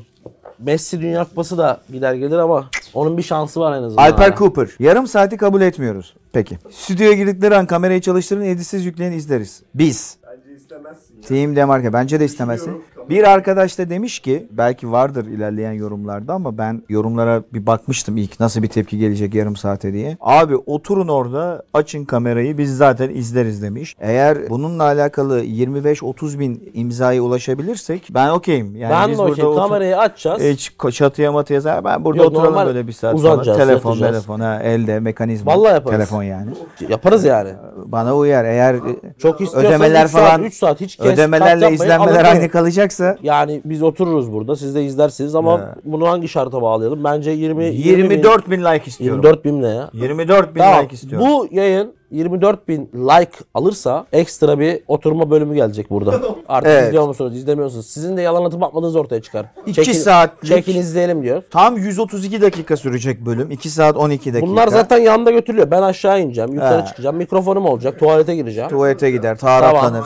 Messi 0.58 1.00
Dünya 1.00 1.24
Kupası 1.24 1.58
da 1.58 1.80
gider 1.92 2.14
gelir 2.14 2.38
ama 2.38 2.70
onun 2.94 3.16
bir 3.18 3.22
şansı 3.22 3.60
var 3.60 3.78
en 3.78 3.82
azından. 3.82 4.02
Alper. 4.02 4.36
Cooper. 4.36 4.68
Yarım 4.78 5.06
saati 5.06 5.36
kabul 5.36 5.60
etmiyoruz. 5.60 6.16
Peki. 6.32 6.58
Stüdyoya 6.70 7.12
girdikleri 7.12 7.56
an 7.56 7.66
kamerayı 7.66 8.00
çalıştırın 8.00 8.42
editsiz 8.44 8.86
yükleyin 8.86 9.12
izleriz. 9.12 9.62
Biz. 9.74 10.18
Bence 10.26 10.54
istemezsin 10.56 11.14
ya. 11.16 11.20
Team 11.20 11.56
Demarke. 11.56 11.92
Bence 11.92 12.20
de 12.20 12.24
istemezsin. 12.24 12.82
Bir 13.10 13.30
arkadaş 13.30 13.78
da 13.78 13.90
demiş 13.90 14.18
ki 14.18 14.46
belki 14.50 14.92
vardır 14.92 15.26
ilerleyen 15.26 15.72
yorumlarda 15.72 16.32
ama 16.34 16.58
ben 16.58 16.82
yorumlara 16.88 17.42
bir 17.52 17.66
bakmıştım 17.66 18.16
ilk 18.16 18.40
nasıl 18.40 18.62
bir 18.62 18.68
tepki 18.68 18.98
gelecek 18.98 19.34
yarım 19.34 19.56
saate 19.56 19.92
diye. 19.92 20.16
Abi 20.20 20.56
oturun 20.56 21.08
orada 21.08 21.62
açın 21.74 22.04
kamerayı 22.04 22.58
biz 22.58 22.76
zaten 22.76 23.10
izleriz 23.10 23.62
demiş. 23.62 23.96
Eğer 24.00 24.50
bununla 24.50 24.82
alakalı 24.84 25.44
25-30 25.44 26.38
bin 26.38 26.70
imzaya 26.74 27.22
ulaşabilirsek 27.22 28.08
ben 28.14 28.28
okeyim. 28.28 28.76
Yani 28.76 28.90
ben 28.90 29.10
biz 29.10 29.18
de 29.18 29.22
okey. 29.22 29.34
burada 29.36 29.48
otur- 29.50 29.58
Kamerayı 29.62 29.98
açacağız. 29.98 30.42
hiç 30.42 30.72
çatıya 30.92 31.32
matıya 31.32 31.60
zaten 31.60 31.84
ben 31.84 32.04
burada 32.04 32.22
Yok, 32.22 32.30
oturalım 32.30 32.50
normal 32.52 32.66
böyle 32.66 32.86
bir 32.86 32.92
saat 32.92 33.14
uzanacağız, 33.14 33.58
sonra. 33.58 33.66
Telefon, 33.68 33.90
yatacağız. 33.90 34.12
telefon 34.12 34.40
ha, 34.40 34.62
elde 34.62 35.00
mekanizma. 35.00 35.52
Vallahi 35.56 35.74
yaparız. 35.74 35.96
Telefon 35.96 36.22
yani. 36.22 36.50
Yaparız 36.88 37.24
yani. 37.24 37.50
Bana 37.84 38.16
uyar. 38.16 38.44
Eğer 38.44 38.76
Çok 39.18 39.40
istiyorsan 39.40 39.70
ödemeler 39.70 40.04
3 40.04 40.10
saat, 40.10 40.28
falan 40.28 40.42
3 40.42 40.54
saat 40.54 40.80
hiç 40.80 40.96
kes, 40.96 41.06
ödemelerle 41.06 41.72
izlenmeler 41.72 42.24
aynı 42.24 42.50
koyun. 42.50 42.50
Kalacaksa 42.98 43.16
Yani 43.22 43.60
biz 43.64 43.82
otururuz 43.82 44.32
burada. 44.32 44.56
Siz 44.56 44.74
de 44.74 44.84
izlersiniz 44.84 45.34
ama 45.34 45.52
Ya. 45.52 45.74
bunu 45.84 46.08
hangi 46.08 46.28
şarta 46.28 46.62
bağlayalım? 46.62 47.04
Bence 47.04 47.30
20 47.30 47.64
24 47.64 48.50
bin 48.50 48.64
like 48.64 48.84
istiyorum. 48.86 49.22
24 49.22 49.44
bin 49.44 49.62
ne 49.62 49.68
ya? 49.68 49.90
24 49.92 50.54
bin 50.54 50.60
Tamam. 50.60 50.82
like 50.84 50.94
istiyorum. 50.94 51.28
Bu 51.30 51.48
yayın 51.50 51.92
24 52.10 52.68
bin 52.68 52.90
like 52.94 53.30
alırsa 53.54 54.06
ekstra 54.12 54.58
bir 54.58 54.80
oturma 54.88 55.30
bölümü 55.30 55.54
gelecek 55.54 55.90
burada. 55.90 56.20
Artık 56.48 56.70
Evet. 56.70 56.86
izliyor 56.86 57.06
musunuz, 57.06 57.36
izlemiyorsunuz. 57.36 57.86
Sizin 57.86 58.16
de 58.16 58.22
yalan 58.22 58.44
atıp 58.44 58.62
atmadığınız 58.62 58.96
ortaya 58.96 59.22
çıkar. 59.22 59.46
İki 59.66 59.94
saatlik- 59.94 60.46
Çekin 60.48 60.80
izleyelim 60.80 61.22
diyor. 61.22 61.42
Tam 61.50 61.76
132 61.76 62.42
dakika 62.42 62.76
sürecek 62.76 63.26
bölüm. 63.26 63.50
2 63.50 63.70
saat 63.70 63.96
12 63.96 64.32
dakika. 64.34 64.46
Bunlar 64.50 64.68
zaten 64.68 64.98
yanında 64.98 65.30
götürülüyor. 65.30 65.70
Ben 65.70 65.82
aşağı 65.82 66.20
ineceğim, 66.20 66.52
yukarı 66.54 66.82
He. 66.82 66.86
çıkacağım. 66.86 67.16
Mikrofonum 67.16 67.66
olacak, 67.66 67.98
tuvalete 68.00 68.36
gireceğim. 68.36 68.68
tuvalete 68.70 69.10
gider, 69.10 69.38
taharatlanır. 69.38 70.04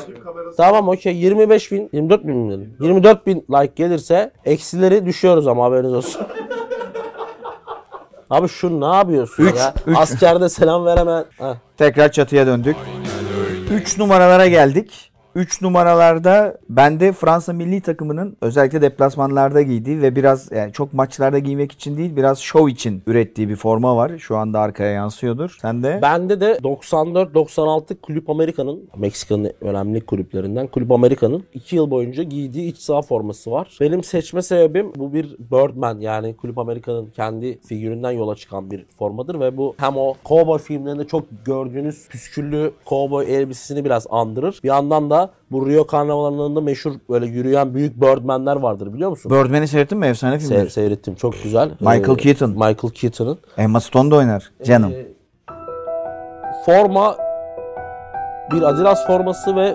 Tamam 0.56 0.88
okey 0.88 1.16
25 1.16 1.72
bin 1.72 1.90
24 1.92 2.26
bin 2.26 2.36
mi 2.36 2.50
dedim? 2.52 2.74
24 2.80 3.26
bin 3.26 3.44
like 3.50 3.72
gelirse 3.76 4.30
eksileri 4.44 5.06
düşüyoruz 5.06 5.46
ama 5.46 5.64
haberiniz 5.64 5.92
olsun. 5.92 6.22
Abi 8.32 8.48
şu 8.48 8.80
ne 8.80 8.96
yapıyorsun 8.96 9.44
Üç, 9.44 9.56
ya? 9.56 9.74
üç. 9.86 9.96
Askerde 9.98 10.48
selam 10.48 10.84
veremeyen. 10.86 11.24
Heh. 11.38 11.54
Tekrar 11.76 12.12
çatıya 12.12 12.46
döndük. 12.46 12.76
3 13.70 13.98
numaralara 13.98 14.46
geldik. 14.46 15.11
3 15.34 15.62
numaralarda 15.62 16.58
bende 16.68 17.12
Fransa 17.12 17.52
milli 17.52 17.80
takımının 17.80 18.36
özellikle 18.40 18.82
deplasmanlarda 18.82 19.62
giydiği 19.62 20.02
ve 20.02 20.16
biraz 20.16 20.52
yani 20.52 20.72
çok 20.72 20.92
maçlarda 20.92 21.38
giymek 21.38 21.72
için 21.72 21.96
değil 21.96 22.16
biraz 22.16 22.38
şov 22.38 22.68
için 22.68 23.02
ürettiği 23.06 23.48
bir 23.48 23.56
forma 23.56 23.96
var. 23.96 24.18
Şu 24.18 24.36
anda 24.36 24.60
arkaya 24.60 24.92
yansıyordur. 24.92 25.56
Sen 25.62 25.82
de 25.82 25.98
Bende 26.02 26.40
de 26.40 26.52
94-96 26.52 28.00
Kulüp 28.00 28.30
Amerika'nın 28.30 28.90
Meksika'nın 28.96 29.52
önemli 29.60 30.00
kulüplerinden 30.00 30.66
Kulüp 30.66 30.92
Amerika'nın 30.92 31.44
2 31.54 31.76
yıl 31.76 31.90
boyunca 31.90 32.22
giydiği 32.22 32.72
iç 32.72 32.78
saha 32.78 33.02
forması 33.02 33.50
var. 33.50 33.76
Benim 33.80 34.04
seçme 34.04 34.42
sebebim 34.42 34.92
bu 34.96 35.12
bir 35.12 35.36
Birdman 35.38 36.00
yani 36.00 36.36
Kulüp 36.36 36.58
Amerika'nın 36.58 37.06
kendi 37.06 37.60
figüründen 37.60 38.10
yola 38.10 38.36
çıkan 38.36 38.70
bir 38.70 38.84
formadır 38.98 39.40
ve 39.40 39.56
bu 39.56 39.74
hem 39.78 39.96
o 39.96 40.14
cowboy 40.24 40.58
filmlerinde 40.58 41.06
çok 41.06 41.24
gördüğünüz 41.44 42.08
püsküllü 42.08 42.72
cowboy 42.86 43.36
elbisesini 43.36 43.84
biraz 43.84 44.06
andırır. 44.10 44.60
Bir 44.62 44.68
yandan 44.68 45.10
da 45.10 45.21
bu 45.50 45.68
Rio 45.70 45.86
karnavalarında 45.86 46.60
meşhur 46.60 46.92
böyle 47.10 47.26
yürüyen 47.26 47.74
büyük 47.74 48.00
Birdman'ler 48.00 48.56
vardır 48.56 48.94
biliyor 48.94 49.10
musun? 49.10 49.30
Birdman'i 49.30 49.68
seyrettin 49.68 49.98
mi? 49.98 50.06
Efsane 50.06 50.38
film. 50.38 50.50
Se- 50.52 50.70
seyrettim 50.70 51.14
çok 51.14 51.42
güzel. 51.42 51.70
Michael 51.80 52.10
Ee, 52.10 52.16
Keaton. 52.16 52.50
Michael 52.50 52.92
Keaton'ın. 52.94 53.38
Emma 53.58 53.80
Stone 53.80 54.10
da 54.10 54.16
oynar. 54.16 54.50
Canım. 54.64 54.92
Ee, 54.92 55.06
forma 56.66 57.16
bir 58.52 58.62
Adidas 58.62 59.06
forması 59.06 59.56
ve 59.56 59.74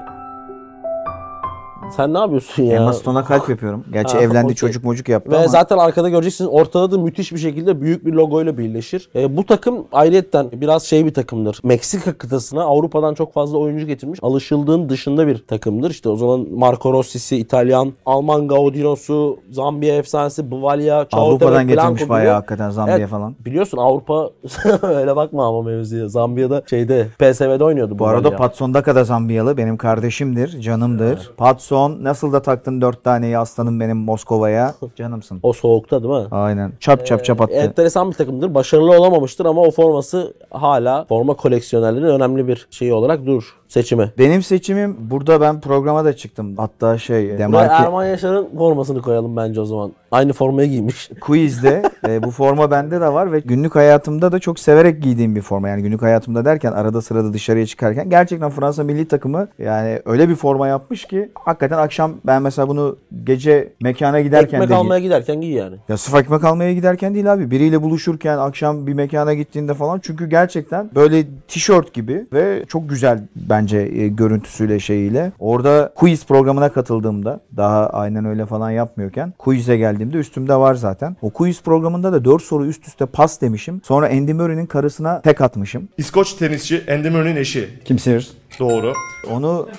sen 1.95 2.13
ne 2.13 2.17
yapıyorsun 2.17 2.63
ya? 2.63 2.75
Emma 2.75 2.93
Stone'a 2.93 3.23
kalp 3.25 3.49
yapıyorum. 3.49 3.83
Gerçi 3.93 4.13
Ha, 4.17 4.23
evlendi 4.23 4.45
okey. 4.45 4.55
çocuk 4.55 4.83
mocuk 4.83 5.09
yaptı 5.09 5.31
Ve 5.31 5.37
ama. 5.37 5.47
zaten 5.47 5.77
arkada 5.77 6.09
göreceksiniz 6.09 6.49
ortada 6.53 6.91
da 6.91 6.97
müthiş 6.97 7.31
bir 7.33 7.37
şekilde 7.37 7.81
büyük 7.81 8.05
bir 8.05 8.13
logoyla 8.13 8.57
birleşir. 8.57 9.09
E, 9.15 9.37
bu 9.37 9.45
takım 9.45 9.85
ayrıyetten 9.91 10.49
biraz 10.53 10.83
şey 10.83 11.05
bir 11.05 11.13
takımdır. 11.13 11.59
Meksika 11.63 12.13
kıtasına 12.13 12.63
Avrupa'dan 12.63 13.13
çok 13.13 13.33
fazla 13.33 13.57
oyuncu 13.57 13.87
getirmiş. 13.87 14.19
Alışıldığın 14.21 14.89
dışında 14.89 15.27
bir 15.27 15.37
takımdır. 15.47 15.91
İşte 15.91 16.09
o 16.09 16.15
zaman 16.15 16.45
Marco 16.55 16.93
Rossi'si 16.93 17.37
İtalyan, 17.37 17.93
Alman 18.05 18.47
Gaudino'su, 18.47 19.39
Zambiya 19.51 19.95
efsanesi 19.95 20.51
Bavalia, 20.51 21.05
Avrupa'dan 21.11 21.67
getirmiş 21.67 22.01
gibi. 22.01 22.09
bayağı 22.09 22.33
hakikaten 22.35 22.69
Zambiya 22.69 22.97
Evet, 22.97 23.09
falan. 23.09 23.35
Biliyorsun 23.45 23.77
Avrupa 23.77 24.29
öyle 24.81 25.15
bakma 25.15 25.47
ama 25.47 25.61
mevzuya. 25.61 26.07
Zambiya'da 26.07 26.63
şeyde 26.69 27.07
PSV'de 27.19 27.63
oynuyordu 27.63 27.99
Bu 27.99 28.07
arada 28.07 28.23
Bavalia. 28.23 28.37
Patson 28.37 28.73
Daka 28.73 28.95
da 28.95 29.03
Zambiyalı. 29.03 29.57
Benim 29.57 29.77
kardeşimdir, 29.77 30.61
canımdır. 30.61 31.31
Patson 31.37 31.76
nasıl 31.99 32.33
da 32.33 32.41
taktın 32.41 32.81
dört 32.81 33.03
taneyi 33.03 33.37
aslanım 33.37 33.79
benim 33.79 33.97
Moskova'ya. 33.97 34.73
Canımsın. 34.95 35.39
o 35.43 35.53
soğukta 35.53 36.03
değil 36.03 36.13
mi? 36.13 36.27
Aynen. 36.31 36.73
Çap 36.79 37.05
çap 37.05 37.25
çap 37.25 37.41
attı. 37.41 37.53
Enteresan 37.53 38.09
bir 38.09 38.15
takımdır. 38.15 38.55
Başarılı 38.55 38.91
olamamıştır 38.91 39.45
ama 39.45 39.61
o 39.61 39.71
forması 39.71 40.33
hala 40.51 41.05
forma 41.05 41.33
koleksiyonerlerinin 41.33 42.09
önemli 42.09 42.47
bir 42.47 42.67
şeyi 42.71 42.93
olarak 42.93 43.25
durur. 43.25 43.55
Seçimi. 43.67 44.13
Benim 44.17 44.43
seçimim 44.43 44.97
burada 44.99 45.41
ben 45.41 45.61
programa 45.61 46.05
da 46.05 46.15
çıktım. 46.15 46.57
Hatta 46.57 46.97
şey 46.97 47.37
Demarki 47.37 47.73
Erman 47.73 48.05
Yaşar'ın 48.05 48.49
formasını 48.57 49.01
koyalım 49.01 49.35
bence 49.37 49.61
o 49.61 49.65
zaman. 49.65 49.91
Aynı 50.11 50.33
formayı 50.33 50.69
giymiş. 50.69 51.09
quizde 51.21 51.83
e, 52.07 52.23
bu 52.23 52.31
forma 52.31 52.71
bende 52.71 53.01
de 53.01 53.13
var 53.13 53.31
ve 53.31 53.39
günlük 53.39 53.75
hayatımda 53.75 54.31
da 54.31 54.39
çok 54.39 54.59
severek 54.59 55.03
giydiğim 55.03 55.35
bir 55.35 55.41
forma. 55.41 55.69
Yani 55.69 55.81
günlük 55.81 56.01
hayatımda 56.01 56.45
derken 56.45 56.71
arada 56.71 57.01
sırada 57.01 57.33
dışarıya 57.33 57.65
çıkarken 57.65 58.09
gerçekten 58.09 58.49
Fransa 58.49 58.83
milli 58.83 59.07
takımı 59.07 59.47
yani 59.59 60.01
öyle 60.05 60.29
bir 60.29 60.35
forma 60.35 60.67
yapmış 60.67 61.05
ki 61.05 61.31
hakikaten 61.35 61.77
akşam 61.77 62.13
ben 62.25 62.41
mesela 62.41 62.67
bunu 62.67 62.97
gece 63.23 63.73
mekana 63.81 64.21
giderken 64.21 64.57
Ekmek 64.57 64.69
de 64.69 64.75
almaya 64.75 64.99
giderken 64.99 65.41
giy 65.41 65.53
yani. 65.53 65.75
Ya 65.89 65.97
sırf 65.97 66.15
ekmek 66.15 66.43
almaya 66.43 66.73
giderken 66.73 67.13
değil 67.13 67.33
abi. 67.33 67.51
Biriyle 67.51 67.81
buluşurken, 67.81 68.37
akşam 68.37 68.87
bir 68.87 68.93
mekana 68.93 69.33
gittiğinde 69.33 69.73
falan. 69.73 69.99
Çünkü 70.03 70.29
gerçekten 70.29 70.89
böyle 70.95 71.23
tişört 71.47 71.93
gibi 71.93 72.25
ve 72.33 72.65
çok 72.67 72.89
güzel 72.89 73.19
bence 73.35 73.77
e, 73.77 74.07
görüntüsüyle 74.07 74.79
şeyiyle. 74.79 75.31
Orada 75.39 75.91
quiz 75.95 76.25
programına 76.25 76.69
katıldığımda 76.69 77.39
daha 77.57 77.89
aynen 77.89 78.25
öyle 78.25 78.45
falan 78.45 78.71
yapmıyorken 78.71 79.33
quiz'e 79.37 79.77
geldiğimde 79.97 80.17
üstümde 80.17 80.55
var 80.55 80.75
zaten. 80.75 81.15
O 81.21 81.29
quiz 81.29 81.61
programında 81.61 82.13
da 82.13 82.25
4 82.25 82.43
soru 82.43 82.65
üst 82.65 82.87
üste 82.87 83.05
pas 83.05 83.41
demişim. 83.41 83.81
Sonra 83.83 84.09
Andy 84.09 84.33
Murray'nin 84.33 84.65
karısına 84.65 85.21
tek 85.21 85.41
atmışım. 85.41 85.89
İskoç 85.97 86.33
tenisçi 86.33 86.83
Andy 86.91 87.09
Murray'nin 87.09 87.35
eşi. 87.39 87.69
Kim 87.85 87.99
Sears? 87.99 88.27
Doğru. 88.59 88.93
Onu 89.31 89.69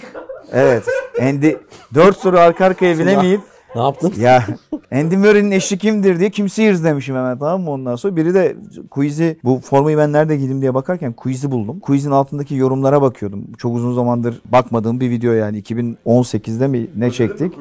evet 0.53 0.85
Andy 1.23 1.53
4 1.95 2.17
soru 2.17 2.39
arka 2.39 2.65
arkaya 2.65 2.99
bilemeyip 2.99 3.41
Ne 3.75 3.83
yaptın? 3.83 4.13
Ya 4.19 4.45
Andy 4.93 5.17
Murray'nin 5.17 5.51
eşi 5.51 5.79
kimdir 5.79 6.21
diye 6.21 6.31
Kim 6.31 6.49
Sears 6.49 6.85
demişim 6.85 7.17
hemen 7.17 7.39
tamam 7.39 7.61
mı 7.61 7.71
ondan 7.71 7.97
sonra. 7.97 8.17
Biri 8.17 8.35
de 8.35 8.57
quiz'i 8.91 9.39
bu 9.45 9.61
formayı 9.61 9.99
ben 9.99 10.13
nerede 10.13 10.37
giydim 10.37 10.61
diye 10.61 10.75
bakarken 10.75 11.13
quiz'i 11.13 11.51
buldum. 11.51 11.81
Quiz'in 11.81 12.11
altındaki 12.11 12.55
yorumlara 12.55 13.03
bakıyordum. 13.03 13.53
Çok 13.59 13.77
uzun 13.77 13.95
zamandır 13.95 14.41
bakmadığım 14.45 15.01
bir 15.01 15.11
video 15.11 15.33
yani 15.33 15.63
2018'de 15.63 16.67
mi 16.67 16.87
ne 16.97 17.11
çektik? 17.11 17.53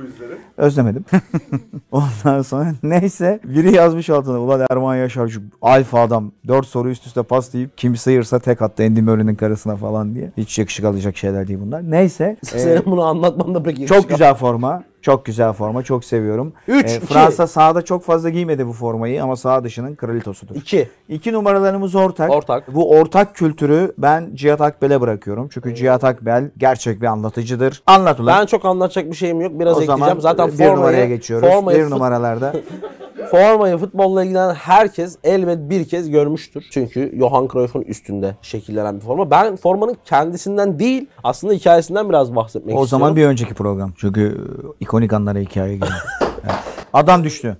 Özlemedim. 0.58 1.06
Ondan 1.92 2.42
sonra 2.42 2.74
neyse 2.84 3.40
biri 3.44 3.76
yazmış 3.76 4.10
altına 4.10 4.40
ulan 4.40 4.62
Erman 4.70 4.96
Yaşar 4.96 5.28
şu 5.28 5.42
alfa 5.62 6.02
adam 6.02 6.32
4 6.48 6.66
soru 6.66 6.90
üst 6.90 7.08
üste 7.08 7.24
pas 7.24 7.54
deyip 7.54 7.78
Kim 7.78 7.96
Sears'a 7.96 8.40
tek 8.40 8.62
attı 8.62 8.84
Andy 8.84 9.02
Murray'nin 9.02 9.36
karısına 9.36 9.76
falan 9.76 10.16
diye. 10.16 10.32
Hiç 10.38 10.60
yakışık 10.60 10.86
alacak 10.86 11.18
şeyler 11.18 11.48
değil 11.48 11.60
bunlar. 11.62 11.92
Neyse. 11.92 12.38
e, 12.54 12.60
Senin 12.60 12.86
bunu 12.86 13.04
anlatman 13.04 13.56
da 13.56 13.64
pek 13.64 13.88
çok 13.88 14.10
güzel 14.10 14.34
forma. 14.34 14.84
Çok 15.02 15.26
güzel 15.26 15.54
forma. 15.54 15.84
Çok 15.84 16.06
seviyorum. 16.06 16.54
Üç, 16.68 16.92
Ee, 16.92 16.96
iki. 16.98 17.06
Fransa 17.06 17.48
sahada 17.48 17.82
çok 17.82 18.04
fazla 18.04 18.30
giymedi 18.30 18.68
bu 18.68 18.74
formayı 18.74 19.24
ama 19.24 19.36
sağ 19.36 19.64
dışının 19.64 19.96
kralitosudur. 19.96 20.56
2. 20.56 20.90
İki 21.10 21.34
numaralarımız 21.34 21.96
ortak. 21.96 22.30
Ortak. 22.32 22.76
Bu 22.76 22.92
ortak 22.92 23.36
kültürü 23.36 23.94
ben 23.98 24.30
Cihat 24.34 24.62
Akbel'e 24.62 25.02
bırakıyorum. 25.02 25.50
Çünkü 25.52 25.76
Cihat 25.76 26.04
Akbel 26.04 26.52
gerçek 26.58 27.02
bir 27.02 27.06
anlatıcıdır. 27.06 27.84
Anlat 27.86 28.20
ulan. 28.20 28.40
Ben 28.40 28.46
çok 28.46 28.66
anlatacak 28.66 29.12
bir 29.12 29.16
şeyim 29.16 29.42
yok. 29.42 29.52
Biraz 29.60 29.78
o 29.78 29.82
ekleyeceğim. 29.82 30.00
zaman 30.00 30.20
Zaten 30.20 30.47
bir 30.52 30.58
formayı, 30.58 30.76
numaraya 30.76 31.06
geçiyoruz. 31.06 31.50
Formayı, 31.50 31.86
bir 31.86 31.90
numaralarda. 31.92 32.54
formayı 33.32 33.78
futbolla 33.78 34.24
ilgilenen 34.24 34.54
herkes 34.54 35.18
elbet 35.24 35.70
bir 35.70 35.86
kez 35.88 36.10
görmüştür. 36.10 36.66
Çünkü 36.72 37.14
Johan 37.20 37.48
Cruyff'un 37.54 37.82
üstünde 37.82 38.36
şekillenen 38.42 38.96
bir 38.96 39.02
forma. 39.02 39.32
Ben 39.32 39.56
formanın 39.56 39.98
kendisinden 40.06 40.80
değil 40.80 41.08
aslında 41.24 41.54
hikayesinden 41.54 42.10
biraz 42.10 42.36
bahsetmek 42.36 42.76
o 42.76 42.84
istiyorum. 42.84 42.90
zaman 42.90 43.16
bir 43.16 43.26
önceki 43.26 43.54
program. 43.54 43.94
Çünkü 43.98 44.38
ikonik 44.80 45.14
anlara 45.14 45.40
hikaye 45.40 45.74
geliyor. 45.74 45.92
Evet. 46.44 46.56
Adam 46.94 47.24
düştü. 47.24 47.58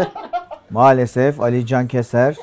Maalesef 0.70 1.40
Ali 1.40 1.66
Can 1.66 1.88
Keser 1.88 2.36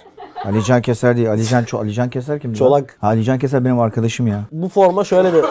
Ali 0.46 0.64
Can 0.64 0.82
Keser 0.82 1.18
değil. 1.18 1.30
Ali 1.32 1.46
Can, 1.46 1.64
Ço- 1.64 1.78
Ali 1.78 1.94
Can 1.94 2.10
Keser 2.10 2.40
kim? 2.40 2.54
Çolak. 2.54 2.98
Ali 3.02 3.24
Can 3.24 3.40
Keser 3.40 3.66
benim 3.66 3.80
arkadaşım 3.80 4.28
ya. 4.28 4.40
Bu 4.52 4.70
forma 4.70 5.04
şöyle 5.04 5.34
bir 5.34 5.42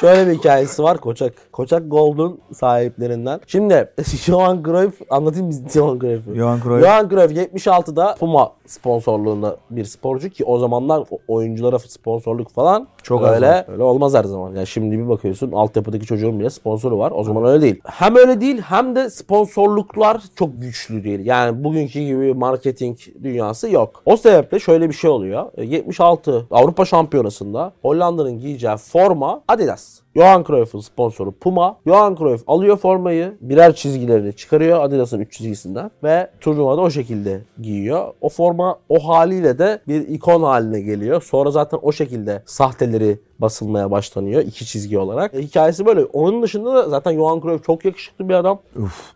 şöyle 0.00 0.26
bir 0.30 0.38
hikayesi 0.38 0.82
var 0.82 0.98
Koçak. 0.98 1.32
Koçak 1.52 1.82
Gold'un 1.90 2.40
sahiplerinden. 2.52 3.40
Şimdi 3.46 3.90
Johan 4.24 4.62
Cruyff 4.64 4.94
anlatayım 5.10 5.46
mı 5.46 5.52
Johan 5.74 5.98
Cruyff'u? 6.00 6.34
Johan 6.34 6.60
Cruyff. 6.62 6.84
Johan 6.86 7.08
Cruyff 7.08 7.32
76'da 7.56 8.14
Puma 8.20 8.52
sponsorluğunda 8.70 9.56
bir 9.70 9.84
sporcu 9.84 10.28
ki 10.28 10.44
o 10.44 10.58
zamanlar 10.58 11.04
oyunculara 11.28 11.78
sponsorluk 11.78 12.50
falan 12.50 12.88
Çok 13.02 13.22
öyle 13.22 13.46
var. 13.48 13.64
öyle 13.68 13.82
olmaz 13.82 14.14
her 14.14 14.24
zaman. 14.24 14.54
Yani 14.54 14.66
şimdi 14.66 14.98
bir 14.98 15.08
bakıyorsun 15.08 15.52
altyapıdaki 15.52 16.06
çocuğun 16.06 16.40
bile 16.40 16.50
sponsoru 16.50 16.98
var. 16.98 17.12
O 17.16 17.24
zaman 17.24 17.44
öyle 17.44 17.62
değil. 17.62 17.80
Hem 17.84 18.16
öyle 18.16 18.40
değil 18.40 18.60
hem 18.60 18.96
de 18.96 19.10
sponsorluklar 19.10 20.22
çok 20.36 20.60
güçlü 20.60 21.04
değil. 21.04 21.26
Yani 21.26 21.64
bugünkü 21.64 22.00
gibi 22.00 22.34
marketing 22.34 22.98
dünyası 23.22 23.70
yok. 23.70 24.02
O 24.06 24.16
sebeple 24.16 24.58
şöyle 24.58 24.88
bir 24.88 24.94
şey 24.94 25.10
oluyor. 25.10 25.46
E, 25.56 25.64
76 25.64 26.46
Avrupa 26.50 26.84
Şampiyonası'nda 26.84 27.72
Hollanda'nın 27.82 28.38
giyeceği 28.38 28.76
forma 28.76 29.42
Adidas. 29.48 29.98
Johan 30.16 30.44
Cruyff'un 30.44 30.80
sponsoru 30.80 31.32
Puma. 31.32 31.76
Johan 31.86 32.16
Cruyff 32.16 32.42
alıyor 32.46 32.76
formayı, 32.76 33.34
birer 33.40 33.74
çizgilerini 33.74 34.32
çıkarıyor 34.32 34.82
Adidas'ın 34.84 35.20
3 35.20 35.32
çizgisinden 35.32 35.90
ve 36.02 36.30
turnuvada 36.40 36.80
o 36.80 36.90
şekilde 36.90 37.40
giyiyor. 37.62 38.12
O 38.20 38.28
forma 38.28 38.57
o 38.88 39.08
haliyle 39.08 39.58
de 39.58 39.80
bir 39.88 40.08
ikon 40.08 40.42
haline 40.42 40.80
geliyor. 40.80 41.22
Sonra 41.22 41.50
zaten 41.50 41.78
o 41.82 41.92
şekilde 41.92 42.42
sahteleri 42.46 43.18
basılmaya 43.38 43.90
başlanıyor 43.90 44.42
iki 44.42 44.66
çizgi 44.66 44.98
olarak. 44.98 45.34
E, 45.34 45.42
hikayesi 45.42 45.86
böyle. 45.86 46.04
Onun 46.04 46.42
dışında 46.42 46.74
da 46.74 46.88
zaten 46.88 47.14
Johan 47.14 47.40
Cruyff 47.40 47.64
çok 47.64 47.84
yakışıklı 47.84 48.28
bir 48.28 48.34
adam. 48.34 48.58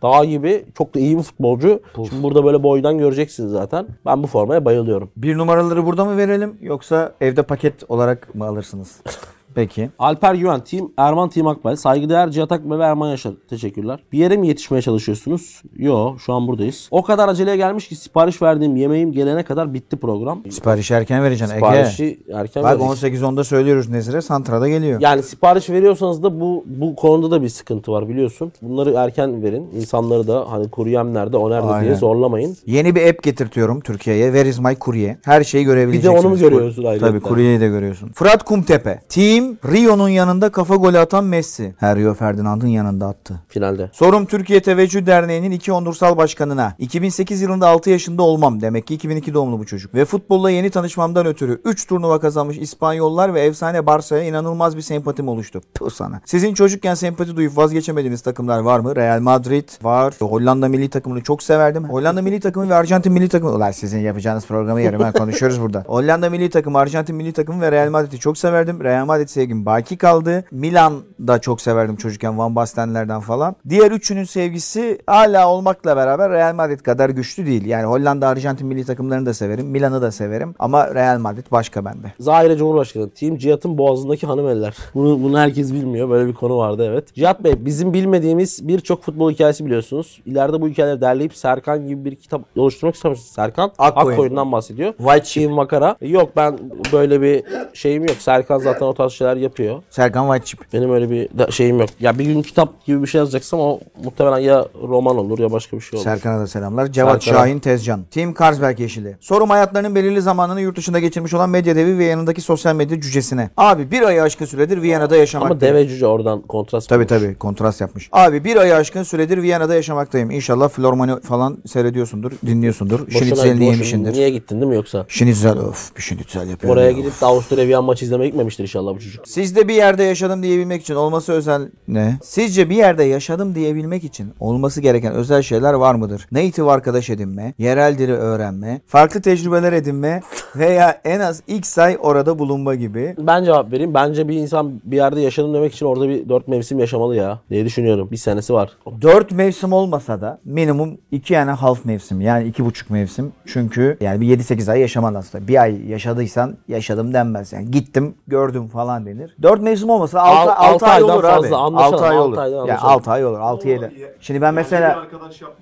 Dağ 0.03 0.25
gibi 0.25 0.65
çok 0.77 0.95
da 0.95 0.99
iyi 0.99 1.17
bir 1.17 1.23
futbolcu. 1.23 1.79
Şimdi 1.95 2.23
burada 2.23 2.45
böyle 2.45 2.63
boydan 2.63 2.97
göreceksiniz 2.97 3.51
zaten. 3.51 3.87
Ben 4.05 4.23
bu 4.23 4.27
formaya 4.27 4.65
bayılıyorum. 4.65 5.09
Bir 5.17 5.37
numaraları 5.37 5.85
burada 5.85 6.05
mı 6.05 6.17
verelim 6.17 6.57
yoksa 6.61 7.13
evde 7.21 7.43
paket 7.43 7.89
olarak 7.89 8.35
mı 8.35 8.45
alırsınız? 8.45 9.01
Peki. 9.55 9.89
Alper 9.99 10.35
Güven, 10.35 10.59
Team 10.59 10.91
Erman 10.97 11.29
Team 11.29 11.47
Akbel, 11.47 11.75
saygıdeğer 11.75 12.31
Cihat 12.31 12.51
Akbel 12.51 12.79
ve 12.79 12.83
Erman 12.83 13.09
Yaşar. 13.09 13.33
Teşekkürler. 13.49 13.99
Bir 14.11 14.17
yere 14.17 14.37
mi 14.37 14.47
yetişmeye 14.47 14.81
çalışıyorsunuz? 14.81 15.61
Yo, 15.77 16.17
şu 16.17 16.33
an 16.33 16.47
buradayız. 16.47 16.87
O 16.91 17.03
kadar 17.03 17.29
aceleye 17.29 17.57
gelmiş 17.57 17.87
ki 17.87 17.95
sipariş 17.95 18.41
verdiğim 18.41 18.75
yemeğim 18.75 19.11
gelene 19.11 19.43
kadar 19.43 19.73
bitti 19.73 19.97
program. 19.97 20.43
Sipariş 20.49 20.91
erken 20.91 21.23
vereceksin 21.23 21.55
Ege. 21.55 21.65
Siparişi 21.65 22.19
erken 22.33 22.63
Bak 22.63 22.79
verdik. 22.79 23.03
18.10'da 23.03 23.43
söylüyoruz 23.43 23.89
Nezire. 23.89 24.21
Santra'da 24.21 24.67
geliyor. 24.69 25.01
Yani 25.01 25.23
sipariş 25.23 25.69
veriyorsanız 25.69 26.23
da 26.23 26.39
bu 26.41 26.63
bu 26.67 26.95
konuda 26.95 27.31
da 27.31 27.41
bir 27.41 27.49
sıkıntı 27.49 27.91
var 27.91 28.09
biliyorsun. 28.09 28.51
Bunları 28.61 28.93
erken 28.93 29.43
verin. 29.43 29.69
İnsanları 29.75 30.27
da 30.27 30.51
hani 30.51 30.69
kuru 30.69 30.89
yem 30.89 31.13
nerede, 31.13 31.37
o 31.37 31.49
nerede 31.49 31.63
diye 31.63 31.73
Aynen. 31.73 31.93
zorlamayın. 31.95 32.57
Yeni 32.65 32.95
bir 32.95 33.09
app 33.09 33.23
getirtiyorum 33.23 33.79
Türkiye'ye. 33.81 34.25
Where 34.25 34.49
is 34.49 34.59
my 34.59 34.75
courier? 34.81 35.15
Her 35.25 35.43
şeyi 35.43 35.65
görebileceksiniz. 35.65 36.15
Bir 36.17 36.23
de 36.23 36.27
onu 36.27 36.33
mu 36.33 36.39
görüyorsun 36.39 36.83
ayrıca? 36.83 37.07
Tabii 37.07 37.21
courier'i 37.21 37.61
de 37.61 37.67
görüyorsun. 37.67 38.09
Fırat 38.13 38.43
Kumtepe. 38.43 39.01
Team 39.09 39.42
Kim 39.43 39.57
Rio'nun 39.71 40.09
yanında 40.09 40.51
kafa 40.51 40.75
golü 40.75 40.99
atan 40.99 41.23
Messi? 41.23 41.75
Her 41.77 41.97
Rio 41.97 42.13
Ferdinand'ın 42.13 42.67
yanında 42.67 43.07
attı. 43.07 43.41
Finalde. 43.47 43.89
Sorum 43.93 44.25
Türkiye 44.25 44.61
Teveccüh 44.61 45.05
Derneği'nin 45.05 45.51
iki 45.51 45.71
onursal 45.71 46.17
başkanına. 46.17 46.75
2008 46.79 47.41
yılında 47.41 47.67
6 47.67 47.89
yaşında 47.89 48.21
olmam. 48.21 48.61
Demek 48.61 48.87
ki 48.87 48.93
2002 48.93 49.33
doğumlu 49.33 49.59
bu 49.59 49.65
çocuk. 49.65 49.95
Ve 49.95 50.05
futbolla 50.05 50.51
yeni 50.51 50.69
tanışmamdan 50.69 51.25
ötürü 51.25 51.61
3 51.65 51.87
turnuva 51.87 52.19
kazanmış 52.19 52.57
İspanyollar 52.57 53.33
ve 53.33 53.41
efsane 53.41 53.85
Barça'ya 53.85 54.23
inanılmaz 54.23 54.77
bir 54.77 54.81
sempatim 54.81 55.27
oluştu. 55.27 55.61
Puh 55.73 55.89
sana. 55.89 56.21
Sizin 56.25 56.53
çocukken 56.53 56.93
sempati 56.93 57.35
duyup 57.35 57.57
vazgeçemediğiniz 57.57 58.21
takımlar 58.21 58.59
var 58.59 58.79
mı? 58.79 58.95
Real 58.95 59.19
Madrid 59.19 59.69
var. 59.83 60.13
Hollanda 60.19 60.67
milli 60.67 60.89
takımını 60.89 61.23
çok 61.23 61.43
severdim. 61.43 61.89
Hollanda 61.89 62.21
milli 62.21 62.39
takımı 62.39 62.69
ve 62.69 62.75
Arjantin 62.75 63.13
milli 63.13 63.29
takımı. 63.29 63.51
Ulan 63.51 63.71
sizin 63.71 63.99
yapacağınız 63.99 64.45
programı 64.45 64.81
yarım 64.81 65.11
konuşuyoruz 65.17 65.61
burada. 65.61 65.83
Hollanda 65.87 66.29
milli 66.29 66.49
takımı, 66.49 66.77
Arjantin 66.77 67.15
milli 67.15 67.33
takımı 67.33 67.61
ve 67.61 67.71
Real 67.71 67.89
Madrid'i 67.89 68.19
çok 68.19 68.37
severdim. 68.37 68.83
Real 68.83 69.05
Madrid 69.05 69.32
sevgim 69.33 69.65
baki 69.65 69.97
kaldı. 69.97 70.45
Milan 70.51 70.93
da 71.27 71.39
çok 71.39 71.61
severdim 71.61 71.95
çocukken 71.95 72.37
Van 72.37 72.55
Bastenlerden 72.55 73.19
falan. 73.19 73.55
Diğer 73.69 73.91
üçünün 73.91 74.23
sevgisi 74.23 74.99
hala 75.07 75.49
olmakla 75.49 75.95
beraber 75.95 76.31
Real 76.31 76.55
Madrid 76.55 76.79
kadar 76.79 77.09
güçlü 77.09 77.45
değil. 77.45 77.65
Yani 77.65 77.85
Hollanda, 77.85 78.27
Arjantin 78.27 78.67
milli 78.67 78.85
takımlarını 78.85 79.25
da 79.25 79.33
severim. 79.33 79.67
Milan'ı 79.67 80.01
da 80.01 80.11
severim. 80.11 80.55
Ama 80.59 80.95
Real 80.95 81.19
Madrid 81.19 81.45
başka 81.51 81.85
bende. 81.85 82.13
Zahire 82.19 82.57
Cumhurbaşkanı. 82.57 83.09
Team 83.09 83.37
Cihat'ın 83.37 83.77
boğazındaki 83.77 84.27
hanım 84.27 84.47
eller. 84.47 84.77
Bunu, 84.93 85.23
bunu 85.23 85.39
herkes 85.39 85.73
bilmiyor. 85.73 86.09
Böyle 86.09 86.27
bir 86.27 86.33
konu 86.33 86.57
vardı 86.57 86.85
evet. 86.89 87.15
Cihat 87.15 87.43
Bey 87.43 87.65
bizim 87.65 87.93
bilmediğimiz 87.93 88.67
birçok 88.67 89.03
futbol 89.03 89.31
hikayesi 89.31 89.65
biliyorsunuz. 89.65 90.21
İleride 90.25 90.61
bu 90.61 90.67
hikayeleri 90.67 91.01
derleyip 91.01 91.35
Serkan 91.35 91.87
gibi 91.87 92.05
bir 92.05 92.15
kitap 92.15 92.41
oluşturmak 92.57 92.95
istemişsiniz. 92.95 93.31
Serkan 93.31 93.71
Akkoyun. 93.77 94.11
Akkoyun'dan 94.11 94.51
bahsediyor. 94.51 94.93
White. 94.97 95.23
Team 95.33 95.51
Makara. 95.53 95.95
Yok 96.01 96.29
ben 96.35 96.59
böyle 96.93 97.21
bir 97.21 97.43
şeyim 97.73 98.03
yok. 98.03 98.17
Serkan 98.19 98.57
zaten 98.57 98.85
o 98.85 98.93
tarz 98.93 99.11
şeyler 99.23 99.37
yapıyor. 99.37 99.81
Serkan 99.89 100.39
Chip. 100.39 100.59
Benim 100.73 100.93
öyle 100.93 101.09
bir 101.09 101.29
da- 101.37 101.51
şeyim 101.51 101.79
yok. 101.79 101.89
Ya 101.99 102.19
bir 102.19 102.25
gün 102.25 102.41
kitap 102.41 102.85
gibi 102.85 103.01
bir 103.01 103.07
şey 103.07 103.19
yazacaksam 103.19 103.59
o 103.59 103.79
muhtemelen 104.03 104.37
ya 104.37 104.65
roman 104.87 105.17
olur 105.17 105.39
ya 105.39 105.51
başka 105.51 105.77
bir 105.77 105.81
şey 105.81 105.97
olur. 105.97 106.03
Serkan'a 106.03 106.39
da 106.39 106.47
selamlar. 106.47 106.87
Cevat 106.91 107.23
Serkan'a. 107.23 107.43
Şahin 107.45 107.59
Tezcan. 107.59 108.01
Tim 108.11 108.33
Karsberg 108.33 108.79
Yeşili. 108.79 109.17
Sorum 109.19 109.49
hayatlarının 109.49 109.95
belirli 109.95 110.21
zamanını 110.21 110.61
yurt 110.61 110.77
dışında 110.77 110.99
geçirmiş 110.99 111.33
olan 111.33 111.49
medya 111.49 111.75
devi 111.75 111.97
ve 111.97 112.05
yanındaki 112.05 112.41
sosyal 112.41 112.75
medya 112.75 113.01
cücesine. 113.01 113.49
Abi 113.57 113.91
bir 113.91 114.01
ayı 114.01 114.23
aşkın 114.23 114.45
süredir 114.45 114.81
Viyana'da 114.81 115.15
yaşamak. 115.15 115.51
Ama 115.51 115.61
deve 115.61 115.87
cüce 115.87 116.07
oradan 116.07 116.41
kontrast 116.41 116.89
Tabii 116.89 117.07
kurmuş. 117.07 117.23
tabii 117.23 117.35
kontrast 117.35 117.81
yapmış. 117.81 118.09
Abi 118.11 118.43
bir 118.43 118.55
ayı 118.55 118.75
aşkın 118.75 119.03
süredir 119.03 119.41
Viyana'da 119.41 119.75
yaşamaktayım. 119.75 120.31
İnşallah 120.31 120.69
Flormani 120.69 121.21
falan 121.21 121.57
seyrediyorsundur, 121.67 122.31
dinliyorsundur. 122.45 122.99
Boşuna- 122.99 123.19
Şinitzelini 123.19 123.53
boşuna- 123.59 123.71
yemişsindir. 123.71 124.13
Niye 124.13 124.29
gittin 124.29 124.55
değil 124.55 124.69
mi 124.69 124.75
yoksa? 124.75 125.05
Şinitzel 125.07 125.57
of 125.57 125.97
bir 125.97 126.01
şinitzel 126.01 126.49
yapıyor. 126.49 126.73
Oraya 126.73 126.91
gidip 126.91 127.21
de 127.21 127.25
Avusturya 127.25 127.67
Viyan 127.67 127.83
maçı 127.83 128.05
izlemeye 128.05 128.29
gitmemiştir 128.29 128.63
inşallah 128.63 128.95
bu 128.95 128.99
çocuk. 128.99 129.12
Sizde 129.25 129.67
bir 129.67 129.73
yerde 129.73 130.03
yaşadım 130.03 130.43
diyebilmek 130.43 130.81
için 130.81 130.95
olması 130.95 131.33
özel 131.33 131.69
ne? 131.87 132.17
Sizce 132.23 132.69
bir 132.69 132.75
yerde 132.75 133.03
yaşadım 133.03 133.55
diyebilmek 133.55 134.03
için 134.03 134.33
olması 134.39 134.81
gereken 134.81 135.13
özel 135.13 135.41
şeyler 135.41 135.73
var 135.73 135.95
mıdır? 135.95 136.27
Native 136.31 136.71
arkadaş 136.71 137.09
edinme, 137.09 137.53
yerel 137.57 137.97
dili 137.97 138.13
öğrenme, 138.13 138.81
farklı 138.87 139.21
tecrübeler 139.21 139.73
edinme 139.73 140.21
veya 140.55 141.01
en 141.05 141.19
az 141.19 141.43
x 141.47 141.77
ay 141.77 141.97
orada 142.01 142.39
bulunma 142.39 142.75
gibi. 142.75 143.15
Ben 143.19 143.43
cevap 143.43 143.71
vereyim. 143.71 143.93
Bence 143.93 144.27
bir 144.27 144.35
insan 144.35 144.81
bir 144.83 144.95
yerde 144.95 145.21
yaşadım 145.21 145.53
demek 145.53 145.73
için 145.73 145.85
orada 145.85 146.09
bir 146.09 146.29
dört 146.29 146.47
mevsim 146.47 146.79
yaşamalı 146.79 147.15
ya 147.15 147.39
diye 147.49 147.65
düşünüyorum. 147.65 148.07
Bir 148.11 148.17
senesi 148.17 148.53
var. 148.53 148.77
Dört 149.01 149.31
mevsim 149.31 149.73
olmasa 149.73 150.21
da 150.21 150.39
minimum 150.45 150.97
iki 151.11 151.33
yani 151.33 151.51
half 151.51 151.85
mevsim 151.85 152.21
yani 152.21 152.47
iki 152.47 152.65
buçuk 152.65 152.89
mevsim. 152.89 153.31
Çünkü 153.45 153.97
yani 154.01 154.21
bir 154.21 154.39
7-8 154.39 154.71
ay 154.71 154.79
yaşaman 154.79 155.13
aslında. 155.13 155.47
Bir 155.47 155.61
ay 155.61 155.87
yaşadıysan 155.87 156.57
yaşadım 156.67 157.13
denmez. 157.13 157.53
Yani 157.53 157.71
gittim 157.71 158.15
gördüm 158.27 158.67
falan 158.67 159.02
denir. 159.05 159.35
Dört 159.41 159.61
mevsim 159.61 159.89
olmasa 159.89 160.19
Al- 160.21 160.47
6 160.47 160.53
altı 160.53 160.85
ay 160.85 160.91
aydan 160.95 161.09
olur 161.09 161.23
abi. 161.23 161.31
fazla 161.31 161.57
anlaşalım, 161.57 161.93
6 161.93 162.05
ay 162.05 162.19
olur. 162.19 162.37
aydan 162.37 162.57
Yani 162.57 162.61
anlaşalım. 162.71 162.93
6 162.93 163.11
ay 163.11 163.25
olur 163.25 163.39
6-7. 163.39 163.91
Şimdi 164.19 164.41
ben 164.41 164.53
mesela 164.53 165.05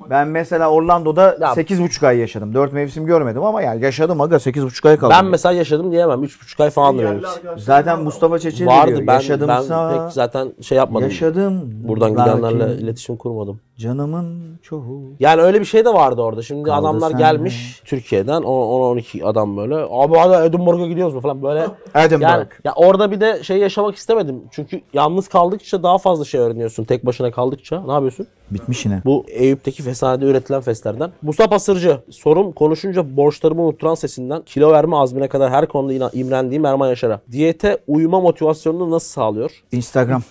ben 0.10 0.28
mesela 0.28 0.70
Orlando'da 0.72 1.38
Ya- 1.42 1.54
8,5 1.54 2.08
ay 2.08 2.18
yaşadım. 2.18 2.54
4 2.54 2.74
mevsim 2.74 3.06
görmedim 3.06 3.44
ama 3.44 3.62
yani 3.62 3.84
yaşadım 3.84 4.22
aga 4.22 4.36
8,5 4.40 4.90
ay 4.90 4.98
kaldım. 4.98 5.16
Ben 5.20 5.26
mesela 5.26 5.54
yaşadım 5.54 5.92
diyemem. 5.92 6.24
Üç 6.24 6.42
buçuk 6.42 6.60
ay 6.60 6.70
falan 6.70 6.98
benim. 6.98 7.08
Arkadaşlar 7.08 7.58
Zaten. 7.58 8.00
Mustafa 8.02 8.40
Çeçil 8.40 8.66
Vardı 8.68 8.88
diyor. 8.96 9.08
ben, 9.08 9.14
Yaşadımsa 9.14 9.90
ben 9.94 10.04
pek 10.04 10.14
zaten 10.14 10.54
şey 10.62 10.78
yapmadım. 10.78 11.08
yaşadım. 11.08 11.62
Buradan 11.88 12.10
gidenlerle 12.12 12.74
iletişim 12.82 13.16
kurmadım. 13.18 13.60
Canımın 13.82 14.60
çoğu. 14.62 15.14
Yani 15.20 15.42
öyle 15.42 15.60
bir 15.60 15.66
şey 15.66 15.86
de 15.86 15.94
vardı 15.94 16.22
orada. 16.22 16.42
Şimdi 16.42 16.64
Kaldı 16.64 16.88
adamlar 16.88 17.12
gelmiş 17.12 17.82
Türkiye'den 17.86 18.42
10-12 18.42 19.26
adam 19.26 19.58
böyle. 19.58 19.76
Abi 19.76 20.18
hadi 20.18 20.48
Edinburgh'a 20.48 20.88
gidiyoruz 20.88 21.14
mu 21.14 21.22
falan 21.22 21.44
böyle. 21.44 21.68
Edinburgh. 21.96 22.22
Yani 22.22 22.46
ya 22.64 22.74
orada 22.76 23.12
bir 23.12 23.22
de 23.22 23.44
şey 23.44 23.58
yaşamak 23.58 23.96
istemedim. 23.96 24.42
Çünkü 24.52 24.82
yalnız 24.94 25.28
kaldıkça 25.28 25.84
daha 25.84 25.98
fazla 25.98 26.26
şey 26.26 26.42
öğreniyorsun. 26.42 26.84
Tek 26.84 27.06
başına 27.06 27.32
kaldıkça. 27.32 27.82
Ne 27.86 27.92
yapıyorsun? 27.92 28.28
Bitmiş 28.52 28.86
yine. 28.86 29.02
Bu 29.06 29.26
Eyüp'teki 29.28 29.84
fesanede 29.84 30.26
üretilen 30.26 30.62
feslerden. 30.62 31.12
Mustafa 31.22 31.60
Sırcı. 31.60 32.00
Sorum 32.10 32.52
konuşunca 32.52 33.18
borçlarımı 33.18 33.62
unutturan 33.62 33.96
sesinden 33.96 34.42
kilo 34.42 34.72
verme 34.72 34.96
azmine 34.96 35.28
kadar 35.28 35.52
her 35.52 35.68
konuda 35.68 36.10
imrendiğim 36.14 36.66
Erman 36.66 36.88
Yaşar'a. 36.88 37.22
Diyete 37.32 37.78
uyuma 37.88 38.20
motivasyonunu 38.20 38.92
nasıl 38.92 39.10
sağlıyor? 39.10 39.64
Instagram. 39.72 40.22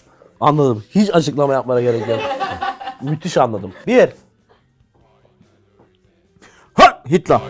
Anladım. 0.41 0.83
Hiç 0.91 1.15
açıklama 1.15 1.53
yapmana 1.53 1.81
gerek 1.81 2.09
yok. 2.09 2.19
Müthiş 3.03 3.37
anladım. 3.37 3.73
Bir. 3.87 4.09
Ha! 6.75 7.03
Hitler. 7.11 7.41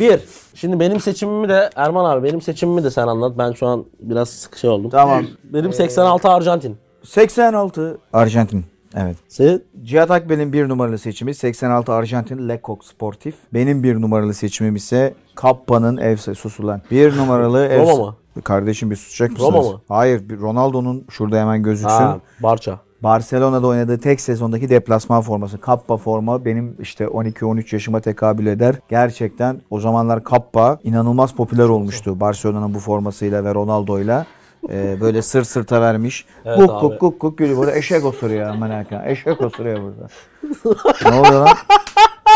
Bir. 0.00 0.20
Şimdi 0.54 0.80
benim 0.80 1.00
seçimimi 1.00 1.48
de 1.48 1.70
Erman 1.76 2.04
abi 2.04 2.22
benim 2.28 2.40
seçimimi 2.40 2.84
de 2.84 2.90
sen 2.90 3.06
anlat. 3.06 3.38
Ben 3.38 3.52
şu 3.52 3.66
an 3.66 3.84
biraz 4.00 4.48
şey 4.60 4.70
oldum. 4.70 4.90
Tamam. 4.90 5.24
Benim 5.44 5.72
86 5.72 6.28
Arjantin. 6.28 6.76
86 7.02 7.98
Arjantin. 8.12 8.64
Evet. 8.96 9.16
Senin? 9.28 9.64
Cihat 9.82 10.10
Akbel'in 10.10 10.52
bir 10.52 10.68
numaralı 10.68 10.98
seçimi 10.98 11.34
86 11.34 11.92
Arjantin 11.92 12.48
Lecoq 12.48 12.84
Sportif. 12.84 13.34
Benim 13.54 13.82
bir 13.82 14.00
numaralı 14.00 14.34
seçimim 14.34 14.76
ise 14.76 15.14
Kappa'nın 15.34 15.96
ev 15.96 16.16
susulan. 16.16 16.82
Bir 16.90 17.16
numaralı 17.16 17.66
ev... 17.66 17.80
Roma 17.80 18.04
mı? 18.04 18.16
Kardeşim 18.44 18.90
bir 18.90 18.96
susacak 18.96 19.30
mısınız? 19.30 19.54
Roma 19.54 19.70
mı? 19.70 19.80
Hayır. 19.88 20.40
Ronaldo'nun 20.40 21.04
şurada 21.10 21.40
hemen 21.40 21.62
gözüksün. 21.62 21.96
Ha, 21.96 22.20
Barça. 22.42 22.78
Barcelona'da 23.02 23.66
oynadığı 23.66 23.98
tek 23.98 24.20
sezondaki 24.20 24.68
deplasman 24.68 25.22
forması. 25.22 25.58
Kappa 25.60 25.96
forma 25.96 26.44
benim 26.44 26.76
işte 26.80 27.04
12-13 27.04 27.74
yaşıma 27.74 28.00
tekabül 28.00 28.46
eder. 28.46 28.74
Gerçekten 28.88 29.60
o 29.70 29.80
zamanlar 29.80 30.24
Kappa 30.24 30.78
inanılmaz 30.84 31.34
popüler 31.34 31.68
olmuştu 31.68 32.20
Barcelona'nın 32.20 32.74
bu 32.74 32.78
formasıyla 32.78 33.44
ve 33.44 33.54
Ronaldo'yla. 33.54 34.26
Ee, 34.70 35.00
böyle 35.00 35.22
sır 35.22 35.44
sırta 35.44 35.80
vermiş. 35.80 36.26
Evet 36.44 36.58
kuk 36.58 36.70
abi. 36.70 36.80
kuk 36.80 37.00
kuk 37.00 37.20
kuk 37.20 37.38
gülüyor. 37.38 37.58
Burada 37.58 37.76
eşek 37.76 38.04
osuruyor 38.04 38.48
aman. 38.48 38.84
Eşek 39.06 39.40
osuruyor 39.40 39.80
burada. 39.82 40.08
ne 41.10 41.20
oluyor 41.20 41.40
lan? 41.40 41.56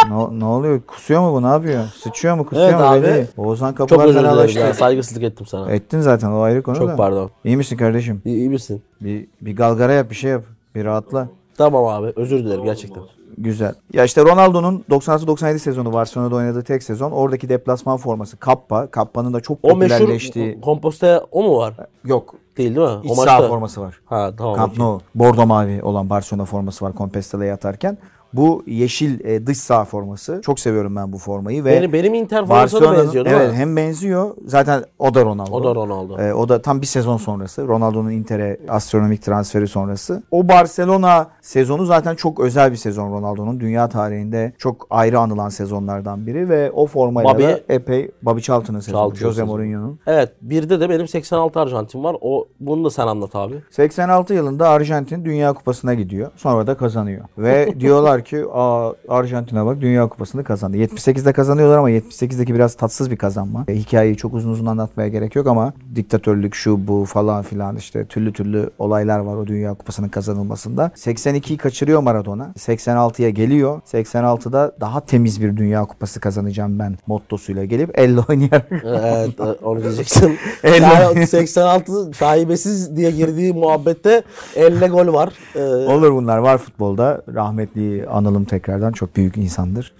Ne, 0.08 0.40
ne 0.40 0.44
oluyor? 0.44 0.80
Kusuyor 0.86 1.20
mu 1.20 1.32
bu? 1.34 1.42
Ne 1.42 1.46
yapıyor? 1.46 1.84
Sıçıyor 2.02 2.34
mu? 2.36 2.46
Kusuyor 2.46 2.68
Evet 2.68 2.78
mu? 2.80 2.86
abi. 2.86 3.02
Belli 3.02 3.14
değil. 3.14 3.26
Oğuzhan 3.36 3.68
Çok 3.68 3.76
kapılar 3.78 4.04
özür 4.04 4.18
dilerim 4.18 4.30
fenalaştı. 4.30 4.58
ya. 4.60 4.74
Saygısızlık 4.74 5.22
ettim 5.22 5.46
sana. 5.46 5.72
Ettin 5.72 6.00
zaten 6.00 6.30
o 6.32 6.40
ayrı 6.40 6.62
konu 6.62 6.76
da. 6.76 6.78
Çok 6.80 6.96
pardon. 6.96 7.30
İyi 7.44 7.56
misin 7.56 7.76
kardeşim? 7.76 8.22
İyi, 8.24 8.36
iyi 8.36 8.48
misin? 8.48 8.82
Bir, 9.00 9.26
bir 9.40 9.56
galgara 9.56 9.92
yap 9.92 10.10
bir 10.10 10.14
şey 10.14 10.30
yap. 10.30 10.42
Bir 10.74 10.84
rahatla. 10.84 11.28
Tamam 11.56 11.86
abi. 11.86 12.12
Özür 12.16 12.38
dilerim 12.44 12.64
gerçekten. 12.64 13.02
Güzel. 13.38 13.74
Ya 13.92 14.04
işte 14.04 14.22
Ronaldo'nun 14.22 14.84
96-97 14.90 15.58
sezonu 15.58 15.92
Barcelona'da 15.92 16.34
oynadığı 16.36 16.62
tek 16.62 16.82
sezon. 16.82 17.10
Oradaki 17.10 17.48
deplasman 17.48 17.96
forması 17.96 18.36
Kappa. 18.36 18.86
Kappa'nın 18.90 19.32
da 19.34 19.40
çok 19.40 19.58
O 19.62 19.76
meşhur 19.76 19.98
popülerleştiği... 19.98 20.60
komposte 20.60 21.20
o 21.30 21.42
mu 21.42 21.56
var? 21.58 21.74
Yok. 22.04 22.34
Değil 22.56 22.76
değil 22.76 22.88
mi? 22.88 22.94
İç 23.04 23.10
o 23.10 23.14
saha 23.14 23.34
maçta. 23.36 23.48
forması 23.48 23.80
var. 23.80 24.00
Ha 24.06 24.30
tamam. 24.38 24.56
Camp 24.56 24.72
okey. 24.72 24.84
Nou. 24.84 25.00
Bordo 25.14 25.46
mavi 25.46 25.82
olan 25.82 26.10
Barcelona 26.10 26.44
forması 26.44 26.84
var 26.84 26.92
Compostele'ye 26.98 27.52
atarken. 27.52 27.98
Bu 28.32 28.62
yeşil 28.66 29.24
e, 29.24 29.46
dış 29.46 29.58
saha 29.58 29.84
forması. 29.84 30.40
Çok 30.44 30.60
seviyorum 30.60 30.96
ben 30.96 31.12
bu 31.12 31.18
formayı 31.18 31.64
ve 31.64 31.70
Benim, 31.72 31.92
benim 31.92 32.14
Inter 32.14 32.46
formasına 32.46 32.80
da 32.92 32.96
benziyor 32.98 33.24
değil 33.24 33.36
evet 33.36 33.50
mi? 33.50 33.56
hem 33.56 33.76
benziyor. 33.76 34.30
Zaten 34.46 34.84
o 34.98 35.14
da 35.14 35.24
Ronaldo. 35.24 35.52
O 35.52 35.64
da 35.64 35.74
Ronaldo. 35.74 36.18
Ee, 36.18 36.34
o 36.34 36.48
da 36.48 36.62
tam 36.62 36.80
bir 36.80 36.86
sezon 36.86 37.16
sonrası. 37.16 37.68
Ronaldo'nun 37.68 38.10
Inter'e 38.10 38.58
astronomik 38.68 39.22
transferi 39.22 39.68
sonrası. 39.68 40.22
O 40.30 40.48
Barcelona 40.48 41.26
sezonu 41.40 41.84
zaten 41.86 42.14
çok 42.14 42.40
özel 42.40 42.72
bir 42.72 42.76
sezon 42.76 43.12
Ronaldo'nun. 43.12 43.60
Dünya 43.60 43.88
tarihinde 43.88 44.52
çok 44.58 44.86
ayrı 44.90 45.18
anılan 45.18 45.48
sezonlardan 45.48 46.26
biri 46.26 46.48
ve 46.48 46.70
o 46.70 46.86
formayla 46.86 47.30
Bobby- 47.30 47.42
da 47.42 47.60
epey 47.68 48.10
Bobby 48.22 48.40
Charlton'ın 48.40 48.80
sezonu. 48.80 49.00
Charlton 49.00 49.16
Jose. 49.16 49.42
Mourinho'nun. 49.42 49.98
Evet. 50.06 50.32
Bir 50.42 50.68
de 50.70 50.88
benim 50.90 51.08
86 51.08 51.60
Arjantin 51.60 52.04
var. 52.04 52.16
O 52.20 52.48
bunu 52.60 52.84
da 52.84 52.90
sen 52.90 53.06
anlat 53.06 53.36
abi. 53.36 53.54
86 53.70 54.34
yılında 54.34 54.68
Arjantin 54.68 55.24
Dünya 55.24 55.52
Kupası'na 55.52 55.94
gidiyor. 55.94 56.30
Sonra 56.36 56.66
da 56.66 56.74
kazanıyor. 56.76 57.24
Ve 57.38 57.74
diyorlar 57.80 58.17
diyorlar 58.18 58.24
ki 58.24 58.44
Aa, 58.54 58.92
Arjantin'e 59.08 59.66
bak 59.66 59.80
Dünya 59.80 60.08
Kupası'nı 60.08 60.44
kazandı. 60.44 60.76
78'de 60.76 61.32
kazanıyorlar 61.32 61.78
ama 61.78 61.90
78'deki 61.90 62.54
biraz 62.54 62.74
tatsız 62.74 63.10
bir 63.10 63.16
kazanma. 63.16 63.64
E, 63.68 63.74
hikayeyi 63.74 64.16
çok 64.16 64.34
uzun 64.34 64.50
uzun 64.50 64.66
anlatmaya 64.66 65.08
gerek 65.08 65.36
yok 65.36 65.46
ama 65.46 65.72
diktatörlük 65.94 66.54
şu 66.54 66.86
bu 66.88 67.04
falan 67.04 67.42
filan 67.42 67.76
işte 67.76 68.04
türlü 68.04 68.32
türlü 68.32 68.70
olaylar 68.78 69.18
var 69.18 69.36
o 69.36 69.46
Dünya 69.46 69.74
Kupası'nın 69.74 70.08
kazanılmasında. 70.08 70.90
82'yi 70.96 71.56
kaçırıyor 71.56 72.00
Maradona. 72.00 72.52
86'ya 72.58 73.30
geliyor. 73.30 73.80
86'da 73.86 74.72
daha 74.80 75.00
temiz 75.00 75.42
bir 75.42 75.56
Dünya 75.56 75.84
Kupası 75.84 76.20
kazanacağım 76.20 76.78
ben 76.78 76.96
mottosuyla 77.06 77.64
gelip 77.64 77.98
elle 77.98 78.20
oynayarak 78.28 78.66
evet 78.84 79.40
e, 79.40 79.64
onu 79.64 79.82
diyeceksin. 79.82 80.38
Yani 80.78 81.26
86 81.26 82.10
şaibesiz 82.18 82.96
diye 82.96 83.10
girdiği 83.10 83.52
muhabbette 83.52 84.22
elle 84.56 84.86
gol 84.86 85.12
var. 85.14 85.32
Ee, 85.54 85.60
Olur 85.62 86.12
bunlar 86.12 86.38
var 86.38 86.58
futbolda. 86.58 87.22
Rahmetli 87.34 88.07
analım 88.08 88.44
tekrardan 88.44 88.92
çok 88.92 89.16
büyük 89.16 89.36
insandır. 89.36 89.92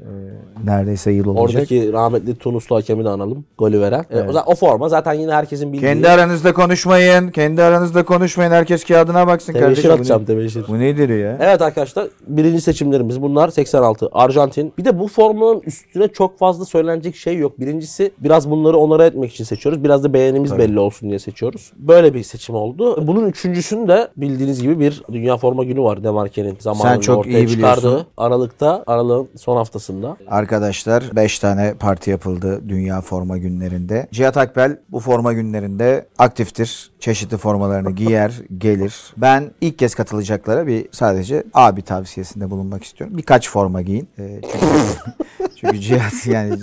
Ee, 0.00 0.66
neredeyse 0.66 1.10
yıl 1.10 1.26
olacak. 1.26 1.54
Oradaki 1.54 1.92
rahmetli 1.92 2.34
Tunuslu 2.34 2.76
hakemi 2.76 3.04
de 3.04 3.08
analım. 3.08 3.44
Golü 3.58 3.80
veren. 3.80 4.04
Ee, 4.10 4.20
o, 4.22 4.32
zaman- 4.32 4.44
o 4.46 4.54
forma 4.54 4.88
zaten 4.88 5.12
yine 5.12 5.32
herkesin 5.32 5.72
bildiği. 5.72 5.80
Kendi 5.86 6.08
aranızda 6.08 6.52
konuşmayın. 6.52 7.28
Kendi 7.28 7.62
aranızda 7.62 8.04
konuşmayın. 8.04 8.50
Herkes 8.50 8.84
kağıdına 8.84 9.26
baksın 9.26 9.52
Tebeşir 9.52 9.66
kardeşim. 9.66 9.92
Atacağım 9.92 10.24
tebeşir. 10.24 10.64
Bu 10.68 10.78
nedir 10.78 11.08
ya? 11.08 11.36
Evet 11.40 11.62
arkadaşlar 11.62 12.08
birinci 12.26 12.60
seçimlerimiz 12.60 13.22
bunlar 13.22 13.48
86 13.48 14.08
Arjantin. 14.12 14.72
Bir 14.78 14.84
de 14.84 14.98
bu 14.98 15.08
formunun 15.08 15.60
üstüne 15.66 16.08
çok 16.08 16.38
fazla 16.38 16.64
söylenecek 16.64 17.16
şey 17.16 17.36
yok. 17.38 17.60
Birincisi 17.60 18.10
biraz 18.18 18.50
bunları 18.50 18.76
onlara 18.78 19.06
etmek 19.06 19.32
için 19.32 19.44
seçiyoruz. 19.44 19.84
Biraz 19.84 20.04
da 20.04 20.12
beğenimiz 20.12 20.58
belli 20.58 20.80
olsun 20.80 21.08
diye 21.08 21.18
seçiyoruz. 21.18 21.72
Böyle 21.76 22.14
bir 22.14 22.22
seçim 22.22 22.54
oldu. 22.54 23.06
Bunun 23.06 23.26
üçüncüsünde 23.26 24.08
bildiğiniz 24.16 24.62
gibi 24.62 24.80
bir 24.80 25.02
dünya 25.12 25.36
forma 25.36 25.64
günü 25.64 25.82
var 25.82 26.04
Demarke'nin 26.04 26.56
zamanında 26.60 27.16
ortaya 27.16 27.30
iyi 27.38 27.46
biliyorsun. 27.46 27.56
çıkardığı. 27.80 28.06
Aralıkta, 28.16 28.84
aralığın 28.86 29.28
son 29.36 29.56
haftasında. 29.90 30.16
Arkadaşlar 30.28 31.16
5 31.16 31.38
tane 31.38 31.74
parti 31.74 32.10
yapıldı 32.10 32.60
Dünya 32.68 33.00
Forma 33.00 33.38
Günlerinde. 33.38 34.06
Cihat 34.12 34.36
Akbel 34.36 34.78
bu 34.90 35.00
forma 35.00 35.32
günlerinde 35.32 36.06
aktiftir. 36.18 36.90
Çeşitli 37.00 37.36
formalarını 37.36 37.90
giyer, 37.90 38.32
gelir. 38.58 39.12
Ben 39.16 39.50
ilk 39.60 39.78
kez 39.78 39.94
katılacaklara 39.94 40.66
bir 40.66 40.86
sadece 40.92 41.44
abi 41.54 41.82
tavsiyesinde 41.82 42.50
bulunmak 42.50 42.84
istiyorum. 42.84 43.16
Birkaç 43.16 43.50
forma 43.50 43.82
giyin. 43.82 44.08
Ee, 44.18 44.40
çünkü, 44.52 44.66
çünkü 45.56 45.80
Cihat 45.80 46.26
yani 46.26 46.54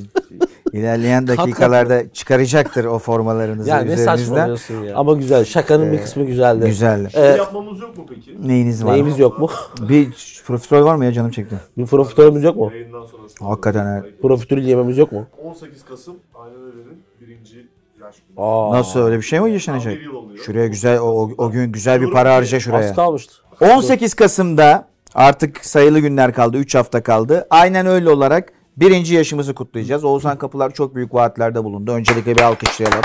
ilerleyen 0.74 1.28
dakikalarda 1.28 2.14
çıkaracaktır 2.14 2.86
o 2.86 3.00
formalarınızı 3.00 3.70
Yani 3.70 3.90
ne 3.90 3.94
üzerinizden. 3.94 4.16
saçmalıyorsun 4.18 4.84
ya. 4.84 4.96
Ama 4.96 5.14
güzel. 5.14 5.46
Şakanın 5.46 5.92
bir 5.92 6.02
kısmı 6.02 6.24
güzeldi. 6.26 6.66
Güzel. 6.66 7.08
Ee, 7.14 7.22
Yapmamız 7.22 7.80
yok 7.80 7.98
mu 7.98 8.06
peki? 8.10 8.48
Neyiniz 8.48 8.86
var? 8.86 8.94
Neyimiz 8.94 9.20
yok 9.20 9.40
mu? 9.40 9.50
Bir 9.90 10.42
profiterol 10.46 10.86
var 10.86 10.96
mı 10.96 11.06
ya 11.06 11.12
canım 11.14 11.32
çekti. 11.32 11.56
bir 11.78 11.86
profiterolümüz 11.86 12.44
yok 12.44 12.56
mu? 12.56 12.72
Yayından 12.74 13.06
sonrası. 13.06 13.46
Hakikaten 13.46 13.86
evet. 13.86 14.22
Profiterol 14.22 14.62
yememiz 14.62 14.98
yok 14.98 15.12
mu? 15.12 15.26
18 15.44 15.86
Kasım 15.86 16.16
aynen 16.36 16.56
öyle'nin 16.62 17.04
birinci 17.22 17.68
yaş 18.02 18.16
günü. 18.16 18.46
Aa, 18.46 18.72
Nasıl 18.72 19.00
öyle 19.00 19.18
bir 19.18 19.22
şey 19.22 19.40
mi 19.40 19.52
yaşanacak? 19.52 19.98
Şuraya 20.46 20.68
güzel 20.68 21.00
o, 21.00 21.06
o, 21.06 21.32
o 21.38 21.52
gün 21.52 21.72
güzel 21.72 22.02
bir 22.02 22.12
para 22.12 22.36
harca 22.36 22.60
şuraya. 22.60 22.90
Az 22.90 22.96
kalmıştı. 22.96 23.34
18 23.62 24.14
Kasım'da 24.14 24.88
artık 25.16 25.66
sayılı 25.66 26.00
günler 26.00 26.34
kaldı. 26.34 26.58
3 26.58 26.76
hafta 26.76 27.04
kaldı. 27.04 27.48
Aynen 27.50 27.86
öyle 27.86 28.10
olarak 28.10 28.54
birinci 28.78 29.16
yaşımızı 29.16 29.54
kutlayacağız. 29.54 30.04
Oğuzhan 30.04 30.38
Kapılar 30.38 30.74
çok 30.74 30.96
büyük 30.96 31.14
vaatlerde 31.14 31.64
bulundu. 31.64 31.92
Öncelikle 31.92 32.36
bir 32.36 32.42
alkışlayalım. 32.42 33.02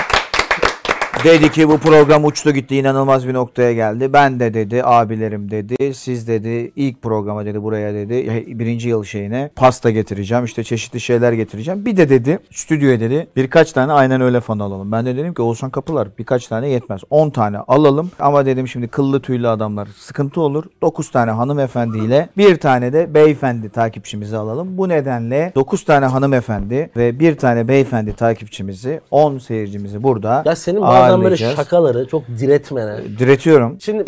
Dedi 1.24 1.50
ki 1.52 1.68
bu 1.68 1.78
program 1.78 2.24
uçtu 2.24 2.50
gitti 2.50 2.76
inanılmaz 2.76 3.28
bir 3.28 3.34
noktaya 3.34 3.72
geldi. 3.72 4.12
Ben 4.12 4.40
de 4.40 4.54
dedi 4.54 4.84
abilerim 4.84 5.50
dedi 5.50 5.94
siz 5.94 6.28
dedi 6.28 6.72
ilk 6.76 7.02
programa 7.02 7.44
dedi 7.46 7.62
buraya 7.62 7.94
dedi 7.94 8.44
birinci 8.58 8.88
yıl 8.88 9.04
şeyine 9.04 9.50
pasta 9.56 9.90
getireceğim 9.90 10.44
işte 10.44 10.64
çeşitli 10.64 11.00
şeyler 11.00 11.32
getireceğim. 11.32 11.84
Bir 11.86 11.96
de 11.96 12.08
dedi 12.08 12.38
stüdyoya 12.50 13.00
dedi 13.00 13.28
birkaç 13.36 13.72
tane 13.72 13.92
aynen 13.92 14.20
öyle 14.20 14.40
fan 14.40 14.58
alalım. 14.58 14.92
Ben 14.92 15.06
de 15.06 15.16
dedim 15.16 15.34
ki 15.34 15.42
Oğuzhan 15.42 15.70
Kapılar 15.70 16.08
birkaç 16.18 16.46
tane 16.46 16.68
yetmez 16.68 17.00
10 17.10 17.30
tane 17.30 17.58
alalım 17.58 18.10
ama 18.18 18.46
dedim 18.46 18.68
şimdi 18.68 18.88
kıllı 18.88 19.20
tüylü 19.22 19.48
adamlar 19.48 19.88
sıkıntı 19.98 20.40
olur. 20.40 20.64
9 20.82 21.10
tane 21.10 21.30
hanımefendiyle 21.30 22.28
bir 22.36 22.56
tane 22.56 22.92
de 22.92 23.14
beyefendi 23.14 23.68
takipçimizi 23.68 24.36
alalım. 24.36 24.78
Bu 24.78 24.88
nedenle 24.88 25.52
9 25.54 25.84
tane 25.84 26.06
hanımefendi 26.06 26.90
ve 26.96 27.20
bir 27.20 27.36
tane 27.36 27.68
beyefendi 27.68 28.12
takipçimizi 28.12 29.00
10 29.10 29.38
seyircimizi 29.38 30.02
burada 30.02 30.42
Ya 30.44 30.56
senin 30.56 30.80
bazen 30.80 31.11
böyle 31.18 31.24
ağırlayacağız. 31.24 31.56
şakaları 31.56 32.06
çok 32.06 32.28
diretmene. 32.28 33.18
Diretiyorum. 33.18 33.80
Şimdi 33.80 34.04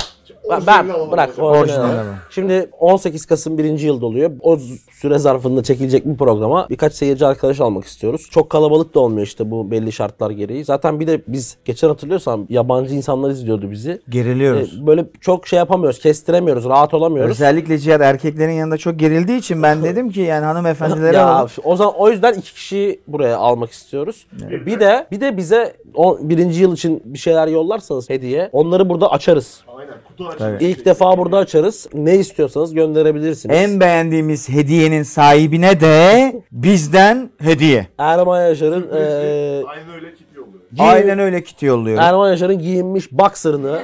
ben, 0.51 0.61
ben 0.67 0.89
bırak 1.11 1.31
orijinal. 1.39 1.91
Şimdi 2.31 2.71
18 2.81 3.27
Kasım 3.27 3.59
birinci 3.59 3.87
yıl 3.87 4.01
doluyor. 4.01 4.31
O 4.41 4.59
süre 4.93 5.19
zarfında 5.19 5.63
çekilecek 5.63 6.07
bir 6.07 6.17
programa 6.17 6.67
birkaç 6.71 6.95
seyirci 6.95 7.27
arkadaş 7.27 7.61
almak 7.61 7.85
istiyoruz. 7.85 8.29
Çok 8.31 8.51
kalabalık 8.51 8.95
da 8.95 9.01
olmuyor 9.01 9.27
işte 9.27 9.51
bu 9.51 9.71
belli 9.71 9.93
şartlar 9.93 10.31
gereği. 10.31 10.65
Zaten 10.65 11.01
bir 11.01 11.07
de 11.07 11.21
biz 11.29 11.57
geçen 11.65 11.89
hatırlıyorsam 11.89 12.47
yabancı 12.49 12.95
insanlar 12.95 13.31
izliyordu 13.31 13.71
bizi. 13.71 14.01
Geriliyoruz. 14.09 14.79
Ee, 14.83 14.87
Böyle 14.87 15.05
çok 15.21 15.47
şey 15.49 15.57
yapamıyoruz, 15.57 15.99
kestiremiyoruz, 15.99 16.65
rahat 16.65 16.95
olamıyoruz. 16.95 17.31
Özellikle 17.31 17.79
Cihat 17.79 18.01
erkeklerin 18.01 18.53
yanında 18.53 18.77
çok 18.77 18.99
gerildiği 18.99 19.39
için 19.39 19.63
ben 19.63 19.83
dedim 19.85 20.11
ki 20.11 20.21
yani 20.21 20.45
hanımefendilere 20.45 21.17
ya 21.17 21.27
alalım. 21.27 21.51
o 21.65 21.77
zaman 21.77 21.95
o 21.99 22.11
yüzden 22.11 22.35
iki 22.35 22.55
kişiyi 22.55 23.01
buraya 23.07 23.39
almak 23.39 23.71
istiyoruz. 23.71 24.27
Bir 24.67 24.81
de 24.81 25.07
bir 25.11 25.21
de 25.21 25.37
bize 25.37 25.73
o 25.95 26.19
birinci 26.21 26.63
yıl 26.63 26.73
için 26.75 27.03
bir 27.05 27.19
şeyler 27.19 27.49
yollarsanız 27.49 28.11
hediye 28.11 28.49
onları 28.53 28.89
burada 28.89 29.11
açarız. 29.13 29.65
Aynen 29.79 29.95
kutu 30.09 30.29
açılıyor. 30.35 30.61
İlk 30.61 30.85
defa 30.85 31.19
burada 31.19 31.39
açarız. 31.39 31.89
Ne 31.95 32.15
istiyorsanız 32.17 32.75
gönderebilirsiniz. 32.75 33.57
En 33.57 33.81
beğendiğimiz 33.81 34.49
hediyenin 34.49 35.03
sahibine 35.03 35.81
de 35.81 36.33
bizden 36.53 37.31
hediye. 37.41 37.87
Erman 37.99 38.41
Yaşar'ın 38.49 38.83
eee 38.83 39.63
Aynen 39.67 39.95
öyle 39.95 40.15
kit 40.15 40.27
yolluyor. 40.37 40.63
Aynen 40.79 41.19
öyle 41.19 41.43
kit 41.45 41.63
yolluyorum. 41.63 42.05
Erman 42.05 42.31
Yaşar'ın 42.31 42.59
giyinmiş 42.59 43.13
boxer'ını 43.13 43.83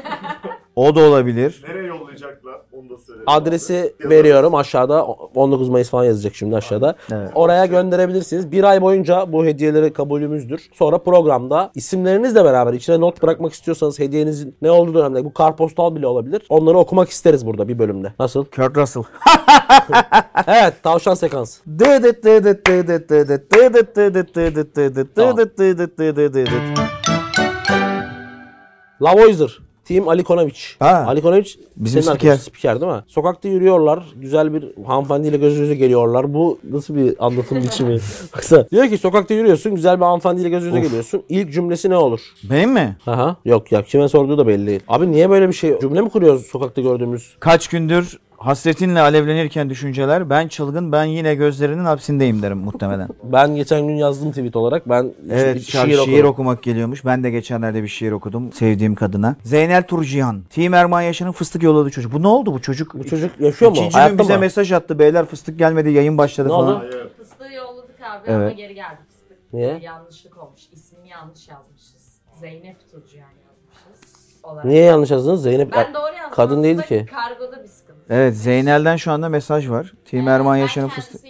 O 0.76 0.94
da 0.94 1.00
olabilir. 1.00 1.64
Nereye 1.68 1.86
yollayacaklar 1.86 2.39
onu 2.39 2.39
da 2.90 2.96
söyle. 2.96 3.20
adresi 3.26 3.72
Yazarız. 3.72 4.10
veriyorum 4.10 4.54
aşağıda 4.54 5.04
19 5.04 5.68
Mayıs 5.68 5.90
falan 5.90 6.04
yazacak 6.04 6.34
şimdi 6.34 6.56
aşağıda. 6.56 6.94
Evet. 7.12 7.30
Oraya 7.34 7.66
gönderebilirsiniz. 7.66 8.52
Bir 8.52 8.64
ay 8.64 8.82
boyunca 8.82 9.32
bu 9.32 9.44
hediyeleri 9.44 9.92
kabulümüzdür. 9.92 10.70
Sonra 10.74 10.98
programda 10.98 11.70
isimlerinizle 11.74 12.44
beraber 12.44 12.72
içine 12.72 13.00
not 13.00 13.22
bırakmak 13.22 13.52
istiyorsanız 13.52 13.98
hediyenizin 13.98 14.56
ne 14.62 14.70
olduğu 14.70 14.94
dönemde 14.94 15.24
bu 15.24 15.32
kartpostal 15.34 15.94
bile 15.94 16.06
olabilir. 16.06 16.42
Onları 16.48 16.78
okumak 16.78 17.08
isteriz 17.08 17.46
burada 17.46 17.68
bir 17.68 17.78
bölümde. 17.78 18.12
Nasıl? 18.18 18.44
Kurt 18.44 18.76
Russell. 18.76 19.02
Evet 20.46 20.74
tavşan 20.82 21.14
sekans. 21.14 21.58
Dıdıt 21.78 22.24
dıdıt 22.24 22.66
dıdıt 22.66 23.08
dıdıt 23.10 23.52
dıdıt 23.52 23.96
dıdıt 23.96 24.34
dıdıt 24.36 24.76
dıdıt 24.76 25.16
dıdıt 25.16 25.58
dıdıt 25.58 25.98
dıdıt 25.98 26.34
dıdıt. 26.34 26.50
Lavoisier. 29.02 29.69
Team 29.90 30.08
Ali 30.08 30.24
Konovic. 30.24 30.58
Ha. 30.78 31.04
Ali 31.08 31.22
Konovic 31.22 31.48
Bizim 31.76 32.02
senin 32.02 32.14
spiker. 32.14 32.36
spiker 32.36 32.80
değil 32.80 32.92
mi? 32.92 33.00
Sokakta 33.06 33.48
yürüyorlar. 33.48 34.04
Güzel 34.16 34.54
bir 34.54 34.64
hanımefendiyle 34.86 35.36
göz 35.36 35.58
göze 35.58 35.74
geliyorlar. 35.74 36.34
Bu 36.34 36.58
nasıl 36.70 36.94
bir 36.96 37.14
anlatım 37.18 37.58
biçimi? 37.62 37.98
Baksana. 38.34 38.70
Diyor 38.70 38.88
ki 38.88 38.98
sokakta 38.98 39.34
yürüyorsun. 39.34 39.74
Güzel 39.74 39.96
bir 40.00 40.04
hanımefendiyle 40.04 40.48
göz 40.48 40.64
göze 40.64 40.80
geliyorsun. 40.80 41.22
İlk 41.28 41.52
cümlesi 41.52 41.90
ne 41.90 41.96
olur? 41.96 42.20
Benim 42.50 42.72
mi? 42.72 42.96
Aha. 43.06 43.36
Yok 43.44 43.72
ya 43.72 43.82
kime 43.82 44.08
sorduğu 44.08 44.38
da 44.38 44.46
belli 44.46 44.66
değil. 44.66 44.80
Abi 44.88 45.10
niye 45.12 45.30
böyle 45.30 45.48
bir 45.48 45.52
şey 45.52 45.78
cümle 45.80 46.00
mi 46.00 46.10
kuruyoruz 46.10 46.46
sokakta 46.46 46.80
gördüğümüz? 46.82 47.34
Kaç 47.40 47.68
gündür 47.68 48.18
hasretinle 48.40 49.00
alevlenirken 49.00 49.70
düşünceler 49.70 50.30
ben 50.30 50.48
çılgın 50.48 50.92
ben 50.92 51.04
yine 51.04 51.34
gözlerinin 51.34 51.84
hapsindeyim 51.84 52.42
derim 52.42 52.58
muhtemelen. 52.58 53.08
Ben 53.22 53.56
geçen 53.56 53.86
gün 53.86 53.94
yazdım 53.94 54.30
tweet 54.30 54.56
olarak. 54.56 54.88
Ben 54.88 55.12
Evet 55.30 55.56
şi- 55.56 55.60
şiir, 55.86 55.96
şiir, 55.98 55.98
okudum. 56.18 56.26
okumak 56.26 56.62
geliyormuş. 56.62 57.04
Ben 57.04 57.24
de 57.24 57.30
geçenlerde 57.30 57.82
bir 57.82 57.88
şiir 57.88 58.12
okudum 58.12 58.52
sevdiğim 58.52 58.94
kadına. 58.94 59.36
Zeynel 59.44 59.82
Turcihan. 59.86 60.42
Team 60.50 60.74
Erman 60.74 61.00
Yaşar'ın 61.02 61.32
fıstık 61.32 61.62
yolladı 61.62 61.90
çocuk. 61.90 62.12
Bu 62.12 62.22
ne 62.22 62.28
oldu 62.28 62.52
bu 62.54 62.62
çocuk? 62.62 62.94
Bu 62.94 63.04
çocuk 63.06 63.40
yaşıyor 63.40 63.70
mu? 63.70 63.76
İkinci 63.76 63.92
gün 63.92 63.98
Hayatta 63.98 64.18
bize 64.18 64.34
mı? 64.34 64.40
mesaj 64.40 64.72
attı. 64.72 64.98
Beyler 64.98 65.26
fıstık 65.26 65.58
gelmedi 65.58 65.90
yayın 65.90 66.18
başladı 66.18 66.48
Ne 66.48 66.52
falan. 66.52 66.76
oldu? 66.76 67.10
Fıstığı 67.18 67.52
yolladık 67.52 67.96
abi 68.00 68.32
ama 68.32 68.42
Evet. 68.44 68.56
geri 68.56 68.74
geldi 68.74 68.98
fıstık. 69.08 69.38
Niye? 69.52 69.78
Yanlışlık 69.82 70.38
olmuş. 70.44 70.60
İsmini 70.72 71.08
yanlış 71.08 71.48
yazmışız. 71.48 72.20
Zeynep 72.40 72.76
Turcuyan 72.92 73.28
yazmışız. 73.46 74.40
Olarak. 74.42 74.64
Niye 74.64 74.84
yanlış 74.84 75.10
yazdınız? 75.10 75.42
Zeynep 75.42 75.72
Ben 75.72 75.94
doğru 75.94 76.12
yazdım. 76.14 76.30
kadın 76.34 76.62
değildi 76.62 76.86
ki. 76.86 77.06
Kargoda 77.10 77.62
bir 77.62 77.68
sıkıntı. 77.68 77.89
Evet 78.10 78.36
Zeynel'den 78.36 78.96
şu 78.96 79.12
anda 79.12 79.28
mesaj 79.28 79.70
var. 79.70 79.92
Timerman 80.04 80.56
yaşanın 80.56 80.88
fıstık. 80.88 81.20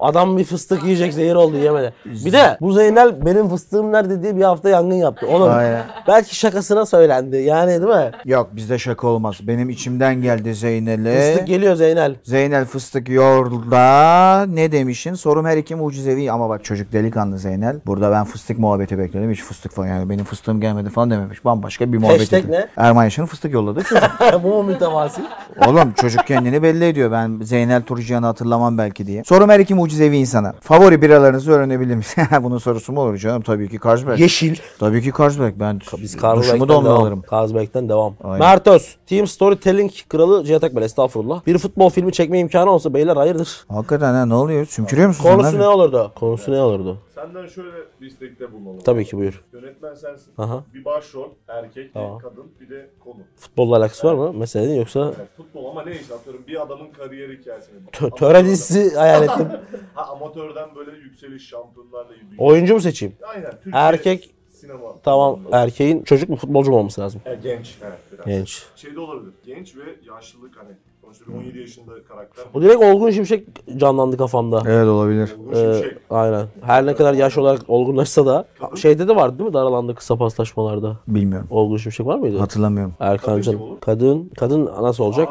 Adam 0.00 0.38
bir 0.38 0.44
fıstık 0.44 0.82
yiyecek 0.84 1.14
zehir 1.14 1.34
oldu 1.34 1.56
yemedi. 1.56 1.92
Bir 2.04 2.32
de 2.32 2.56
bu 2.60 2.72
Zeynel 2.72 3.26
benim 3.26 3.48
fıstığım 3.48 3.92
nerede 3.92 4.22
diye 4.22 4.36
bir 4.36 4.42
hafta 4.42 4.68
yangın 4.68 4.96
yaptı. 4.96 5.26
Oğlum 5.26 5.50
Aynen. 5.50 5.82
belki 6.08 6.36
şakasına 6.36 6.86
söylendi. 6.86 7.36
Yani 7.36 7.70
değil 7.70 7.94
mi? 7.94 8.10
Yok 8.24 8.48
bizde 8.52 8.78
şaka 8.78 9.06
olmaz. 9.06 9.36
Benim 9.42 9.70
içimden 9.70 10.22
geldi 10.22 10.54
Zeynel'e. 10.54 11.30
Fıstık 11.30 11.46
geliyor 11.46 11.74
Zeynel. 11.74 12.14
Zeynel 12.22 12.64
fıstık 12.64 13.08
yolda 13.08 14.46
ne 14.48 14.72
demişin? 14.72 15.14
Sorum 15.14 15.46
her 15.46 15.56
iki 15.56 15.74
mucizevi 15.74 16.32
ama 16.32 16.48
bak 16.48 16.64
çocuk 16.64 16.92
delikanlı 16.92 17.38
Zeynel. 17.38 17.80
Burada 17.86 18.10
ben 18.12 18.24
fıstık 18.24 18.58
muhabbeti 18.58 18.98
bekledim. 18.98 19.30
Hiç 19.30 19.42
fıstık 19.42 19.72
falan 19.72 19.86
yani 19.86 20.10
benim 20.10 20.24
fıstığım 20.24 20.60
gelmedi 20.60 20.90
falan 20.90 21.10
dememiş. 21.10 21.44
Bambaşka 21.44 21.92
bir 21.92 21.98
muhabbet. 21.98 22.20
Hashtag 22.20 22.38
etti. 22.38 22.52
ne? 22.52 22.66
Erman 22.76 23.04
Yaşar'ın 23.04 23.26
fıstık 23.26 23.52
yolladı. 23.52 23.82
bu 24.42 24.48
mu 24.48 24.62
mütevazı? 24.62 25.20
Oğlum 25.66 25.92
çocuk 25.92 26.26
kendini 26.26 26.62
belli 26.62 26.84
ediyor. 26.84 27.12
Ben 27.12 27.40
Zeynel 27.42 27.82
Turcuyan'ı 27.82 28.26
hatırlamam 28.26 28.78
belki 28.78 29.06
diye. 29.06 29.24
Sorum 29.24 29.50
her 29.50 29.60
iki 29.60 29.74
mucizevi 29.74 29.89
insana. 29.98 30.54
Favori 30.60 31.02
biralarınızı 31.02 31.52
öğrenebilir 31.52 31.94
misin? 31.96 32.22
Bunun 32.42 32.58
sorusu 32.58 32.92
mu 32.92 33.00
olur 33.00 33.16
canım? 33.16 33.42
Tabii 33.42 33.68
ki 33.68 33.78
Carlsberg. 33.84 34.20
Yeşil. 34.20 34.56
Tabii 34.78 35.02
ki 35.02 35.12
Carlsberg. 35.18 35.54
Ben 35.60 35.80
Biz 36.02 36.22
duşumu 36.22 36.68
da 36.68 36.72
devam. 36.72 36.86
alırım. 36.86 37.22
Carlsberg'den 37.32 37.88
devam. 37.88 38.14
Aynen. 38.24 38.38
Mert 38.38 38.66
Öz. 38.66 38.96
Team 39.06 39.26
Storytelling 39.26 39.90
kralı 40.08 40.44
Cihat 40.44 40.64
Akbel. 40.64 40.82
Estağfurullah. 40.82 41.46
Bir 41.46 41.58
futbol 41.58 41.90
filmi 41.90 42.12
çekme 42.12 42.38
imkanı 42.38 42.70
olsa 42.70 42.94
beyler 42.94 43.16
hayırdır? 43.16 43.64
Hakikaten 43.68 44.14
ha 44.14 44.26
ne 44.26 44.34
oluyor? 44.34 44.66
Sümkürüyor 44.66 45.08
musun? 45.08 45.22
Konusu 45.24 45.58
ne 45.58 45.68
olurdu? 45.68 46.12
Konusu 46.14 46.52
ne 46.52 46.60
olurdu? 46.60 46.98
Senden 47.20 47.46
şöyle 47.46 47.70
bir 48.00 48.06
istekte 48.06 48.52
bulunalım. 48.52 48.78
Tabii 48.80 49.04
ki 49.04 49.16
buyur. 49.16 49.44
Yönetmen 49.52 49.94
sensin. 49.94 50.32
Aha. 50.38 50.64
Bir 50.74 50.84
başrol, 50.84 51.28
erkek, 51.48 51.94
Tamam. 51.94 52.18
bir 52.18 52.22
kadın, 52.22 52.46
bir 52.60 52.68
de 52.70 52.90
konu. 53.00 53.16
Futbolla 53.36 53.76
alakası 53.76 54.06
var 54.06 54.14
mı 54.14 54.32
meselenin 54.32 54.74
yoksa 54.74 55.00
Yani 55.00 55.14
futbol 55.36 55.70
ama 55.70 55.82
ne 55.84 55.92
işte 56.00 56.14
atıyorum 56.14 56.44
bir 56.46 56.62
adamın 56.62 56.90
kariyer 56.90 57.28
hikayesini. 57.38 57.78
tö- 57.92 58.16
töre 58.18 58.44
dizisi 58.44 58.96
hayal 58.96 59.22
ettim. 59.22 59.48
Ha 59.94 60.04
amatörden 60.06 60.74
böyle 60.76 60.90
yükseliş 60.96 61.48
şampiyonlarla 61.48 62.14
ilgili. 62.14 62.34
Oyuncu 62.38 62.74
mu 62.74 62.80
seçeyim? 62.80 63.14
Aynen. 63.22 63.50
Türkiye 63.50 63.74
Erkek 63.74 64.34
sinema. 64.50 64.94
tamam 65.02 65.40
erkeğin 65.52 66.02
çocuk 66.02 66.28
mu 66.28 66.36
futbolcu 66.36 66.70
mu 66.70 66.76
olması 66.78 67.00
lazım? 67.00 67.20
E, 67.24 67.34
genç. 67.34 67.78
Evet 67.84 67.98
biraz. 68.12 68.26
Genç. 68.26 68.66
Şey 68.76 68.94
de 68.94 69.00
olabilir. 69.00 69.32
Genç 69.44 69.76
ve 69.76 69.82
yaşlılık 70.06 70.56
hani. 70.56 70.70
Sonuçta 71.12 71.32
bir 71.32 71.38
17 71.38 71.58
yaşında 71.58 71.92
karakter. 72.08 72.44
O 72.54 72.62
direkt 72.62 72.82
Olgun 72.84 73.10
Şimşek 73.10 73.46
canlandı 73.76 74.16
kafamda. 74.16 74.62
Evet 74.66 74.86
olabilir. 74.88 75.36
Ee, 75.52 75.54
şimşek. 75.80 75.98
aynen. 76.10 76.46
Her 76.62 76.86
ne 76.86 76.94
kadar 76.94 77.14
yaş 77.14 77.38
olarak 77.38 77.60
olgunlaşsa 77.68 78.26
da 78.26 78.44
şeyde 78.76 79.08
de 79.08 79.16
vardı 79.16 79.38
değil 79.38 79.48
mi 79.48 79.54
daralanda 79.54 79.94
kısa 79.94 80.16
paslaşmalarda? 80.16 80.96
Bilmiyorum. 81.08 81.46
Olgun 81.50 81.76
Şimşek 81.76 82.06
var 82.06 82.18
mıydı? 82.18 82.38
Hatırlamıyorum. 82.38 82.94
Erkan 83.00 83.26
Kadın 83.26 83.40
Can. 83.42 83.60
Kadın, 83.80 84.30
kadın 84.38 84.66
nasıl 84.82 85.04
olacak? 85.04 85.28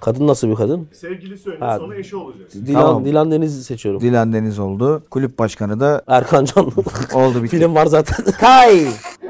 Kadın 0.00 0.26
nasıl 0.26 0.48
bir 0.48 0.54
kadın? 0.54 0.88
Sevgilisi 0.92 1.50
önce 1.50 1.64
Ha. 1.64 1.78
sonra 1.78 1.96
eşi 1.96 2.16
olacak. 2.16 2.52
Dilan, 2.66 2.82
Tamam. 2.82 3.04
Dilan 3.04 3.30
Deniz'i 3.30 3.64
seçiyorum. 3.64 4.00
Dilan 4.00 4.32
Deniz 4.32 4.58
oldu. 4.58 5.02
Kulüp 5.10 5.38
başkanı 5.38 5.80
da 5.80 6.02
Erkan 6.06 6.44
Can. 6.44 6.66
oldu 7.14 7.42
bitti. 7.42 7.58
Film 7.58 7.74
var 7.74 7.86
zaten. 7.86 8.24
Kay. 8.40 8.86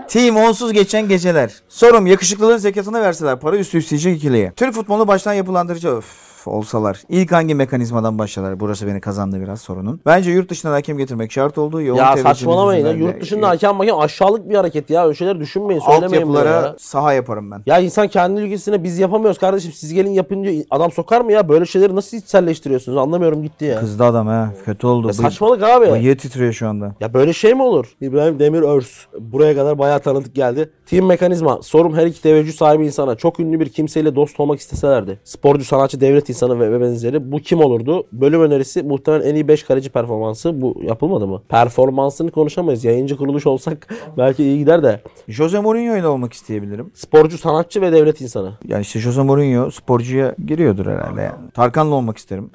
Team 0.09 0.37
onsuz 0.37 0.73
geçen 0.73 1.09
geceler. 1.09 1.53
Sorum 1.69 2.07
yakışıklılığın 2.07 2.57
zekatını 2.57 3.01
verseler 3.01 3.41
para 3.41 3.57
üstü 3.57 3.79
isteyecek 3.79 4.17
ikiliye. 4.17 4.53
Türk 4.57 4.75
futbolunu 4.75 5.09
baştan 5.09 5.33
yapılandırıcı 5.33 5.89
öf 5.89 6.34
olsalar. 6.51 7.03
İlk 7.09 7.33
hangi 7.33 7.55
mekanizmadan 7.55 8.19
başlarlar? 8.19 8.61
Burası 8.61 8.87
beni 8.87 9.01
kazandı 9.01 9.41
biraz 9.41 9.61
sorunun. 9.61 10.01
Bence 10.07 10.31
yurt 10.31 10.51
dışından 10.51 10.73
hakem 10.73 10.99
getirmek 10.99 11.33
şart 11.33 11.59
oldu. 11.59 11.83
Yoğun 11.83 11.99
ya 11.99 12.17
saçmalamayın 12.17 12.87
ya. 12.87 12.93
Yurt 12.93 13.21
dışında 13.21 13.49
hakem 13.49 13.79
hakem 13.79 13.99
aşağılık 13.99 14.49
bir 14.49 14.55
hareket 14.55 14.91
ya. 14.91 15.05
Öyle 15.05 15.15
şeyler 15.15 15.41
düşünmeyin. 15.41 15.81
Söylemeyin 15.81 16.05
Altyapılara 16.05 16.51
ya. 16.51 16.77
saha 16.79 17.13
yaparım 17.13 17.51
ben. 17.51 17.63
Ya 17.67 17.79
insan 17.79 18.09
kendi 18.09 18.41
ülkesine 18.41 18.83
biz 18.85 18.99
yapamıyoruz 18.99 19.39
kardeşim. 19.39 19.73
Siz 19.73 19.93
gelin 19.95 20.11
yapın 20.11 20.45
diyor. 20.45 20.65
Adam 20.71 20.93
sokar 20.93 21.21
mı 21.21 21.33
ya? 21.33 21.49
Böyle 21.49 21.67
şeyleri 21.67 21.97
nasıl 21.97 22.17
içselleştiriyorsunuz? 22.17 22.99
Anlamıyorum 22.99 23.43
gitti 23.43 23.65
ya. 23.65 23.81
Kızdı 23.81 24.05
adam 24.05 24.27
ha. 24.27 24.51
Kötü 24.65 24.87
oldu. 24.87 25.07
Ya 25.07 25.13
saçmalık 25.13 25.63
abi. 25.63 25.91
Bıyığı 25.93 26.17
titriyor 26.17 26.53
şu 26.53 26.69
anda. 26.69 26.95
Ya 27.01 27.15
böyle 27.15 27.33
şey 27.33 27.55
mi 27.55 27.63
olur? 27.63 27.97
İbrahim 28.01 28.39
Demir 28.39 28.63
Örs. 28.63 28.89
Buraya 29.21 29.55
kadar 29.55 29.79
bayağı 29.79 30.01
tanıdık 30.01 30.35
geldi. 30.35 30.71
Team 30.87 31.07
Mekanizma. 31.07 31.63
Sorum 31.63 31.95
her 31.95 32.07
iki 32.07 32.23
teveccüh 32.23 32.53
sahibi 32.53 32.87
insana 32.87 33.15
çok 33.15 33.41
ünlü 33.41 33.61
bir 33.61 33.69
kimseyle 33.69 34.17
dost 34.17 34.41
olmak 34.41 34.61
isteselerdi. 34.61 35.19
Sporcu, 35.25 35.65
sanatçı, 35.65 36.01
devlet 36.01 36.31
insanı 36.35 36.61
ve, 36.61 36.80
benzeri. 36.80 37.32
Bu 37.32 37.39
kim 37.39 37.61
olurdu? 37.61 38.07
Bölüm 38.12 38.41
önerisi 38.41 38.82
muhtemelen 38.82 39.26
en 39.26 39.35
iyi 39.35 39.49
5 39.49 39.62
kaleci 39.62 39.91
performansı. 39.91 40.62
Bu 40.62 40.76
yapılmadı 40.82 41.26
mı? 41.26 41.43
Performansını 41.49 42.30
konuşamayız. 42.30 42.85
Yayıncı 42.85 43.16
kuruluş 43.16 43.47
olsak 43.47 43.95
belki 44.18 44.45
iyi 44.45 44.59
gider 44.59 44.82
de. 44.82 45.01
Jose 45.28 45.61
Mourinho 45.61 45.97
ile 45.97 46.07
olmak 46.07 46.32
isteyebilirim. 46.32 46.91
Sporcu, 46.95 47.39
sanatçı 47.39 47.80
ve 47.80 47.93
devlet 47.93 48.20
insanı. 48.20 48.53
Yani 48.68 48.82
işte 48.82 49.01
Jose 49.01 49.22
Mourinho 49.22 49.70
sporcuya 49.70 50.35
giriyordur 50.47 50.87
herhalde 50.87 51.20
yani. 51.20 51.51
Tarkan'la 51.55 51.95
olmak 51.95 52.18
isterim. 52.18 52.51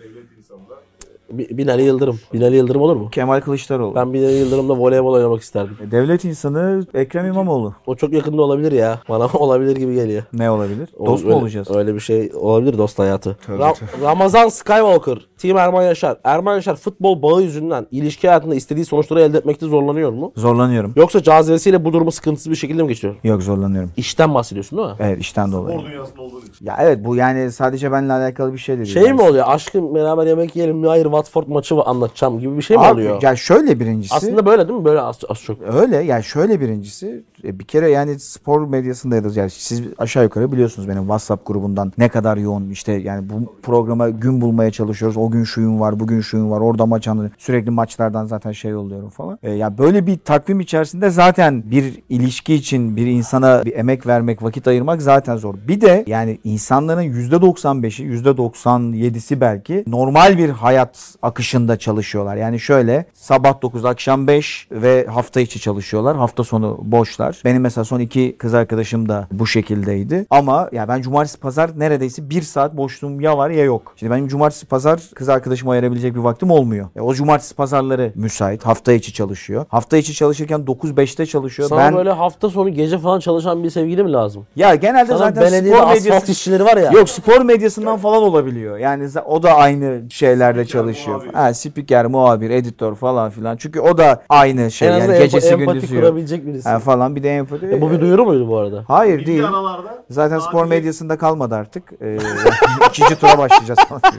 Binali 1.32 1.82
Yıldırım. 1.84 2.20
Binali 2.34 2.56
Yıldırım 2.56 2.82
olur 2.82 2.96
mu? 2.96 3.10
Kemal 3.12 3.42
Kılıçdaroğlu. 3.42 3.96
Ben 3.96 4.14
Binali 4.14 4.34
Yıldırım'la 4.34 4.78
voleybol 4.78 5.14
oynamak 5.14 5.42
isterdim. 5.42 5.78
Devlet 5.92 6.26
insanı 6.26 6.86
Ekrem 6.94 7.26
İmamoğlu. 7.26 7.74
O 7.86 7.96
çok 7.96 8.14
yakında 8.14 8.42
olabilir 8.42 8.72
ya. 8.72 9.00
Bana 9.10 9.28
olabilir 9.34 9.76
gibi 9.76 9.94
geliyor. 9.96 10.24
Ne 10.34 10.52
olabilir? 10.52 10.90
Dost 11.06 11.24
mu 11.26 11.30
öyle- 11.32 11.42
olacağız? 11.42 11.72
Öyle 11.72 11.96
bir 11.96 12.00
şey 12.00 12.32
olabilir 12.36 12.78
dost 12.78 13.00
hayatı. 13.00 13.38
Ra-. 13.48 13.76
Ramazan 14.02 14.50
Skywalker, 14.50 15.18
Team 15.40 15.58
Erman 15.58 15.84
Yaşar. 15.84 16.18
Erman 16.24 16.56
Yaşar 16.56 16.76
futbol 16.76 17.22
bağı 17.22 17.42
yüzünden 17.42 17.88
ilişki 17.92 18.28
hayatında 18.28 18.56
istediği 18.56 18.86
sonuçları 18.86 19.22
elde 19.22 19.38
etmekte 19.38 19.66
zorlanıyor 19.66 20.12
mu? 20.12 20.32
Zorlanıyorum. 20.36 20.94
Yoksa 20.96 21.24
cazibesiyle 21.24 21.86
bu 21.86 21.94
durumu 21.94 22.12
sıkıntısız 22.12 22.52
bir 22.52 22.56
şekilde 22.56 22.84
mi 22.84 22.88
geçiyor? 22.88 23.16
Yok 23.24 23.44
zorlanıyorum. 23.44 23.92
İşten 23.98 24.34
bahsediyorsun 24.36 24.78
değil 24.78 24.90
mi? 24.90 24.96
Evet 25.00 25.20
işten 25.20 25.52
dolayı. 25.52 25.80
Spor 25.80 25.90
dünyasında 25.90 26.22
olduğun 26.22 26.42
için. 26.42 26.66
Ya 26.66 26.78
evet 26.82 27.06
bu 27.06 27.16
yani 27.16 27.52
sadece 27.52 27.92
benimle 27.92 28.14
alakalı 28.14 28.54
bir 28.54 28.58
şey 28.58 28.76
de 28.76 28.80
değil. 28.80 28.94
Şey 28.94 29.04
Yani. 29.04 29.14
mi 29.14 29.22
oluyor? 29.22 29.46
Aşkım 29.48 29.96
beraber 29.96 30.26
yemek 30.28 30.56
yiyelim 30.56 30.78
mi? 30.78 30.88
Hayır 30.88 31.04
Watford 31.04 31.48
maçı 31.48 31.76
mı 31.76 31.84
anlatacağım 31.84 32.40
gibi 32.40 32.58
bir 32.58 32.62
şey 32.62 32.78
mi 32.78 32.84
Abi, 32.84 32.94
oluyor? 32.94 33.22
Ya 33.22 33.36
şöyle 33.36 33.80
birincisi. 33.80 34.16
Aslında 34.16 34.46
böyle 34.46 34.68
değil 34.68 34.80
mi? 34.80 34.86
Böyle 34.86 35.02
az, 35.02 35.20
az 35.30 35.44
çok. 35.44 35.58
Öyle 35.62 35.98
yani 35.98 36.24
şöyle 36.24 36.60
birincisi 36.62 37.24
e, 37.44 37.60
bir 37.60 37.66
kere 37.66 37.90
yani 37.90 38.20
spor 38.20 38.68
medyasında 38.68 39.16
ya 39.16 39.24
da 39.24 39.30
yani 39.36 39.50
siz 39.50 39.82
aşağı 39.98 40.24
yukarı 40.24 40.52
biliyorsunuz 40.52 40.90
benim 40.90 41.02
WhatsApp 41.02 41.48
grubundan 41.48 41.94
ne 41.98 42.10
kadar 42.10 42.38
yoğun 42.38 42.70
işte 42.70 42.92
yani 42.92 43.30
bu 43.30 43.56
programa 43.64 44.10
gün 44.10 44.42
bulmaya 44.42 44.72
çalışıyoruz. 44.72 45.18
O 45.18 45.32
gün 45.32 45.44
şuyum 45.44 45.80
var, 45.80 46.00
bugün 46.00 46.22
şuyum 46.22 46.52
var. 46.52 46.60
Orada 46.60 46.86
maç 46.86 47.08
anı 47.08 47.32
sürekli 47.38 47.72
maçlardan 47.72 48.26
zaten 48.26 48.52
şey 48.52 48.76
oluyorum 48.76 49.10
falan. 49.10 49.40
E, 49.44 49.52
ya 49.52 49.78
böyle 49.78 50.08
bir 50.08 50.18
takvim 50.18 50.60
içerisinde 50.60 51.10
zaten 51.10 51.72
bir 51.72 52.04
ilişki 52.10 52.54
için 52.54 52.96
bir 52.96 53.08
insana 53.08 53.66
bir 53.66 53.76
emek 53.76 54.08
vermek, 54.08 54.44
vakit 54.44 54.68
ayırmak 54.68 55.02
zaten 55.02 55.38
zor. 55.38 55.56
Bir 55.68 55.82
de 55.82 56.04
yani 56.08 56.40
insanların 56.44 57.04
%95'i, 57.04 58.24
%97'si 58.24 59.42
belki 59.42 59.84
normal 59.88 60.38
bir 60.38 60.50
hayat 60.50 61.16
akışında 61.22 61.80
çalışıyorlar. 61.80 62.36
Yani 62.36 62.60
şöyle 62.60 63.06
sabah 63.14 63.62
9 63.62 63.86
akşam 63.86 64.28
5 64.28 64.68
ve 64.72 65.06
hafta 65.06 65.40
içi 65.40 65.60
çalışıyorlar. 65.60 66.18
Hafta 66.18 66.44
sonu 66.44 66.80
boşlar. 66.82 67.29
Benim 67.46 67.62
mesela 67.62 67.86
son 67.86 68.00
iki 68.00 68.36
kız 68.38 68.54
arkadaşım 68.54 69.10
da 69.10 69.28
bu 69.32 69.48
şekildeydi. 69.48 70.26
Ama 70.30 70.70
ya 70.72 70.88
ben 70.88 71.02
cumartesi 71.02 71.40
pazar 71.40 71.80
neredeyse 71.80 72.30
bir 72.30 72.42
saat 72.42 72.78
boşluğum 72.78 73.22
ya 73.22 73.38
var 73.38 73.50
ya 73.50 73.64
yok. 73.64 73.94
Şimdi 73.96 74.14
benim 74.14 74.28
cumartesi 74.28 74.66
pazar 74.66 75.02
kız 75.16 75.30
arkadaşıma 75.30 75.72
ayırabilecek 75.72 76.16
bir 76.16 76.20
vaktim 76.20 76.52
olmuyor. 76.52 76.88
Ya 76.96 77.04
o 77.04 77.14
cumartesi 77.14 77.56
pazarları 77.56 78.12
müsait. 78.16 78.66
Hafta 78.66 78.94
içi 78.94 79.14
çalışıyor. 79.14 79.66
Hafta 79.70 79.98
içi 79.98 80.14
çalışırken 80.14 80.60
9-5'te 80.60 81.26
çalışıyor. 81.26 81.70
Sana 81.70 81.80
ben 81.80 81.96
böyle 81.96 82.12
hafta 82.12 82.50
sonu 82.50 82.70
gece 82.70 82.98
falan 82.98 83.20
çalışan 83.20 83.64
bir 83.64 83.70
sevgili 83.70 84.04
mi 84.04 84.12
lazım? 84.12 84.46
ya 84.56 84.76
genelde 84.76 85.08
Sana 85.08 85.18
zaten 85.18 85.62
spor 85.62 85.94
medyası 85.94 86.32
işçileri 86.32 86.66
var 86.66 86.78
ya. 86.78 86.92
Yok 86.92 87.10
spor 87.10 87.42
medyasından 87.42 87.98
falan 87.98 88.24
olabiliyor. 88.24 88.78
Yani 88.78 89.10
o 89.26 89.44
da 89.44 89.54
aynı 89.54 90.02
şeylerde 90.10 90.66
çalışıyor. 90.66 91.16
muhabir. 91.16 91.34
Ha 91.34 91.54
spiker, 91.54 92.06
muhabir, 92.06 92.50
editör 92.50 92.96
falan 92.96 93.30
filan. 93.30 93.58
Çünkü 93.58 93.80
o 93.80 93.98
da 93.98 94.24
aynı 94.30 94.72
şey 94.72 94.88
en 94.88 94.92
yani 94.92 95.04
azından 95.04 95.20
gecesi 95.20 95.48
empati 95.48 95.74
gündüzü 95.74 95.96
yok. 95.96 96.04
kurabilecek 96.04 96.46
birisi. 96.46 96.70
Ha, 96.70 96.80
falan 96.80 97.16
bir 97.20 97.24
de 97.24 97.36
empati. 97.36 97.66
E, 97.66 97.82
bu 97.82 97.92
bir 97.92 98.02
duyuru 98.02 98.26
muydu 98.26 98.48
bu 98.48 98.58
arada? 98.58 98.84
Hayır 98.88 99.18
Bilgi 99.18 99.28
değil. 99.28 99.48
aralarda 99.48 100.04
Zaten 100.10 100.40
spor 100.40 100.52
sadece- 100.60 100.70
medyasında 100.70 101.18
kalmadı 101.18 101.56
artık. 101.56 101.92
Ee, 102.02 102.18
ikinci 102.90 103.16
tura 103.20 103.38
başlayacağız 103.38 103.80
falan. 103.80 104.02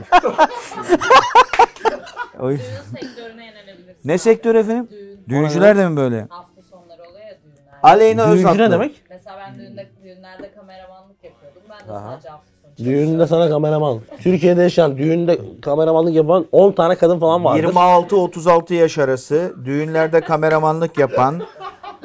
Oy. 2.39 2.57
Düğün 2.57 2.99
sektörüne 2.99 3.45
yönelebilirsin. 3.45 4.01
Ne 4.09 4.17
sektör 4.17 4.55
efendim? 4.55 4.87
Düğün. 4.91 5.19
Düğüncüler 5.29 5.77
de 5.77 5.89
mi 5.89 5.97
böyle? 5.97 6.27
Hafta 6.29 6.61
sonları 6.61 7.01
oluyor 7.01 7.25
ya 7.25 7.37
düğünler. 7.43 7.79
Aleyna 7.83 8.27
Düğüncü 8.27 8.39
Özatlı. 8.39 8.57
ne 8.63 8.71
demek? 8.71 9.03
Mesela 9.09 9.37
ben 9.39 9.59
düğünde, 9.59 9.89
düğünlerde 10.03 10.51
kameramanlık 10.55 11.23
yapıyordum. 11.23 11.61
Ben 11.69 11.87
de 11.87 11.91
Aha. 11.97 12.11
sadece 12.11 12.29
hafta 12.29 12.45
sonu 12.77 12.85
Düğünde 12.85 13.27
sana 13.27 13.49
kameraman. 13.49 13.99
Türkiye'de 14.19 14.61
yaşayan 14.61 14.97
düğünde 14.97 15.39
kameramanlık 15.61 16.13
yapan 16.15 16.45
10 16.51 16.71
tane 16.71 16.95
kadın 16.95 17.19
falan 17.19 17.45
vardır. 17.45 17.63
26-36 17.63 18.73
yaş 18.73 18.97
arası 18.97 19.53
düğünlerde 19.65 20.21
kameramanlık 20.21 20.97
yapan 20.97 21.41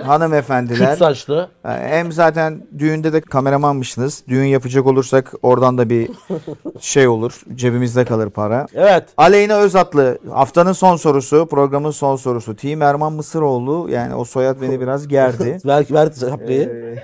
hanımefendiler. 0.03 0.91
Küt 0.91 0.99
saçlı. 0.99 1.49
Hem 1.63 2.13
zaten 2.13 2.67
düğünde 2.79 3.13
de 3.13 3.21
kameramanmışsınız. 3.21 4.23
Düğün 4.29 4.45
yapacak 4.45 4.87
olursak 4.87 5.33
oradan 5.43 5.79
da 5.79 5.91
bir 5.91 6.11
şey 6.81 7.09
olur. 7.09 7.41
Cebimizde 7.55 8.05
kalır 8.05 8.31
para. 8.31 8.67
Evet. 8.75 9.05
Aleyna 9.17 9.55
Özatlı 9.57 10.19
haftanın 10.33 10.73
son 10.73 10.97
sorusu, 10.97 11.47
programın 11.51 11.91
son 11.91 12.17
sorusu. 12.17 12.57
Team 12.57 12.83
Erman 12.83 13.13
Mısıroğlu 13.13 13.91
yani 13.91 14.15
o 14.15 14.25
soyad 14.25 14.61
beni 14.61 14.81
biraz 14.81 15.09
gerdi. 15.09 15.59
Ver, 15.67 15.85
ver 15.91 16.09
şapkayı. 16.21 16.99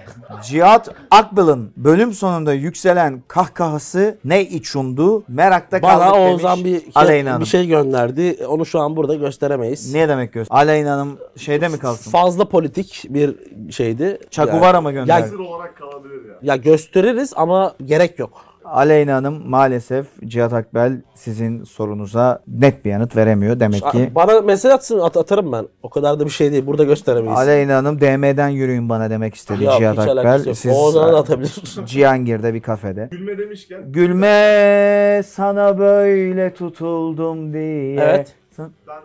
Cihat 0.45 0.89
Akbil'in 1.11 1.73
bölüm 1.77 2.13
sonunda 2.13 2.53
yükselen 2.53 3.23
kahkahası 3.29 4.19
ne 4.25 4.43
içundu? 4.45 5.25
Merakta 5.29 5.81
kaldık 5.81 5.97
Bana 6.01 6.15
demiş 6.15 6.33
Oğuzhan 6.33 6.65
bir, 6.65 6.83
Aleyna 6.95 7.31
Hanım. 7.31 7.41
bir 7.41 7.47
şey 7.47 7.67
gönderdi. 7.67 8.37
Onu 8.49 8.67
şu 8.67 8.81
an 8.81 8.97
burada 8.97 9.15
gösteremeyiz. 9.15 9.95
Ne 9.95 10.09
demek 10.09 10.33
göster? 10.33 10.57
Aleyna 10.57 10.93
Hanım 10.93 11.19
şeyde 11.37 11.69
mi 11.69 11.79
kalsın? 11.79 12.11
Fazla 12.11 12.49
politik 12.49 12.82
bir 13.09 13.35
şeydi. 13.73 14.19
Var 14.39 14.75
ama 14.75 14.93
gönderdi. 14.93 15.29
sır 15.29 15.39
olarak 15.39 15.77
kalabilir 15.77 16.29
ya. 16.29 16.35
Ya 16.43 16.57
gösteririz 16.57 17.33
ama 17.37 17.75
gerek 17.85 18.19
yok. 18.19 18.31
Aleyna 18.65 19.15
Hanım 19.15 19.43
maalesef 19.51 20.07
Cihat 20.25 20.53
Akbel 20.53 21.03
sizin 21.15 21.65
sorunuza 21.65 22.43
net 22.49 22.85
bir 22.85 22.91
yanıt 22.91 23.17
veremiyor. 23.17 23.61
Demek 23.61 23.91
ki 23.93 24.11
Bana 24.15 24.41
mesaj 24.41 24.73
atsın 24.73 24.99
at- 24.99 25.17
atarım 25.17 25.53
ben. 25.53 25.69
O 25.83 25.91
kadar 25.91 26.21
da 26.21 26.25
bir 26.25 26.31
şey 26.31 26.53
değil. 26.53 26.67
Burada 26.67 26.85
gösteremeyiz. 26.85 27.39
Aleyna 27.39 27.77
Hanım 27.77 28.01
DM'den 28.01 28.49
yürüyün 28.49 28.89
bana 28.89 29.11
demek 29.11 29.35
istedi 29.35 29.65
Yok, 29.65 29.79
Cihat 29.79 29.93
hiç 29.99 30.09
alakası 30.09 30.29
Akbel. 30.35 30.47
yok. 30.47 30.57
Siz 30.57 30.73
O 30.77 30.91
zaman 30.91 31.13
da 31.13 31.19
atabilir. 31.19 31.63
Cihangir'de 31.87 32.55
bir 32.55 32.61
kafede. 32.61 33.09
Gülme 33.11 33.39
demişken 33.39 33.93
Gülme 33.93 35.23
sana 35.27 35.79
böyle 35.79 36.55
tutuldum 36.55 37.53
diye. 37.53 38.01
Evet. 38.01 38.35
Sen- 38.51 38.71
ben 38.89 39.01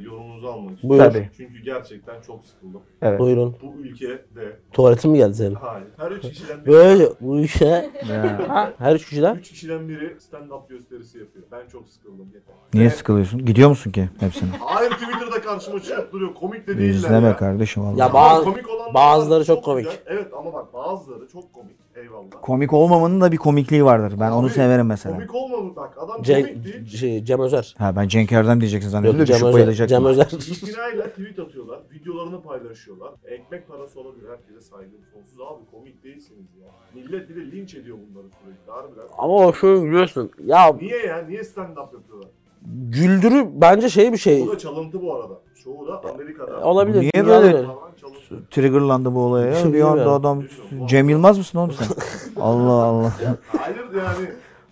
yorumunuzu 0.00 0.46
almak 0.48 0.82
Buyur. 0.82 1.02
istiyorum. 1.04 1.12
Tabii. 1.12 1.30
Çünkü 1.36 1.62
gerçekten 1.62 2.20
çok 2.20 2.44
sıkıldım. 2.44 2.80
Evet. 3.02 3.20
Buyurun. 3.20 3.56
Bu 3.62 3.74
ülkede 3.80 4.56
Tuvaletin 4.72 5.10
mi 5.10 5.18
geldi 5.18 5.34
senin? 5.34 5.54
hayır. 5.54 5.86
Her 5.96 6.10
üç 6.10 6.22
kişiden 6.22 6.60
biri, 6.64 6.66
Böyle 6.72 7.08
bu 7.20 7.40
işe. 7.40 7.90
Her 8.78 8.94
üç 8.94 9.04
kişiden. 9.08 9.34
üç 9.36 9.50
kişiden 9.50 9.88
biri 9.88 10.16
stand-up 10.32 10.68
gösterisi 10.68 11.18
yapıyor. 11.18 11.44
Ben 11.52 11.68
çok 11.68 11.88
sıkıldım. 11.88 12.26
Yeter. 12.34 12.54
Niye 12.74 12.84
Evet. 12.86 12.96
sıkılıyorsun? 12.96 13.44
Gidiyor 13.46 13.68
musun 13.68 13.90
ki 13.90 14.08
hepsine? 14.20 14.48
Hayır 14.60 14.90
Twitter'da 14.90 15.40
karşıma 15.42 15.80
çıkıp 15.82 16.12
duruyor. 16.12 16.34
Komik 16.34 16.66
de 16.66 16.78
değiller 16.78 16.94
İzleme 16.94 17.26
ya. 17.28 17.36
kardeşim 17.36 17.84
vallahi. 17.84 17.98
Ya 18.00 18.04
Ama 18.06 18.14
bazı- 18.14 18.44
komik 18.44 18.68
olanlar 18.70 18.94
bazıları 18.94 19.44
çok 19.44 19.64
komik. 19.64 19.84
güzel. 19.84 19.98
Evet 20.06 20.26
ama 20.38 20.52
bak 20.52 20.74
bazıları 20.74 21.28
çok 21.28 21.52
komik. 21.52 21.76
Eyvallah. 21.96 22.30
Komik 22.42 22.72
olmamanın 22.72 23.20
da 23.20 23.32
bir 23.32 23.36
komikliği 23.36 23.84
vardır. 23.84 24.20
Ben 24.20 24.30
onu 24.30 24.46
Abi, 24.46 24.52
severim 24.52 24.86
mesela. 24.86 25.16
Komik 25.16 25.34
olmadı 25.34 25.76
bak. 25.76 25.98
Adam 25.98 26.22
komik 26.22 26.64
değil. 26.64 26.86
şey, 26.86 27.24
Cem 27.24 27.40
Özer. 27.40 27.74
Ha 27.78 27.96
ben 27.96 28.08
Cenk 28.08 28.32
Erdem 28.32 28.60
diyeceksin 28.60 28.88
zannediyorum. 28.88 29.20
Yok, 29.20 29.28
da 29.28 29.32
Cem 29.32 29.48
Düşüp 29.48 29.68
Özer. 29.68 29.86
Cem 29.86 30.04
Özer. 30.04 30.26
İtinayla 30.32 31.08
tweet 31.08 31.38
atıyorlar. 31.38 31.80
Videolarını 31.92 32.42
paylaşıyorlar. 32.42 33.10
Ekmek 33.24 33.68
parası 33.68 34.00
olabilir. 34.00 34.28
Herkese 34.28 34.60
saygım 34.60 35.00
sonsuz. 35.12 35.40
Abi 35.40 35.70
komik 35.70 36.04
değilsiniz 36.04 36.46
ya. 36.62 36.68
Millet 36.94 37.28
bir 37.28 37.36
de 37.36 37.52
linç 37.52 37.74
ediyor 37.74 37.98
bunları 38.10 38.26
sürekli. 38.42 38.70
Harbiden. 38.70 39.04
Ama 39.18 39.34
o 39.34 39.52
şöyle 39.52 39.84
biliyorsun. 39.86 40.30
Ya 40.44 40.72
Niye 40.72 41.06
ya? 41.06 41.24
Niye 41.28 41.40
stand-up 41.40 41.94
yapıyorlar? 41.94 42.28
Güldürü 42.64 43.46
bence 43.52 43.88
şey 43.88 44.12
bir 44.12 44.18
şey. 44.18 44.46
Bu 44.46 44.52
da 44.52 44.58
çalıntı 44.58 45.02
bu 45.02 45.14
arada. 45.14 45.34
Çoğu 45.64 45.86
da 45.88 46.02
Amerika'da. 46.14 46.60
Olabilir. 46.60 47.00
Niye 47.00 47.12
dünyada 47.14 47.42
böyle- 47.42 47.66
çalıntı. 48.00 48.48
Triggerlandı 48.50 49.14
bu 49.14 49.20
olaya 49.20 49.58
ya. 49.58 49.72
Bir 49.72 49.80
anda 49.80 50.10
adam 50.12 50.44
Cem 50.86 51.08
Yılmaz 51.08 51.38
mısın 51.38 51.58
oğlum 51.58 51.72
sen? 51.72 51.86
Allah 52.42 52.72
Allah. 52.84 53.12
Hayır 53.58 53.76
yani. 53.76 54.30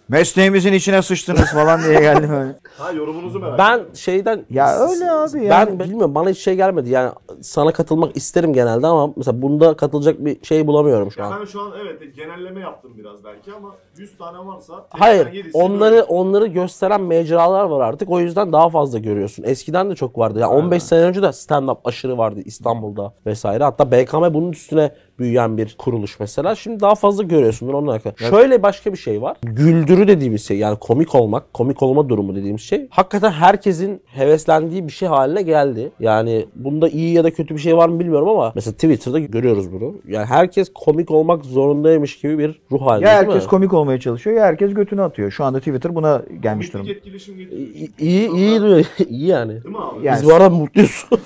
Mesleğimizin 0.09 0.73
içine 0.73 1.03
sıçtınız 1.03 1.45
falan 1.53 1.83
diye 1.83 2.01
geldim 2.01 2.31
öyle. 2.33 2.55
Ha 2.79 2.93
yorumunuzu 2.93 3.39
merak 3.41 3.59
Ben 3.59 3.75
ediyorum. 3.75 3.97
şeyden 3.97 4.45
Ya 4.51 4.79
öyle 4.79 5.11
abi 5.11 5.35
ben 5.35 5.41
yani. 5.43 5.81
bilmiyorum 5.81 6.15
bana 6.15 6.29
hiç 6.31 6.39
şey 6.39 6.55
gelmedi. 6.57 6.91
Yani 6.91 7.11
sana 7.43 7.73
katılmak 7.73 8.17
isterim 8.17 8.53
genelde 8.53 8.87
ama 8.87 9.13
mesela 9.17 9.43
bunda 9.43 9.75
katılacak 9.77 10.25
bir 10.25 10.45
şey 10.45 10.67
bulamıyorum 10.67 11.13
şu 11.13 11.21
Ya 11.21 11.27
an. 11.27 11.41
ben 11.41 11.45
şu 11.45 11.61
an 11.61 11.73
evet 11.83 12.17
genelleme 12.17 12.61
yaptım 12.61 12.93
biraz 12.99 13.25
belki 13.25 13.53
ama 13.53 13.69
100 13.97 14.19
tane 14.19 14.39
varsa 14.39 14.87
Hayır. 14.91 15.27
87'si 15.27 15.51
Onları 15.55 15.91
böyle. 15.93 16.03
onları 16.03 16.47
gösteren 16.47 17.01
mecralar 17.01 17.65
var 17.65 17.89
artık. 17.89 18.11
O 18.11 18.21
yüzden 18.21 18.53
daha 18.53 18.69
fazla 18.71 18.99
görüyorsun. 18.99 19.43
Eskiden 19.47 19.91
de 19.91 19.95
çok 19.95 20.19
vardı. 20.19 20.39
Yani 20.39 20.53
15 20.53 20.83
sene 20.83 21.01
önce 21.01 21.23
de 21.23 21.27
stand-up 21.27 21.79
aşırı 21.85 22.19
vardı 22.19 22.41
İstanbul'da 22.45 23.13
vesaire. 23.27 23.65
Hatta 23.65 23.91
BKM 23.93 24.35
bunun 24.35 24.53
üstüne 24.53 24.95
büyüyen 25.23 25.57
bir 25.59 25.75
kuruluş 25.79 26.21
mesela. 26.21 26.55
Şimdi 26.55 26.81
daha 26.81 26.95
fazla 26.95 27.23
görüyorsundur 27.23 27.75
onunla 27.75 27.91
alakalı. 27.93 28.15
Şöyle 28.31 28.63
başka 28.63 28.93
bir 28.93 28.99
şey 28.99 29.23
var. 29.23 29.37
Güldürü 29.43 30.09
dediğimiz 30.09 30.47
şey 30.49 30.59
yani 30.59 30.79
komik 30.79 31.15
olmak, 31.15 31.55
komik 31.55 31.83
olma 31.83 32.09
durumu 32.09 32.37
dediğimiz 32.37 32.61
şey 32.63 32.87
hakikaten 32.91 33.31
herkesin 33.31 34.01
heveslendiği 34.07 34.87
bir 34.87 34.93
şey 34.93 35.09
haline 35.09 35.43
geldi. 35.43 35.91
Yani 36.01 36.47
bunda 36.57 36.89
iyi 36.89 37.15
ya 37.15 37.25
da 37.25 37.31
kötü 37.31 37.55
bir 37.55 37.61
şey 37.61 37.77
var 37.77 37.89
mı 37.89 38.01
bilmiyorum 38.01 38.29
ama 38.29 38.53
mesela 38.55 38.73
Twitter'da 38.75 39.19
görüyoruz 39.19 39.73
bunu. 39.73 39.95
Yani 40.09 40.27
herkes 40.27 40.71
komik 40.75 41.11
olmak 41.11 41.45
zorundaymış 41.45 42.19
gibi 42.21 42.39
bir 42.39 42.61
ruh 42.73 42.87
halinde 42.87 43.09
Ya 43.09 43.17
değil 43.17 43.27
mi? 43.29 43.33
herkes 43.33 43.49
komik 43.49 43.73
olmaya 43.73 44.01
çalışıyor 44.01 44.37
ya 44.37 44.45
herkes 44.45 44.75
götünü 44.75 45.03
atıyor. 45.03 45.31
Şu 45.31 45.45
anda 45.45 45.59
Twitter 45.59 45.95
buna 45.95 46.23
gelmiş 46.43 46.73
durumda. 46.75 46.91
etkileşim 46.91 47.39
getiriyor. 47.39 47.69
İyi, 47.99 48.31
iyi, 48.31 48.61
iyi, 49.09 49.27
yani. 49.27 49.53
Değil 49.53 49.77
mi 49.77 49.79
abi? 49.83 50.07
Yani- 50.07 50.17
Biz 50.23 50.29
bu 50.31 50.35
arada 50.35 50.51
mutluyuz. 50.51 51.07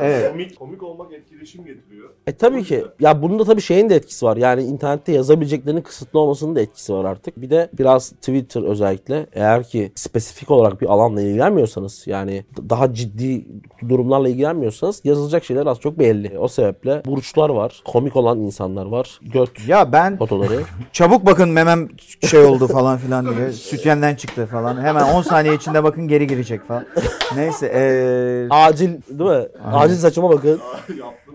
Evet. 0.00 0.30
komik, 0.32 0.58
komik 0.58 0.82
olmak 0.82 1.12
etkileşim 1.44 1.64
getiriyor. 1.64 2.10
e 2.26 2.32
tabii 2.32 2.64
ki. 2.64 2.84
Ya 3.00 3.22
bunda 3.22 3.44
tabii 3.44 3.60
şeyin 3.60 3.90
de 3.90 3.94
etkisi 3.94 4.26
var. 4.26 4.36
Yani 4.36 4.62
internette 4.62 5.12
yazabileceklerinin 5.12 5.80
kısıtlı 5.80 6.18
olmasının 6.18 6.56
da 6.56 6.60
etkisi 6.60 6.92
var 6.94 7.04
artık. 7.04 7.40
Bir 7.40 7.50
de 7.50 7.68
biraz 7.78 8.10
Twitter 8.10 8.62
özellikle 8.62 9.26
eğer 9.32 9.64
ki 9.64 9.92
spesifik 9.94 10.50
olarak 10.50 10.80
bir 10.80 10.86
alanla 10.86 11.22
ilgilenmiyorsanız 11.22 12.06
yani 12.06 12.44
daha 12.68 12.94
ciddi 12.94 13.44
durumlarla 13.88 14.28
ilgilenmiyorsanız 14.28 15.00
yazılacak 15.04 15.44
şeyler 15.44 15.66
az 15.66 15.80
çok 15.80 15.98
belli. 15.98 16.38
O 16.38 16.48
sebeple 16.48 17.02
burçlar 17.06 17.48
var. 17.48 17.82
Komik 17.84 18.16
olan 18.16 18.38
insanlar 18.40 18.86
var. 18.86 19.20
Göt 19.22 19.68
Ya 19.68 19.92
ben 19.92 20.16
fotoları. 20.16 20.60
çabuk 20.92 21.26
bakın 21.26 21.48
memem 21.48 21.88
şey 22.30 22.40
oldu 22.40 22.66
falan 22.66 22.98
filan 22.98 23.36
diye. 23.36 23.52
Sütyenden 23.52 24.14
çıktı 24.14 24.46
falan. 24.46 24.82
Hemen 24.82 25.14
10 25.14 25.22
saniye 25.22 25.54
içinde 25.54 25.84
bakın 25.84 26.08
geri 26.08 26.26
girecek 26.26 26.64
falan. 26.64 26.86
Neyse 27.36 27.66
eee 27.74 28.46
Acil 28.50 28.88
değil 29.10 29.30
mi? 29.30 29.46
Acil 29.72 29.96
saçıma 29.96 30.30
bakın. 30.30 30.60
Bırakın. 30.88 31.33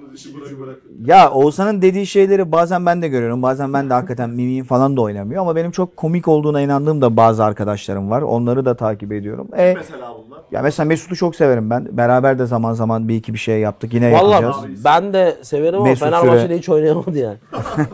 Ya 1.05 1.31
Oğuzhan'ın 1.31 1.81
dediği 1.81 2.07
şeyleri 2.07 2.51
bazen 2.51 2.85
ben 2.85 3.01
de 3.01 3.07
görüyorum. 3.07 3.41
Bazen 3.41 3.73
ben 3.73 3.89
de 3.89 3.93
hakikaten 3.93 4.29
mimiğim 4.29 4.65
falan 4.65 4.97
da 4.97 5.01
oynamıyor. 5.01 5.41
Ama 5.41 5.55
benim 5.55 5.71
çok 5.71 5.97
komik 5.97 6.27
olduğuna 6.27 6.61
inandığım 6.61 7.01
da 7.01 7.17
bazı 7.17 7.43
arkadaşlarım 7.43 8.09
var. 8.09 8.21
Onları 8.21 8.65
da 8.65 8.75
takip 8.75 9.11
ediyorum. 9.11 9.47
E, 9.57 9.73
Mesela 9.77 10.13
bunlar. 10.27 10.39
ya 10.51 10.61
mesela 10.61 10.87
Mesut'u 10.87 11.15
çok 11.15 11.35
severim 11.35 11.69
ben. 11.69 11.97
Beraber 11.97 12.39
de 12.39 12.45
zaman 12.45 12.73
zaman 12.73 13.07
bir 13.07 13.15
iki 13.15 13.33
bir 13.33 13.39
şey 13.39 13.59
yaptık. 13.59 13.93
Yine 13.93 14.11
Vallahi 14.13 14.43
yapacağız. 14.43 14.85
ben 14.85 15.13
de 15.13 15.37
severim 15.41 15.75
ama 15.79 15.83
Mesut 15.89 16.05
Fenerbahçe'de 16.05 16.41
Süre. 16.47 16.57
hiç 16.57 16.69
oynayamadı 16.69 17.17
yani. 17.17 17.37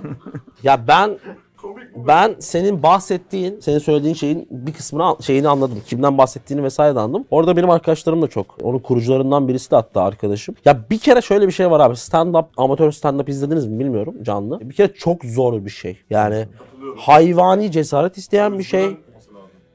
ya 0.64 0.88
ben. 0.88 1.10
Ben 1.96 2.36
senin 2.40 2.84
bahsettiğin, 2.84 3.60
senin 3.60 3.80
söylediğin 3.80 4.14
şeyin 4.14 4.48
bir 4.52 4.74
kısmını 4.74 5.16
şeyini 5.22 5.48
anladım. 5.48 5.82
Kimden 5.88 6.18
bahsettiğini 6.18 6.64
vesaire 6.64 6.96
de 6.96 7.00
anladım. 7.00 7.26
Orada 7.32 7.58
benim 7.58 7.70
arkadaşlarım 7.70 8.22
da 8.22 8.28
çok. 8.28 8.58
Onun 8.64 8.80
kurucularından 8.80 9.48
birisi 9.48 9.72
de 9.72 9.76
hatta 9.76 10.02
arkadaşım. 10.04 10.56
Ya 10.66 10.80
bir 10.90 11.00
kere 11.00 11.22
şöyle 11.22 11.48
bir 11.48 11.52
şey 11.52 11.72
var 11.72 11.80
abi. 11.80 11.96
Stand 11.96 12.36
up, 12.36 12.46
amatör 12.58 12.92
stand 12.92 13.20
up 13.20 13.30
izlediniz 13.30 13.68
mi 13.68 13.80
bilmiyorum 13.80 14.16
canlı. 14.24 14.60
Bir 14.70 14.74
kere 14.76 14.94
çok 14.94 15.26
zor 15.26 15.66
bir 15.66 15.70
şey. 15.70 15.98
Yani 16.10 16.48
hayvani 16.98 17.72
cesaret 17.72 18.18
isteyen 18.18 18.60
bir 18.60 18.64
şey. 18.64 18.98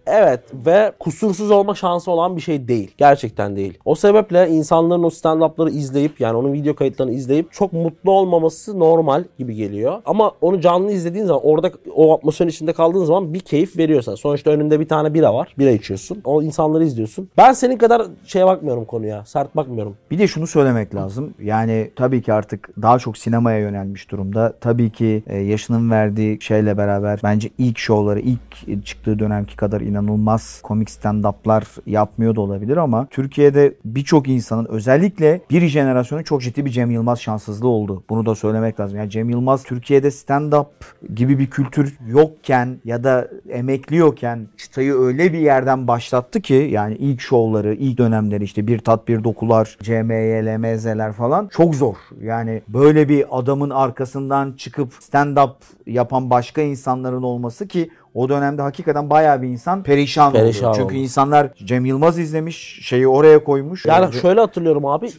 Evet 0.06 0.40
ve 0.66 0.92
kusursuz 0.98 1.50
olma 1.50 1.74
şansı 1.74 2.10
olan 2.10 2.36
bir 2.36 2.40
şey 2.40 2.68
değil. 2.68 2.94
Gerçekten 2.98 3.56
değil. 3.56 3.78
O 3.84 3.94
sebeple 3.94 4.48
insanların 4.48 5.02
o 5.02 5.10
stand-up'ları 5.10 5.70
izleyip 5.70 6.20
yani 6.20 6.36
onun 6.36 6.52
video 6.52 6.74
kayıtlarını 6.74 7.12
izleyip 7.12 7.52
çok 7.52 7.72
mutlu 7.72 8.10
olmaması 8.10 8.78
normal 8.78 9.24
gibi 9.38 9.54
geliyor. 9.54 10.02
Ama 10.04 10.32
onu 10.40 10.60
canlı 10.60 10.92
izlediğin 10.92 11.24
zaman 11.24 11.42
orada 11.44 11.70
o 11.94 12.14
atmosferin 12.14 12.50
içinde 12.50 12.72
kaldığın 12.72 13.04
zaman 13.04 13.34
bir 13.34 13.40
keyif 13.40 13.78
veriyorsan. 13.78 14.14
Sonuçta 14.14 14.50
önünde 14.50 14.80
bir 14.80 14.88
tane 14.88 15.14
bira 15.14 15.34
var. 15.34 15.54
Bira 15.58 15.70
içiyorsun. 15.70 16.20
O 16.24 16.42
insanları 16.42 16.84
izliyorsun. 16.84 17.28
Ben 17.38 17.52
senin 17.52 17.76
kadar 17.76 18.02
şeye 18.24 18.46
bakmıyorum 18.46 18.84
konuya. 18.84 19.24
Sert 19.24 19.56
bakmıyorum. 19.56 19.96
Bir 20.10 20.18
de 20.18 20.26
şunu 20.26 20.46
söylemek 20.46 20.94
lazım. 20.94 21.34
Yani 21.42 21.90
tabii 21.96 22.22
ki 22.22 22.32
artık 22.32 22.70
daha 22.82 22.98
çok 22.98 23.18
sinemaya 23.18 23.58
yönelmiş 23.58 24.10
durumda. 24.10 24.52
Tabii 24.60 24.90
ki 24.90 25.22
e, 25.26 25.38
yaşının 25.38 25.90
verdiği 25.90 26.38
şeyle 26.40 26.78
beraber 26.78 27.20
bence 27.22 27.50
ilk 27.58 27.78
şovları 27.78 28.20
ilk 28.20 28.86
çıktığı 28.86 29.18
dönemki 29.18 29.56
kadar 29.56 29.80
inanılmaz 29.90 30.60
komik 30.62 30.88
stand-up'lar 30.88 31.64
yapmıyor 31.86 32.36
da 32.36 32.40
olabilir 32.40 32.76
ama 32.76 33.06
Türkiye'de 33.10 33.74
birçok 33.84 34.28
insanın 34.28 34.64
özellikle 34.64 35.40
bir 35.50 35.66
jenerasyonun 35.66 36.22
çok 36.22 36.42
ciddi 36.42 36.64
bir 36.64 36.70
Cem 36.70 36.90
Yılmaz 36.90 37.20
şanssızlığı 37.20 37.68
oldu. 37.68 38.02
Bunu 38.10 38.26
da 38.26 38.34
söylemek 38.34 38.80
lazım. 38.80 38.98
Yani 38.98 39.10
Cem 39.10 39.30
Yılmaz 39.30 39.62
Türkiye'de 39.62 40.08
stand-up 40.08 40.66
gibi 41.14 41.38
bir 41.38 41.50
kültür 41.50 41.98
yokken 42.06 42.80
ya 42.84 43.04
da 43.04 43.28
emekliyorken 43.48 44.48
çıtayı 44.56 44.94
öyle 44.94 45.32
bir 45.32 45.38
yerden 45.38 45.88
başlattı 45.88 46.40
ki 46.40 46.68
yani 46.72 46.94
ilk 46.94 47.20
şovları, 47.20 47.74
ilk 47.74 47.98
dönemleri 47.98 48.44
işte 48.44 48.66
bir 48.66 48.78
tat 48.78 49.08
bir 49.08 49.24
dokular, 49.24 49.76
CMY, 49.82 50.46
LMZ'ler 50.46 51.12
falan 51.12 51.48
çok 51.48 51.74
zor. 51.74 51.96
Yani 52.22 52.62
böyle 52.68 53.08
bir 53.08 53.24
adamın 53.30 53.70
arkasından 53.70 54.52
çıkıp 54.52 54.92
stand-up 54.92 55.52
yapan 55.86 56.30
başka 56.30 56.62
insanların 56.62 57.22
olması 57.22 57.68
ki 57.68 57.90
o 58.14 58.28
dönemde 58.28 58.62
hakikaten 58.62 59.10
bayağı 59.10 59.42
bir 59.42 59.48
insan 59.48 59.82
perişan, 59.82 60.32
Perişan 60.32 60.70
oldu. 60.70 60.78
Çünkü 60.80 60.96
insanlar 60.96 61.54
Cem 61.64 61.84
Yılmaz 61.86 62.18
izlemiş, 62.18 62.80
şeyi 62.82 63.08
oraya 63.08 63.44
koymuş. 63.44 63.86
Yani 63.86 64.12
şöyle 64.12 64.40
hatırlıyorum 64.40 64.86
abi. 64.86 65.10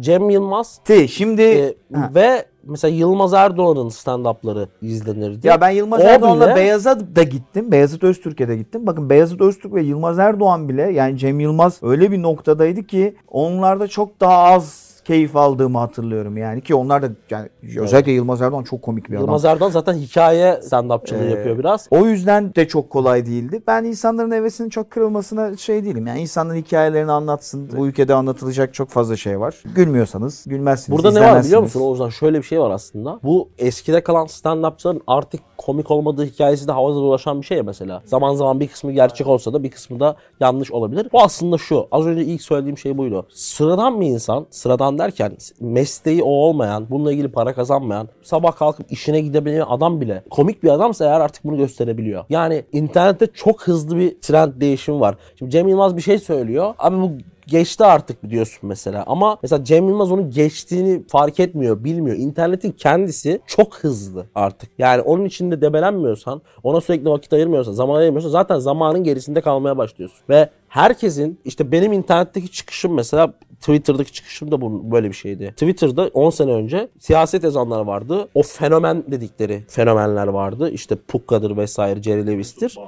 Cem 0.00 0.30
Yılmaz 0.30 0.80
Ti, 0.84 1.08
şimdi 1.08 1.42
e, 1.42 1.74
Ha. 1.94 2.10
ve 2.14 2.44
mesela 2.64 2.94
Yılmaz 2.94 3.32
Erdoğan'ın 3.34 3.88
stand-up'ları 3.88 4.68
izlenirdi. 4.82 5.46
Ya 5.46 5.60
ben 5.60 5.70
Yılmaz 5.70 6.00
O 6.00 6.04
Erdoğan'la 6.04 6.46
bile- 6.46 6.56
Beyaz'a 6.56 7.16
da 7.16 7.22
gittim. 7.22 7.72
Beyazıt 7.72 8.04
Öztürk'e 8.04 8.48
de 8.48 8.56
gittim. 8.56 8.86
Bakın 8.86 9.10
Beyazıt 9.10 9.40
Öztürk 9.40 9.74
ve 9.74 9.82
Yılmaz 9.82 10.18
Erdoğan 10.18 10.68
bile 10.68 10.82
yani 10.82 11.18
Cem 11.18 11.40
Yılmaz 11.40 11.78
öyle 11.82 12.12
bir 12.12 12.22
noktadaydı 12.22 12.82
ki 12.86 13.16
onlarda 13.28 13.88
çok 13.88 14.20
daha 14.20 14.38
az 14.38 14.87
keyif 15.08 15.36
aldığımı 15.36 15.78
hatırlıyorum 15.78 16.36
yani 16.36 16.60
ki 16.60 16.74
onlar 16.74 17.02
da 17.02 17.08
yani 17.30 17.48
özellikle 17.78 18.12
Yılmaz 18.12 18.42
Erdoğan 18.42 18.62
çok 18.64 18.82
komik 18.82 19.10
bir 19.10 19.14
adam. 19.14 19.24
Yılmaz 19.24 19.44
Erdoğan 19.44 19.70
zaten 19.70 19.94
hikaye 19.94 20.52
stand-upçılığı 20.52 21.26
Ee, 21.26 21.30
yapıyor 21.30 21.58
biraz. 21.58 21.88
O 21.90 22.06
yüzden 22.06 22.54
de 22.54 22.68
çok 22.68 22.90
kolay 22.90 23.26
değildi. 23.26 23.62
Ben 23.66 23.84
insanların 23.84 24.30
hevesinin 24.30 24.68
çok 24.68 24.90
kırılmasına 24.90 25.56
şey 25.56 25.84
değilim. 25.84 26.06
Yani 26.06 26.20
insanların 26.20 26.58
hikayelerini 26.58 27.12
anlatsın. 27.12 27.70
Bu 27.76 27.86
ülkede 27.86 28.14
anlatılacak 28.14 28.74
çok 28.74 28.88
fazla 28.88 29.16
şey 29.16 29.40
var. 29.40 29.62
Gülmüyorsanız 29.74 30.44
gülmezsiniz. 30.46 30.98
Burada 30.98 31.20
ne 31.20 31.32
var 31.32 31.44
biliyor 31.44 31.60
musun 31.60 31.80
Oğuzhan? 31.80 32.08
Şöyle 32.08 32.38
bir 32.38 32.42
şey 32.42 32.60
var 32.60 32.70
aslında. 32.70 33.20
Bu 33.22 33.48
eskide 33.58 34.02
kalan 34.02 34.26
stand-upçıların 34.26 35.00
artık 35.06 35.40
komik 35.58 35.90
olmadığı 35.90 36.24
hikayesi 36.24 36.68
de 36.68 36.72
havada 36.72 36.94
dolaşan 36.94 37.40
bir 37.40 37.46
şey 37.46 37.56
ya 37.56 37.62
mesela. 37.62 38.02
Zaman 38.04 38.34
zaman 38.34 38.60
bir 38.60 38.68
kısmı 38.68 38.92
gerçek 38.92 39.26
olsa 39.26 39.52
da 39.52 39.62
bir 39.62 39.70
kısmı 39.70 40.00
da 40.00 40.16
yanlış 40.40 40.72
olabilir. 40.72 41.08
Bu 41.12 41.22
aslında 41.22 41.58
şu. 41.58 41.88
Az 41.92 42.06
önce 42.06 42.24
ilk 42.24 42.42
söylediğim 42.42 42.78
şey 42.78 42.98
buydu. 42.98 43.26
Sıradan 43.34 44.00
bir 44.00 44.06
insan, 44.06 44.46
sıradan 44.50 44.97
derken 44.98 45.36
mesleği 45.60 46.22
o 46.22 46.30
olmayan, 46.30 46.90
bununla 46.90 47.12
ilgili 47.12 47.28
para 47.28 47.54
kazanmayan, 47.54 48.08
sabah 48.22 48.56
kalkıp 48.56 48.92
işine 48.92 49.20
gidebilen 49.20 49.64
adam 49.68 50.00
bile 50.00 50.22
komik 50.30 50.62
bir 50.62 50.68
adamsa 50.68 51.04
eğer 51.04 51.20
artık 51.20 51.44
bunu 51.44 51.56
gösterebiliyor. 51.56 52.24
Yani 52.30 52.64
internette 52.72 53.26
çok 53.26 53.62
hızlı 53.62 53.96
bir 53.96 54.20
trend 54.20 54.60
değişimi 54.60 55.00
var. 55.00 55.16
Şimdi 55.38 55.50
Cem 55.50 55.68
Yılmaz 55.68 55.96
bir 55.96 56.02
şey 56.02 56.18
söylüyor. 56.18 56.74
Abi 56.78 56.96
bu 56.96 57.10
geçti 57.48 57.84
artık 57.84 58.30
diyorsun 58.30 58.68
mesela. 58.68 59.04
Ama 59.06 59.38
mesela 59.42 59.64
Cem 59.64 59.88
Yılmaz 59.88 60.12
onun 60.12 60.30
geçtiğini 60.30 61.02
fark 61.08 61.40
etmiyor, 61.40 61.84
bilmiyor. 61.84 62.16
İnternetin 62.16 62.72
kendisi 62.72 63.40
çok 63.46 63.76
hızlı 63.76 64.26
artık. 64.34 64.70
Yani 64.78 65.02
onun 65.02 65.24
içinde 65.24 65.60
debelenmiyorsan, 65.60 66.42
ona 66.62 66.80
sürekli 66.80 67.10
vakit 67.10 67.32
ayırmıyorsan, 67.32 67.72
zaman 67.72 67.94
ayırmıyorsan 67.94 68.30
zaten 68.30 68.58
zamanın 68.58 69.04
gerisinde 69.04 69.40
kalmaya 69.40 69.76
başlıyorsun. 69.76 70.18
Ve 70.28 70.48
herkesin 70.68 71.38
işte 71.44 71.72
benim 71.72 71.92
internetteki 71.92 72.52
çıkışım 72.52 72.94
mesela 72.94 73.32
Twitter'daki 73.60 74.12
çıkışım 74.12 74.50
da 74.50 74.60
bu, 74.60 74.90
böyle 74.92 75.08
bir 75.08 75.14
şeydi. 75.14 75.50
Twitter'da 75.50 76.10
10 76.14 76.30
sene 76.30 76.52
önce 76.52 76.88
siyaset 76.98 77.44
yazanlar 77.44 77.80
vardı. 77.80 78.28
O 78.34 78.42
fenomen 78.42 79.04
dedikleri 79.10 79.62
fenomenler 79.68 80.26
vardı. 80.26 80.70
İşte 80.70 80.96
Pukka'dır 81.08 81.56
vesaire, 81.56 82.02
Jerry 82.02 82.26
Lewis'tir. 82.26 82.78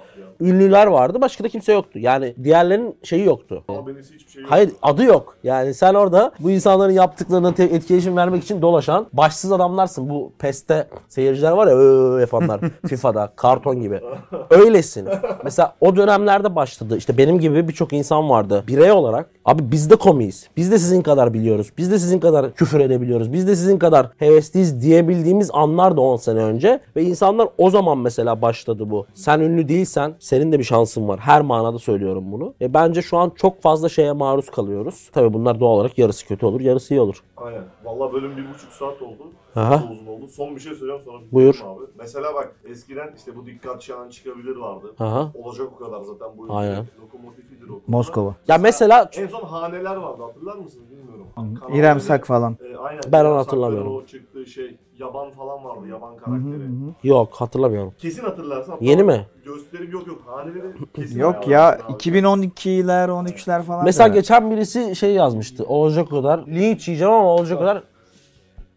Ünlüler 0.40 0.86
vardı. 0.86 1.20
Başka 1.20 1.44
da 1.44 1.48
kimse 1.48 1.72
yoktu. 1.72 1.98
Yani 1.98 2.34
diğerlerinin 2.44 2.96
şeyi 3.02 3.24
yoktu. 3.24 3.64
Haberisi 3.66 4.14
hiçbir 4.14 4.32
şey 4.32 4.42
yok. 4.42 4.50
Hayır 4.52 4.70
adı 4.82 5.04
yok. 5.04 5.36
Yani 5.44 5.74
sen 5.74 5.94
orada 5.94 6.32
bu 6.40 6.50
insanların 6.50 6.92
yaptıklarına 6.92 7.54
te- 7.54 7.64
etkileşim 7.64 8.16
vermek 8.16 8.42
için 8.44 8.62
dolaşan 8.62 9.06
başsız 9.12 9.52
adamlarsın. 9.52 10.08
Bu 10.08 10.32
PES'te 10.38 10.86
seyirciler 11.08 11.52
var 11.52 11.66
ya 11.66 11.74
öö 11.74 12.20
yapanlar 12.20 12.60
FIFA'da 12.88 13.32
karton 13.36 13.80
gibi. 13.80 14.00
Öylesin. 14.50 15.08
Mesela 15.44 15.74
o 15.80 15.96
dönemlerde 15.96 16.54
başladı. 16.56 16.96
İşte 16.96 17.18
benim 17.18 17.38
gibi 17.40 17.68
birçok 17.68 17.92
insan 17.92 18.30
vardı. 18.30 18.64
Birey 18.68 18.92
olarak 18.92 19.30
abi 19.44 19.72
biz 19.72 19.90
de 19.90 19.96
komiyiz. 19.96 20.48
Biz 20.56 20.70
de 20.72 20.78
sizin 20.78 21.02
kadar 21.02 21.34
biliyoruz. 21.34 21.70
Biz 21.78 21.90
de 21.90 21.98
sizin 21.98 22.18
kadar 22.20 22.52
küfür 22.54 22.80
edebiliyoruz. 22.80 23.32
Biz 23.32 23.48
de 23.48 23.56
sizin 23.56 23.78
kadar 23.78 24.06
hevesliyiz 24.18 24.82
diyebildiğimiz 24.82 25.50
anlar 25.52 25.96
da 25.96 26.00
10 26.00 26.16
sene 26.16 26.38
önce. 26.38 26.80
Ve 26.96 27.02
insanlar 27.02 27.48
o 27.58 27.70
zaman 27.70 27.98
mesela 27.98 28.42
başladı 28.42 28.90
bu. 28.90 29.06
Sen 29.14 29.40
ünlü 29.40 29.68
değilsen 29.68 30.14
senin 30.30 30.52
de 30.52 30.58
bir 30.58 30.64
şansın 30.64 31.08
var. 31.08 31.20
Her 31.20 31.42
manada 31.42 31.78
söylüyorum 31.78 32.32
bunu. 32.32 32.54
E 32.60 32.74
bence 32.74 33.02
şu 33.02 33.18
an 33.18 33.30
çok 33.36 33.62
fazla 33.62 33.88
şeye 33.88 34.12
maruz 34.12 34.50
kalıyoruz. 34.50 35.08
Tabii 35.12 35.32
bunlar 35.32 35.60
doğal 35.60 35.70
olarak 35.76 35.98
yarısı 35.98 36.26
kötü 36.26 36.46
olur, 36.46 36.60
yarısı 36.60 36.94
iyi 36.94 37.00
olur. 37.00 37.22
Aynen. 37.36 37.64
Valla 37.84 38.12
bölüm 38.12 38.36
bir 38.36 38.48
buçuk 38.54 38.72
saat 38.72 39.02
oldu. 39.02 39.32
Aha. 39.56 39.78
Çok 39.78 39.90
uzun 39.90 40.06
oldu. 40.06 40.28
Son 40.28 40.56
bir 40.56 40.60
şey 40.60 40.74
söyleyeceğim 40.74 41.02
sonra 41.04 41.18
Buyur. 41.32 41.62
abi. 41.64 41.84
Mesela 41.98 42.34
bak 42.34 42.56
eskiden 42.64 43.14
işte 43.16 43.36
bu 43.36 43.46
dikkat 43.46 43.82
şahan 43.82 44.08
çıkabilir 44.08 44.56
vardı. 44.56 44.94
Aha. 44.98 45.32
Olacak 45.34 45.68
o 45.76 45.84
kadar 45.84 46.02
zaten 46.02 46.28
bu 46.38 46.46
Aynen. 46.56 46.86
lokomotifidir 47.02 47.68
o. 47.68 47.80
Moskova. 47.86 48.34
Ya 48.48 48.58
mesela 48.58 49.10
En 49.12 49.26
son 49.26 49.42
haneler 49.42 49.96
vardı 49.96 50.22
hatırlar 50.22 50.56
mısınız 50.56 50.90
bilmiyorum. 50.90 51.26
İrem 51.74 52.00
Sak 52.00 52.26
falan. 52.26 52.56
E, 52.72 52.76
aynen. 52.76 53.02
Ben 53.08 53.24
onu 53.24 53.36
hatırlamıyorum. 53.36 53.96
O 53.96 54.06
çıktığı 54.06 54.46
şey 54.46 54.78
yaban 55.00 55.30
falan 55.30 55.64
vardı 55.64 55.88
yaban 55.88 56.16
karakteri. 56.16 56.62
yok 57.02 57.34
hatırlamıyorum. 57.34 57.94
Kesin 57.98 58.22
hatırlarsın. 58.22 58.72
Hatta 58.72 58.84
Yeni 58.84 59.02
mi? 59.02 59.26
Gösterim 59.44 59.90
yok 59.90 60.06
yok 60.06 60.22
haneleri 60.26 60.72
kesin 60.94 61.20
Yok 61.20 61.34
ayarlarsın 61.48 61.50
ya 61.84 61.86
abi. 61.88 61.92
2012'ler 61.92 63.08
13'ler 63.08 63.62
falan. 63.62 63.84
Mesela 63.84 64.10
da. 64.10 64.14
geçen 64.14 64.50
birisi 64.50 64.96
şey 64.96 65.14
yazmıştı. 65.14 65.64
Olacak 65.64 66.10
kadar 66.10 66.46
linç 66.46 66.88
yiyeceğim 66.88 67.12
ama 67.14 67.28
olacak 67.28 67.58
kadar 67.58 67.82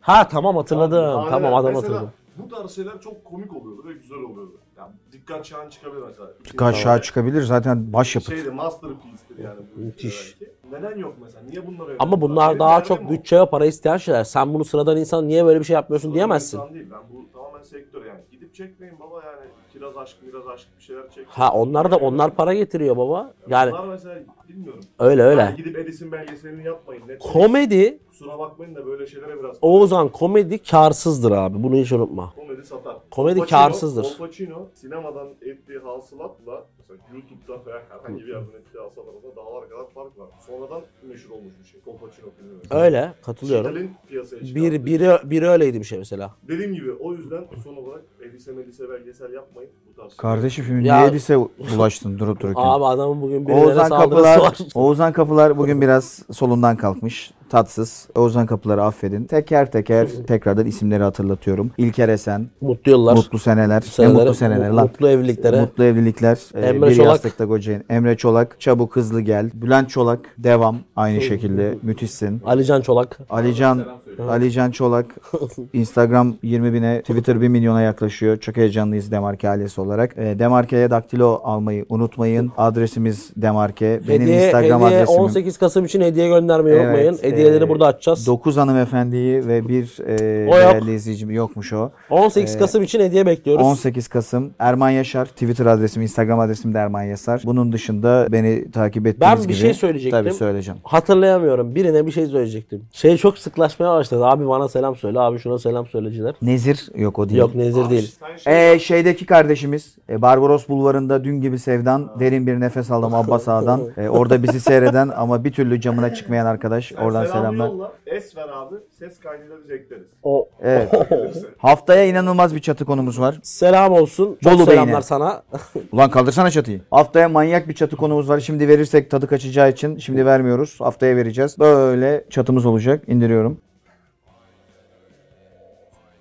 Ha 0.01 0.27
tamam 0.27 0.57
hatırladım. 0.57 1.03
Haneler. 1.05 1.29
tamam 1.29 1.53
adam 1.53 1.73
Mesela 1.73 1.81
hatırladım. 1.93 2.11
Bu 2.37 2.49
tarz 2.55 2.71
şeyler 2.75 3.01
çok 3.01 3.25
komik 3.25 3.55
oluyordu 3.55 3.83
ve 3.87 3.93
güzel 3.93 4.17
oluyordu. 4.17 4.51
Yani 4.77 4.91
dikkat 5.11 5.45
şahan 5.45 5.69
çıkabilir 5.69 6.03
mesela. 6.07 6.67
Aşağı 6.69 7.01
çıkabilir 7.01 7.41
zaten 7.41 7.93
başyapıt. 7.93 8.29
Şeydi 8.35 8.51
masterpiece'tir 8.51 9.43
yani. 9.43 9.59
bu 9.75 9.81
Müthiş. 9.81 10.35
belki. 10.41 10.53
Neden 10.73 10.95
yok 10.97 11.15
mesela? 11.21 11.43
Niye 11.49 11.67
bunları 11.67 11.87
öyle 11.89 11.97
Ama 11.99 12.21
bunlar 12.21 12.49
Benim 12.49 12.59
daha 12.59 12.77
derdim 12.77 12.87
çok 12.87 13.09
bütçe 13.09 13.39
ve 13.39 13.45
para 13.49 13.65
isteyen 13.65 13.97
şeyler. 13.97 14.23
Sen 14.23 14.53
bunu 14.53 14.65
sıradan 14.65 14.97
insan 14.97 15.27
niye 15.27 15.45
böyle 15.45 15.59
bir 15.59 15.65
şey 15.65 15.73
yapmıyorsun 15.73 16.07
Sorun 16.07 16.15
diyemezsin. 16.15 16.57
insan 16.57 16.73
Değil. 16.73 16.85
Ben 16.91 16.99
bu 17.09 17.31
tamamen 17.33 17.61
sektör 17.63 18.05
yani. 18.05 18.19
Gidip 18.31 18.53
çekmeyin 18.55 18.99
baba 18.99 19.23
yani. 19.25 19.45
Kiraz 19.73 19.97
aşk, 19.97 20.17
miraz 20.21 20.47
aşk 20.47 20.67
bir 20.77 20.83
şeyler 20.83 21.09
çek. 21.09 21.27
Ha 21.27 21.53
onlar 21.53 21.91
da 21.91 21.97
onlar 21.97 22.35
para 22.35 22.53
getiriyor 22.53 22.97
baba. 22.97 23.33
Yani 23.47 23.71
Bunlar 23.71 23.87
mesela 23.87 24.19
bilmiyorum. 24.53 24.83
öyle 24.99 25.21
Yani 25.21 25.31
öyle. 25.31 25.53
gidip 25.57 25.77
Edison 25.77 26.11
belgeselini 26.11 26.63
yapmayın. 26.65 27.01
Netflix. 27.07 27.31
Komedi 27.33 27.99
Kusura 28.09 28.39
bakmayın 28.39 28.75
da 28.75 28.85
böyle 28.85 29.07
şeylere 29.07 29.39
biraz. 29.39 29.57
Oğuzhan 29.61 30.09
komedi 30.09 30.57
karsızdır 30.63 31.31
abi. 31.31 31.63
Bunu 31.63 31.75
hiç 31.75 31.91
unutma. 31.91 32.33
Komedi 32.35 32.63
satar. 32.65 32.97
Komedi 33.11 33.39
Pacino- 33.39 33.49
kârsızdır. 33.49 34.03
Al 34.05 34.17
Pacino 34.17 34.67
sinemadan 34.73 35.27
ettiği 35.41 35.79
hasılatla 35.79 36.65
mesela 36.77 36.99
YouTube'da 37.13 37.65
veya 37.65 37.81
herhangi 37.89 38.21
bir 38.23 38.27
yerden 38.27 38.41
ettiği 38.59 38.79
hasılat 38.79 39.07
arasında 39.13 39.35
dağlar 39.35 39.69
kadar 39.69 39.89
fark 39.89 40.19
var. 40.19 40.27
Sonradan 40.47 40.81
meşhur 41.03 41.29
olmuş 41.31 41.53
bir 41.63 41.67
şey. 41.67 41.81
Al 41.87 41.97
Pacino 41.97 42.29
filmi 42.37 42.51
mesela. 42.63 42.81
Öyle 42.81 43.13
katılıyorum. 43.21 43.67
Chitalen 43.71 43.97
piyasaya. 44.09 44.41
Bir, 44.41 44.85
biri, 44.85 45.29
biri 45.31 45.47
öyleydi 45.47 45.79
bir 45.79 45.85
şey 45.85 45.99
mesela. 45.99 46.35
Dediğim 46.47 46.73
gibi 46.73 46.91
o 46.91 47.13
yüzden 47.13 47.45
son 47.63 47.75
olarak 47.75 48.01
Elise 48.25 48.51
Melise 48.51 48.89
belgesel 48.89 49.33
yapmayın. 49.33 49.71
Bu 49.89 49.92
Kardeşim 50.17 50.65
şimdi 50.65 50.87
Ya- 50.87 50.97
niye 50.97 51.09
Edis'e 51.09 51.37
ulaştın 51.77 52.19
durup 52.19 52.39
dururken? 52.39 52.61
Abi 52.65 52.85
adamın 52.85 53.21
bugün 53.21 53.47
birilerine 53.47 53.65
Oğuzhan 53.65 53.87
saldırısı 53.87 54.23
Kapılar, 54.23 54.37
var. 54.37 54.57
Oğuzhan 54.75 55.13
Kapılar 55.13 55.57
bugün 55.57 55.81
biraz 55.81 56.19
solundan 56.31 56.75
kalkmış. 56.77 57.31
Tatsız. 57.49 58.07
Oğuzhan 58.15 58.45
Kapılar'ı 58.45 58.83
affedin. 58.83 59.23
Teker 59.25 59.71
teker 59.71 60.07
tekrardan 60.27 60.65
isimleri 60.65 61.03
hatırlatıyorum. 61.03 61.71
İlker 61.77 62.09
Esen, 62.09 62.49
Mutlu 62.61 62.91
yıllar. 62.91 63.15
mutlu 63.15 63.39
seneler. 63.39 63.83
Ne 63.99 64.07
mutlu 64.07 64.33
seneler 64.33 64.71
mu- 64.71 64.77
lan. 64.77 64.83
Mutlu 64.83 65.09
evliliklere. 65.09 65.61
Mutlu 65.61 65.83
evlilikler. 65.83 66.39
Ee, 66.55 66.59
Emre 66.61 66.89
bir 66.89 66.95
Çolak. 66.95 67.07
yastıkta 67.09 67.47
kocayın. 67.47 67.83
Emre 67.89 68.17
Çolak. 68.17 68.59
Çabuk 68.59 68.95
hızlı 68.95 69.21
gel. 69.21 69.51
Bülent 69.53 69.89
Çolak. 69.89 70.19
Devam. 70.37 70.77
Aynı 70.95 71.21
şekilde. 71.21 71.77
Müthişsin. 71.83 72.41
Alican 72.45 72.81
Çolak. 72.81 73.19
Alican 73.29 73.83
Alican 74.29 74.71
Çolak 74.71 75.05
Instagram 75.73 76.33
20 76.43 76.73
bine 76.73 77.01
Twitter 77.01 77.41
1 77.41 77.47
milyona 77.47 77.81
yaklaşıyor. 77.81 78.37
Çok 78.37 78.57
heyecanlıyız 78.57 79.11
Demarke 79.11 79.49
ailesi 79.49 79.81
olarak. 79.83 80.17
E, 80.17 80.39
Demarke'ye 80.39 80.89
daktilo 80.91 81.41
almayı 81.43 81.85
unutmayın. 81.89 82.51
Adresimiz 82.57 83.31
Demarke. 83.35 83.99
Benim 84.07 84.21
hediye, 84.21 84.45
Instagram 84.45 84.81
hediye 84.81 84.97
adresim. 84.97 85.19
18 85.21 85.57
Kasım 85.57 85.85
için 85.85 86.01
hediye 86.01 86.27
göndermeyi 86.27 86.75
Evet, 86.75 86.85
unutmayın. 86.85 87.17
Hediyeleri 87.21 87.63
e, 87.63 87.69
burada 87.69 87.87
açacağız. 87.87 88.27
9 88.27 88.57
hanımefendiyi 88.57 89.47
ve 89.47 89.67
bir 89.67 89.97
e, 90.07 90.49
O 90.49 90.57
yok. 90.57 90.71
değerli 90.73 90.93
izleyicim 90.93 91.31
yokmuş 91.31 91.73
o. 91.73 91.91
18 92.09 92.55
e, 92.55 92.59
Kasım 92.59 92.83
için 92.83 92.99
hediye 92.99 93.25
bekliyoruz. 93.25 93.65
18 93.65 94.07
Kasım 94.07 94.51
Erman 94.59 94.89
Yaşar 94.89 95.25
Twitter 95.25 95.65
adresim 95.65 96.01
Instagram 96.01 96.39
adresim 96.39 96.73
de 96.73 96.77
Erman 96.77 97.03
Yaşar. 97.03 97.41
Bunun 97.45 97.71
dışında 97.71 98.27
beni 98.31 98.71
takip 98.71 99.07
ettiğiniz 99.07 99.21
Ben 99.37 99.41
gibi. 99.41 99.49
bir 99.49 99.53
şey 99.53 99.73
söyleyecektim. 99.73 100.19
Tabii 100.19 100.33
söyleyeceğim. 100.33 100.79
Hatırlayamıyorum. 100.83 101.75
Birine 101.75 102.05
bir 102.05 102.11
şey 102.11 102.25
söyleyecektim. 102.25 102.81
Şey 102.93 103.17
çok 103.17 103.37
sıklaşmaya 103.37 103.93
başladı. 103.95 104.25
Abi 104.25 104.47
bana 104.47 104.67
selam 104.67 104.95
söyle. 104.95 105.19
Abi 105.19 105.39
şuna 105.39 105.57
selam 105.59 105.87
söyleciler. 105.87 106.35
Nezir 106.41 106.89
yok 106.95 107.19
o 107.19 107.29
değil. 107.29 107.39
Yok 107.39 107.55
nezir 107.55 107.89
değil. 107.89 108.15
Sen 108.19 108.37
şey 108.37 108.73
Ee, 108.73 108.79
şeydeki 108.79 109.25
kardeşimiz 109.73 109.97
e, 110.09 110.21
Barbaros 110.21 110.69
Bulvarı'nda 110.69 111.23
dün 111.23 111.41
gibi 111.41 111.59
sevdan 111.59 112.19
derin 112.19 112.47
bir 112.47 112.59
nefes 112.59 112.91
aldım 112.91 113.13
Abbas 113.15 113.47
Ağa'dan. 113.47 113.81
E, 113.97 114.09
orada 114.09 114.43
bizi 114.43 114.59
seyreden 114.59 115.09
ama 115.09 115.43
bir 115.43 115.51
türlü 115.51 115.81
camına 115.81 116.13
çıkmayan 116.13 116.45
arkadaş. 116.45 116.87
sen 116.95 117.03
Oradan 117.03 117.25
selam 117.25 117.37
selamlar. 117.37 117.67
yolla. 117.67 117.91
Es 118.05 118.37
ver 118.37 118.47
abi. 118.53 118.75
Ses 118.99 119.19
kaydıyla 119.19 119.55
biz 119.63 119.71
ekleriz. 119.71 120.07
O 120.23 120.49
Evet. 120.61 120.89
Haftaya 121.57 122.05
inanılmaz 122.05 122.55
bir 122.55 122.59
çatı 122.59 122.85
konumuz 122.85 123.19
var. 123.19 123.39
selam 123.43 123.93
olsun. 123.93 124.37
Çok 124.43 124.53
Bolu 124.53 124.65
selamlar 124.65 124.87
Bey'ine. 124.87 125.01
sana. 125.01 125.43
Ulan 125.91 126.09
kaldırsana 126.09 126.51
çatıyı. 126.51 126.81
Haftaya 126.91 127.29
manyak 127.29 127.67
bir 127.69 127.73
çatı 127.73 127.95
konumuz 127.95 128.29
var. 128.29 128.39
Şimdi 128.39 128.67
verirsek 128.67 129.11
tadı 129.11 129.27
kaçacağı 129.27 129.69
için 129.69 129.97
şimdi 129.97 130.25
vermiyoruz. 130.25 130.75
Haftaya 130.79 131.15
vereceğiz. 131.15 131.59
Böyle 131.59 132.25
çatımız 132.29 132.65
olacak. 132.65 133.03
İndiriyorum. 133.07 133.57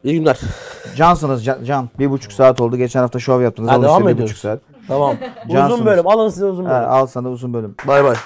İyi 0.04 0.14
günler. 0.14 0.40
Cansınız 0.96 1.44
Can. 1.44 1.64
Can. 1.64 1.88
Bir 1.98 2.10
buçuk 2.10 2.32
saat 2.32 2.60
oldu. 2.60 2.76
Geçen 2.76 3.00
hafta 3.00 3.18
şov 3.18 3.42
yaptınız. 3.42 3.70
Ha, 3.70 3.74
Alın 3.74 3.82
devam 3.84 3.96
size 3.96 4.08
bir 4.08 4.12
ediyoruz. 4.14 4.30
buçuk 4.30 4.40
saat. 4.42 4.60
Tamam. 4.88 5.16
Cansınız. 5.52 5.72
uzun 5.74 5.86
bölüm. 5.86 6.08
Alın 6.08 6.28
size 6.28 6.44
uzun 6.46 6.64
Ha, 6.64 6.70
bölüm. 6.80 6.90
al 6.90 7.06
sana 7.06 7.30
uzun 7.30 7.54
bölüm. 7.54 7.74
Bay 7.86 8.04
bay. 8.04 8.16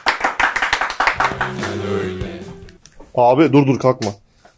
Abi 3.15 3.53
dur 3.53 3.67
dur 3.67 3.79
kalkma. 3.79 4.11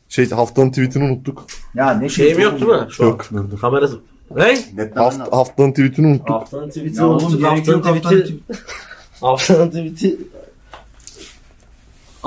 Şey 0.08 0.30
haftanın 0.30 0.70
tweetini 0.70 1.04
unuttuk. 1.04 1.46
Ya 1.74 1.90
ne 1.94 2.08
Şeyim 2.08 2.40
yok 2.40 2.52
değil 2.60 2.70
mi? 2.72 2.86
Şu 2.90 3.04
an. 3.04 3.08
Yok 3.08 3.24
dur 3.32 3.50
dur. 3.50 3.58
Kamerası. 3.60 4.00
Ne? 4.36 4.58
Haft, 4.94 5.32
haftanın 5.32 5.70
tweetini 5.70 6.06
unuttuk. 6.06 6.30
Haftanın 6.30 6.68
tweet'i 6.68 7.04
unuttuk. 7.04 7.42
Haftanın 7.44 8.00
tweet'i. 8.00 8.38
Haftanın 9.20 9.68
tweet'i. 9.68 10.18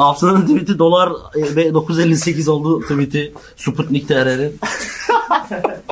Haftanın 0.01 0.41
tweet'i 0.41 0.79
dolar 0.79 1.09
e, 1.35 1.55
ve 1.55 1.69
9.58 1.69 2.49
oldu 2.49 2.81
tweet'i 2.81 3.33
Sputnik 3.57 4.07
TR'nin. 4.07 4.59